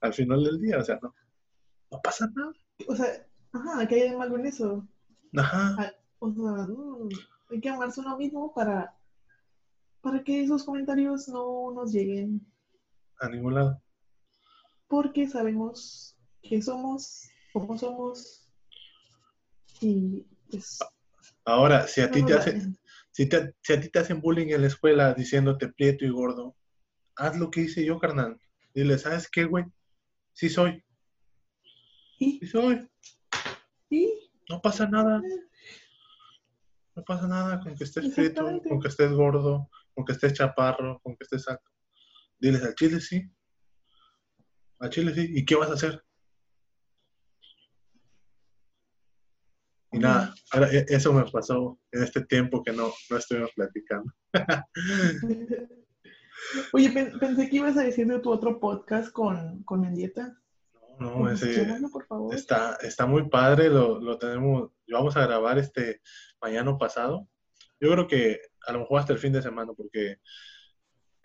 Al 0.00 0.12
final 0.12 0.44
del 0.44 0.60
día, 0.60 0.78
o 0.78 0.84
sea, 0.84 0.98
no, 1.02 1.14
no 1.90 2.00
pasa 2.02 2.28
nada. 2.34 2.52
O 2.86 2.94
sea, 2.94 3.26
ajá, 3.52 3.88
que 3.88 3.94
hay 3.94 4.10
de 4.10 4.16
malo 4.16 4.36
en 4.36 4.46
eso. 4.46 4.86
Ajá. 5.36 5.94
O 6.18 6.32
sea, 6.32 6.66
no, 6.66 7.08
hay 7.50 7.60
que 7.60 7.68
amarse 7.68 8.00
uno 8.00 8.16
mismo 8.16 8.52
para, 8.54 8.94
para 10.00 10.22
que 10.22 10.42
esos 10.42 10.64
comentarios 10.64 11.28
no 11.28 11.72
nos 11.72 11.92
lleguen. 11.92 12.46
A 13.20 13.28
ningún 13.28 13.54
lado. 13.54 13.82
Porque 14.86 15.28
sabemos 15.28 16.16
que 16.42 16.62
somos, 16.62 17.28
cómo 17.52 17.76
somos. 17.78 18.48
Y 19.80 20.26
pues. 20.50 20.78
Ahora, 21.48 21.86
si 21.86 22.02
a 22.02 22.10
ti 22.10 22.22
te 22.26 22.34
hacen, 22.34 22.78
si, 23.10 23.26
te- 23.26 23.54
si 23.62 23.72
a 23.72 23.80
ti 23.80 23.88
te 23.88 23.98
hacen 24.00 24.20
bullying 24.20 24.48
en 24.48 24.60
la 24.60 24.66
escuela 24.66 25.14
diciéndote 25.14 25.68
prieto 25.68 26.04
y 26.04 26.10
gordo, 26.10 26.54
haz 27.16 27.38
lo 27.38 27.50
que 27.50 27.62
hice 27.62 27.82
yo, 27.86 27.98
carnal. 27.98 28.38
Dile, 28.74 28.98
¿sabes 28.98 29.30
qué, 29.30 29.44
güey? 29.44 29.64
Sí 30.34 30.50
soy, 30.50 30.84
sí 32.18 32.46
soy. 32.46 32.86
No 34.50 34.60
pasa 34.60 34.86
nada. 34.88 35.22
No 36.94 37.02
pasa 37.04 37.26
nada 37.26 37.60
con 37.60 37.74
que 37.74 37.84
estés 37.84 38.12
prieto, 38.14 38.60
con 38.68 38.78
que 38.78 38.88
estés 38.88 39.10
gordo, 39.12 39.70
con 39.94 40.04
que 40.04 40.12
estés 40.12 40.34
chaparro, 40.34 41.00
con 41.02 41.16
que 41.16 41.24
estés 41.24 41.48
alto. 41.48 41.70
Diles 42.38 42.62
al 42.62 42.74
chile 42.74 43.00
sí. 43.00 43.22
Al 44.80 44.90
chile 44.90 45.14
sí. 45.14 45.32
¿Y 45.34 45.46
qué 45.46 45.54
vas 45.54 45.70
a 45.70 45.74
hacer? 45.74 46.04
Y 49.98 50.02
nada, 50.02 50.34
ahora, 50.52 50.70
e- 50.72 50.86
eso 50.88 51.12
me 51.12 51.24
pasó 51.24 51.78
en 51.92 52.02
este 52.02 52.24
tiempo 52.24 52.62
que 52.62 52.72
no, 52.72 52.92
no 53.10 53.16
estuvimos 53.16 53.50
platicando. 53.54 54.12
Oye, 56.72 56.90
pensé 57.18 57.50
que 57.50 57.56
ibas 57.56 57.76
a 57.76 57.82
decir 57.82 58.06
de 58.06 58.20
tu 58.20 58.30
otro 58.30 58.60
podcast 58.60 59.10
con, 59.12 59.64
con 59.64 59.80
Mendieta. 59.80 60.38
No, 61.00 61.20
no, 61.20 61.30
ese 61.30 61.66
por 61.92 62.06
favor. 62.06 62.34
Está, 62.34 62.76
está 62.80 63.06
muy 63.06 63.28
padre, 63.28 63.68
lo, 63.68 64.00
lo 64.00 64.18
tenemos, 64.18 64.70
vamos 64.88 65.16
a 65.16 65.26
grabar 65.26 65.58
este 65.58 66.00
mañana 66.40 66.76
pasado. 66.78 67.28
Yo 67.80 67.90
creo 67.90 68.06
que 68.08 68.40
a 68.66 68.72
lo 68.72 68.80
mejor 68.80 69.00
hasta 69.00 69.12
el 69.12 69.18
fin 69.18 69.32
de 69.32 69.42
semana, 69.42 69.72
porque 69.76 70.18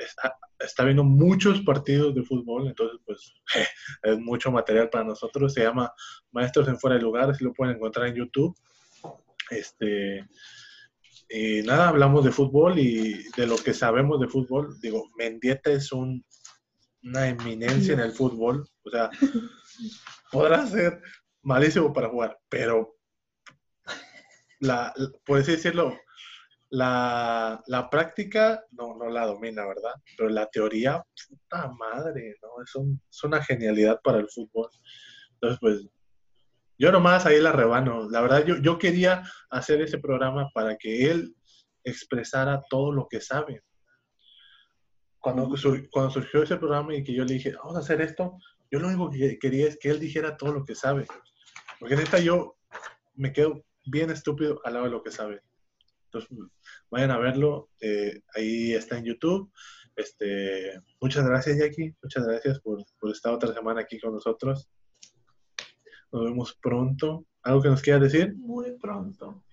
está, 0.03 0.37
está 0.59 0.83
viendo 0.83 1.03
muchos 1.03 1.61
partidos 1.61 2.15
de 2.15 2.23
fútbol, 2.23 2.67
entonces 2.67 2.99
pues 3.05 3.33
es 4.03 4.19
mucho 4.19 4.51
material 4.51 4.89
para 4.89 5.03
nosotros. 5.03 5.53
Se 5.53 5.63
llama 5.63 5.93
Maestros 6.31 6.67
en 6.67 6.79
Fuera 6.79 6.95
de 6.95 7.01
Lugar, 7.01 7.29
así 7.29 7.43
lo 7.43 7.53
pueden 7.53 7.75
encontrar 7.75 8.07
en 8.07 8.15
YouTube. 8.15 8.55
Este, 9.49 10.27
y 11.29 11.61
nada, 11.63 11.89
hablamos 11.89 12.23
de 12.23 12.31
fútbol 12.31 12.79
y 12.79 13.23
de 13.35 13.47
lo 13.47 13.55
que 13.57 13.73
sabemos 13.73 14.19
de 14.19 14.27
fútbol. 14.27 14.79
Digo, 14.79 15.09
Mendieta 15.17 15.71
es 15.71 15.91
un, 15.91 16.25
una 17.03 17.27
eminencia 17.27 17.93
en 17.93 17.99
el 17.99 18.11
fútbol, 18.11 18.67
o 18.83 18.89
sea, 18.89 19.09
podrá 20.31 20.65
ser 20.67 21.01
malísimo 21.41 21.91
para 21.91 22.09
jugar, 22.09 22.37
pero 22.49 22.95
la, 24.59 24.93
por 25.25 25.39
así 25.39 25.51
decirlo, 25.51 25.97
la, 26.73 27.63
la, 27.67 27.87
práctica 27.87 28.65
no, 28.71 28.95
no 28.95 29.07
la 29.07 29.27
domina, 29.27 29.63
¿verdad? 29.63 29.93
Pero 30.17 30.29
la 30.29 30.47
teoría, 30.47 31.03
puta 31.29 31.71
madre, 31.77 32.35
¿no? 32.41 32.63
Es, 32.63 32.71
es 33.11 33.23
una 33.23 33.43
genialidad 33.43 33.99
para 34.03 34.17
el 34.17 34.27
fútbol. 34.27 34.69
Entonces, 35.33 35.59
pues, 35.61 35.87
yo 36.79 36.91
nomás 36.91 37.27
ahí 37.27 37.39
la 37.39 37.51
rebano. 37.51 38.09
La 38.09 38.21
verdad, 38.21 38.43
yo, 38.43 38.57
yo 38.57 38.79
quería 38.79 39.21
hacer 39.51 39.81
ese 39.81 39.99
programa 39.99 40.49
para 40.51 40.75
que 40.77 41.11
él 41.11 41.35
expresara 41.83 42.63
todo 42.67 42.91
lo 42.91 43.07
que 43.07 43.21
sabe. 43.21 43.61
Cuando, 45.19 45.53
cuando 45.91 46.09
surgió 46.09 46.41
ese 46.41 46.57
programa 46.57 46.95
y 46.95 47.03
que 47.03 47.13
yo 47.13 47.23
le 47.23 47.35
dije, 47.35 47.53
vamos 47.53 47.75
a 47.75 47.81
hacer 47.81 48.01
esto, 48.01 48.39
yo 48.71 48.79
lo 48.79 48.87
único 48.87 49.11
que 49.11 49.37
quería 49.37 49.67
es 49.67 49.77
que 49.77 49.89
él 49.91 49.99
dijera 49.99 50.37
todo 50.37 50.51
lo 50.51 50.65
que 50.65 50.73
sabe. 50.73 51.05
Porque 51.79 51.95
neta 51.95 52.17
yo 52.17 52.55
me 53.13 53.31
quedo 53.31 53.63
bien 53.85 54.09
estúpido 54.09 54.59
al 54.63 54.73
lado 54.73 54.85
de 54.85 54.91
lo 54.91 55.03
que 55.03 55.11
sabe. 55.11 55.43
Entonces, 56.13 56.37
vayan 56.89 57.11
a 57.11 57.17
verlo. 57.17 57.69
Eh, 57.79 58.21
ahí 58.35 58.73
está 58.73 58.97
en 58.97 59.05
YouTube. 59.05 59.51
Este, 59.95 60.79
muchas 61.01 61.25
gracias, 61.25 61.57
Jackie. 61.57 61.95
Muchas 62.01 62.25
gracias 62.25 62.59
por, 62.59 62.83
por 62.99 63.11
estar 63.11 63.33
otra 63.33 63.53
semana 63.53 63.81
aquí 63.81 63.99
con 63.99 64.13
nosotros. 64.13 64.69
Nos 66.11 66.23
vemos 66.25 66.57
pronto. 66.61 67.25
¿Algo 67.41 67.61
que 67.61 67.69
nos 67.69 67.81
quieras 67.81 68.03
decir? 68.03 68.35
Muy 68.35 68.77
pronto. 68.77 69.43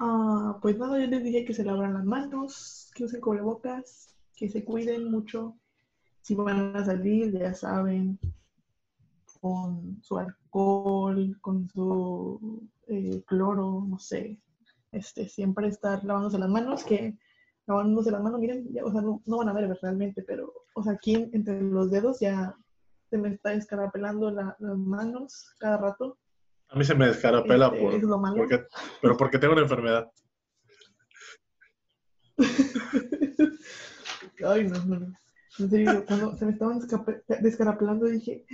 Ah, 0.00 0.58
pues 0.60 0.76
nada, 0.78 0.98
yo 0.98 1.06
les 1.06 1.22
dije 1.22 1.44
que 1.44 1.54
se 1.54 1.64
lavan 1.64 1.94
las 1.94 2.04
manos, 2.04 2.90
que 2.94 3.04
usen 3.04 3.20
cubrebocas, 3.20 4.16
que 4.34 4.48
se 4.48 4.64
cuiden 4.64 5.10
mucho. 5.10 5.56
Si 6.22 6.34
van 6.34 6.74
a 6.74 6.84
salir, 6.84 7.38
ya 7.38 7.54
saben, 7.54 8.18
con 9.40 10.02
su 10.02 10.18
alcohol, 10.18 11.36
con 11.40 11.68
su 11.68 12.68
eh, 12.88 13.22
cloro, 13.26 13.84
no 13.86 13.98
sé, 13.98 14.40
este, 14.94 15.28
siempre 15.28 15.68
estar 15.68 16.04
lavándose 16.04 16.38
las 16.38 16.48
manos, 16.48 16.84
que 16.84 17.18
lavándose 17.66 18.10
las 18.10 18.22
manos, 18.22 18.40
miren, 18.40 18.68
o 18.82 18.90
sea, 18.90 19.00
no, 19.00 19.22
van 19.26 19.48
a 19.48 19.52
ver 19.52 19.76
realmente, 19.80 20.22
pero, 20.22 20.52
o 20.74 20.82
sea, 20.82 20.92
aquí 20.92 21.30
entre 21.32 21.60
los 21.60 21.90
dedos 21.90 22.20
ya 22.20 22.56
se 23.10 23.18
me 23.18 23.30
está 23.30 23.50
descarapelando 23.50 24.30
las 24.30 24.58
manos 24.60 25.54
cada 25.58 25.76
rato. 25.78 26.18
A 26.68 26.76
mí 26.76 26.84
se 26.84 26.94
me 26.94 27.06
descarapela 27.06 27.66
este, 27.74 28.06
por, 28.06 28.36
porque, 28.36 28.66
pero 29.00 29.16
porque 29.16 29.38
tengo 29.38 29.52
una 29.52 29.62
enfermedad. 29.62 30.10
Ay, 34.44 34.68
no, 34.68 34.84
no, 34.84 35.00
no. 35.00 35.14
En 35.58 35.70
serio, 35.70 36.04
cuando 36.06 36.36
se 36.36 36.46
me 36.46 36.52
estaban 36.52 36.80
descarapelando 37.40 38.06
dije, 38.06 38.44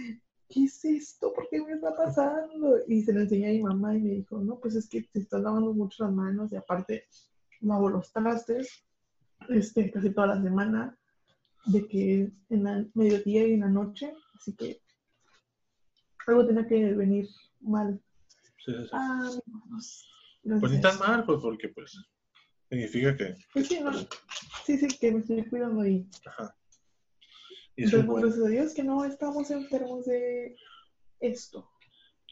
¿qué 0.51 0.64
es 0.64 0.84
esto? 0.84 1.32
¿Por 1.32 1.48
qué 1.48 1.62
me 1.62 1.72
está 1.74 1.96
pasando? 1.96 2.78
Y 2.88 3.03
se 3.03 3.12
lo 3.12 3.20
enseñé 3.20 3.48
a 3.48 3.53
mi 3.53 3.62
mamá 3.62 3.96
y 3.96 4.01
me 4.01 4.11
dijo, 4.16 4.38
no, 4.40 4.59
pues 4.59 4.74
es 4.74 4.88
que 4.88 5.03
te 5.03 5.20
estás 5.20 5.40
lavando 5.40 5.72
mucho 5.72 6.05
las 6.05 6.12
manos 6.12 6.53
y 6.53 6.57
aparte 6.57 7.07
lavo 7.61 7.88
los 7.88 8.12
trastes 8.12 8.84
este, 9.48 9.90
casi 9.90 10.11
toda 10.11 10.28
la 10.28 10.42
semana, 10.42 10.98
de 11.66 11.86
que 11.86 12.32
en 12.51 12.64
la 12.64 12.84
mediodía 12.94 13.46
y 13.46 13.55
en 13.55 13.61
la 13.61 13.68
noche, 13.68 14.12
así 14.34 14.55
que 14.55 14.80
algo 16.26 16.46
tenía 16.46 16.66
que 16.66 16.94
venir 16.94 17.28
mal. 17.61 18.01
Sí, 18.64 18.72
sí, 18.72 18.84
sí. 18.84 18.90
Ah, 18.92 19.30
pues 20.42 20.72
ni 20.72 20.80
tan 20.80 20.98
mal, 20.98 21.24
pues 21.24 21.40
porque 21.40 21.68
pues 21.68 21.96
significa 22.68 23.16
que... 23.16 23.34
Pues 23.53 23.68
sí, 23.68 23.80
no, 23.80 23.92
sí, 24.64 24.78
sí, 24.78 24.88
que 24.98 25.12
me 25.12 25.20
estoy 25.20 25.44
cuidando 25.44 25.82
ahí. 25.82 26.07
Ajá. 26.26 26.55
Entonces, 27.84 28.08
gracias 28.08 28.46
a 28.46 28.48
Dios 28.48 28.74
que 28.74 28.82
no 28.82 29.04
estamos 29.04 29.50
enfermos 29.50 30.06
de 30.06 30.56
esto. 31.20 31.70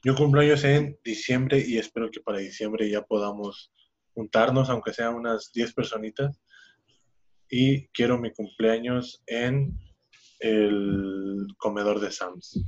Yo 0.05 0.14
cumplo 0.14 0.40
años 0.40 0.62
en 0.64 0.99
diciembre 1.05 1.62
y 1.66 1.78
espero 1.78 2.11
que 2.11 2.20
para 2.20 2.38
diciembre 2.38 2.88
ya 2.88 3.03
podamos 3.03 3.72
juntarnos, 4.14 4.70
aunque 4.70 4.92
sean 4.92 5.14
unas 5.14 5.51
10 5.53 5.74
personitas. 5.74 6.40
Y 7.51 7.88
quiero 7.88 8.18
mi 8.18 8.32
cumpleaños 8.32 9.22
en 9.26 9.76
el 10.40 11.46
comedor 11.57 11.99
de 12.01 12.12
Sams. 12.12 12.64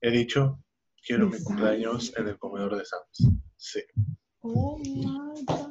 He 0.00 0.10
dicho, 0.10 0.64
quiero 1.06 1.28
mi 1.28 1.42
cumpleaños 1.42 2.12
en 2.16 2.28
el 2.28 2.38
comedor 2.38 2.76
de 2.76 2.84
Sams. 2.84 3.32
Sí. 3.56 3.80
Oh 4.40 4.78
my 4.78 5.44
God. 5.44 5.70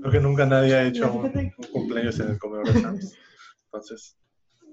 Creo 0.00 0.12
que 0.12 0.20
nunca 0.20 0.46
nadie 0.46 0.74
ha 0.74 0.86
hecho 0.86 1.12
un 1.12 1.50
cumpleaños 1.72 2.20
en 2.20 2.30
el 2.30 2.38
comedor 2.38 2.72
de 2.72 2.80
Sams. 2.80 3.18
Entonces, 3.64 4.16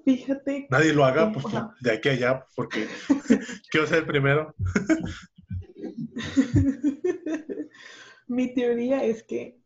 Fíjate. 0.04 0.68
Nadie 0.70 0.94
lo 0.94 1.06
haga 1.06 1.32
pues, 1.32 1.46
de 1.82 1.92
aquí 1.92 2.10
a 2.10 2.12
allá 2.14 2.46
porque 2.56 2.88
quiero 3.72 3.88
ser 3.88 4.00
el 4.00 4.06
primero. 4.06 4.54
Mi 8.28 8.54
teoría 8.54 9.04
es 9.04 9.24
que 9.24 9.60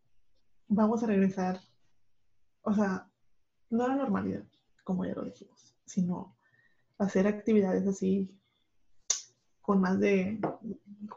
vamos 0.68 1.04
a 1.04 1.08
regresar, 1.08 1.60
o 2.62 2.74
sea, 2.74 3.10
no 3.70 3.86
a 3.86 3.90
la 3.90 3.96
normalidad, 3.96 4.44
como 4.84 5.06
ya 5.06 5.14
lo 5.14 5.24
dijimos, 5.24 5.76
sino 5.86 6.38
hacer 6.98 7.28
actividades 7.28 7.86
así 7.88 8.32
con 9.62 9.82
más 9.82 10.00
de 10.00 10.40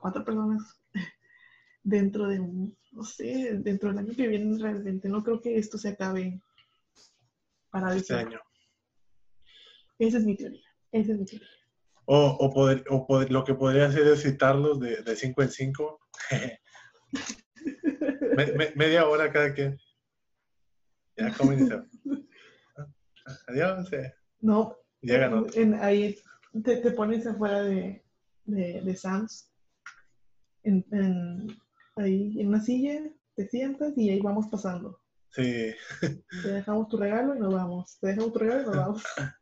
cuatro 0.00 0.24
personas 0.24 0.80
dentro 1.82 2.28
de 2.28 2.40
un, 2.40 2.76
no 2.92 3.02
sé, 3.02 3.58
dentro 3.58 3.90
del 3.90 3.98
año 3.98 4.14
que 4.14 4.28
viene 4.28 4.58
realmente. 4.58 5.08
No 5.08 5.22
creo 5.22 5.40
que 5.40 5.58
esto 5.58 5.78
se 5.78 5.90
acabe 5.90 6.40
para 7.70 7.94
este 7.94 8.14
año. 8.14 8.40
Esa 9.98 10.18
es 10.18 10.24
mi 10.24 10.36
teoría. 10.36 10.62
Esa 10.92 11.12
es 11.12 11.18
mi 11.18 11.24
teoría. 11.24 11.48
O, 12.04 12.36
o, 12.40 12.50
poder, 12.50 12.84
o 12.88 13.06
poder, 13.06 13.30
lo 13.30 13.44
que 13.44 13.54
podría 13.54 13.86
hacer 13.86 14.06
es 14.06 14.22
citarlos 14.22 14.80
de, 14.80 15.02
de 15.02 15.16
cinco 15.16 15.42
en 15.42 15.50
cinco. 15.50 16.00
media 18.76 19.06
hora 19.06 19.30
cada 19.30 19.52
quien. 19.52 19.78
Ya, 21.16 21.34
¿cómo 21.36 21.52
inicia? 21.52 21.84
Adiós. 23.48 23.92
Eh. 23.92 24.14
No. 24.40 24.76
Llega, 25.00 25.28
¿no? 25.28 25.46
En, 25.54 25.74
ahí 25.74 26.16
te, 26.64 26.76
te, 26.78 26.90
pones 26.92 27.26
afuera 27.26 27.62
de, 27.62 28.04
de, 28.44 28.80
de 28.80 28.96
Sam's. 28.96 29.52
En, 30.62 30.84
en, 30.92 31.46
ahí 31.96 32.40
en 32.40 32.48
una 32.48 32.60
silla, 32.60 33.00
te 33.36 33.46
sientas 33.48 33.96
y 33.96 34.10
ahí 34.10 34.20
vamos 34.20 34.46
pasando. 34.50 35.00
Sí. 35.30 35.74
Te 36.00 36.48
dejamos 36.48 36.88
tu 36.88 36.96
regalo 36.96 37.36
y 37.36 37.38
nos 37.38 37.52
vamos. 37.52 37.98
Te 38.00 38.08
dejamos 38.08 38.32
tu 38.32 38.38
regalo 38.38 38.62
y 38.62 38.64
nos 38.66 38.76
vamos. 38.76 39.02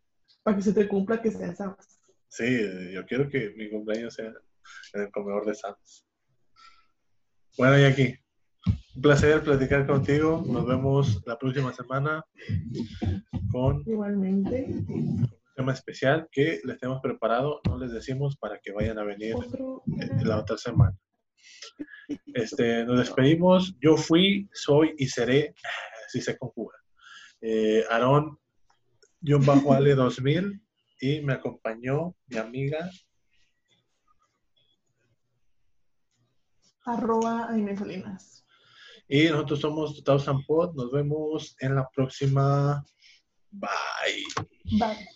Para 0.47 0.59
que 0.59 0.63
se 0.63 0.73
te 0.73 0.87
cumpla 0.87 1.21
que 1.21 1.33
sea 1.33 1.49
en 1.49 1.57
Sí, 2.29 2.93
yo 2.95 3.05
quiero 3.05 3.29
que 3.29 3.53
mi 3.57 3.69
cumpleaños 3.69 4.15
sea 4.15 4.33
en 4.95 5.01
el 5.01 5.11
comedor 5.11 5.45
de 5.45 5.57
Sam's. 5.57 6.07
Bueno, 7.59 7.77
y 7.81 7.83
aquí. 7.83 8.15
Un 8.95 9.03
placer 9.03 9.43
platicar 9.43 9.89
contigo. 9.89 10.45
Nos 10.47 10.65
vemos 10.65 11.21
la 11.27 11.37
próxima 11.37 11.73
semana 11.73 12.25
con 13.51 13.83
Igualmente. 13.87 14.67
un 14.87 15.29
tema 15.57 15.73
especial 15.73 16.29
que 16.31 16.61
les 16.63 16.79
tenemos 16.79 17.03
preparado. 17.03 17.61
No 17.69 17.77
les 17.77 17.91
decimos 17.91 18.37
para 18.37 18.61
que 18.61 18.71
vayan 18.71 19.01
a 19.01 19.03
venir 19.03 19.35
la 20.23 20.39
otra 20.39 20.57
semana. 20.59 20.97
Este, 22.35 22.85
nos 22.85 23.01
despedimos. 23.01 23.77
Yo 23.81 23.97
fui, 23.97 24.49
soy 24.53 24.95
y 24.97 25.09
seré, 25.09 25.57
si 26.07 26.21
se 26.21 26.39
conjuga. 26.39 26.77
Eh, 27.41 27.85
Aarón 27.91 28.39
yo 29.27 29.41
bajo 29.41 29.72
Ale 29.74 29.97
2000 29.97 30.62
y 31.01 31.20
me 31.20 31.33
acompañó 31.33 32.14
mi 32.29 32.39
amiga. 32.39 32.89
Arroba 36.85 37.49
Aime 37.51 37.77
Salinas. 37.77 38.45
Y 39.09 39.24
nosotros 39.24 39.61
somos 39.61 40.05
Thousand 40.05 40.47
Pod. 40.47 40.77
Nos 40.77 40.93
vemos 40.93 41.57
en 41.59 41.74
la 41.74 41.89
próxima. 41.91 42.85
Bye. 43.51 44.24
Bye. 44.79 45.09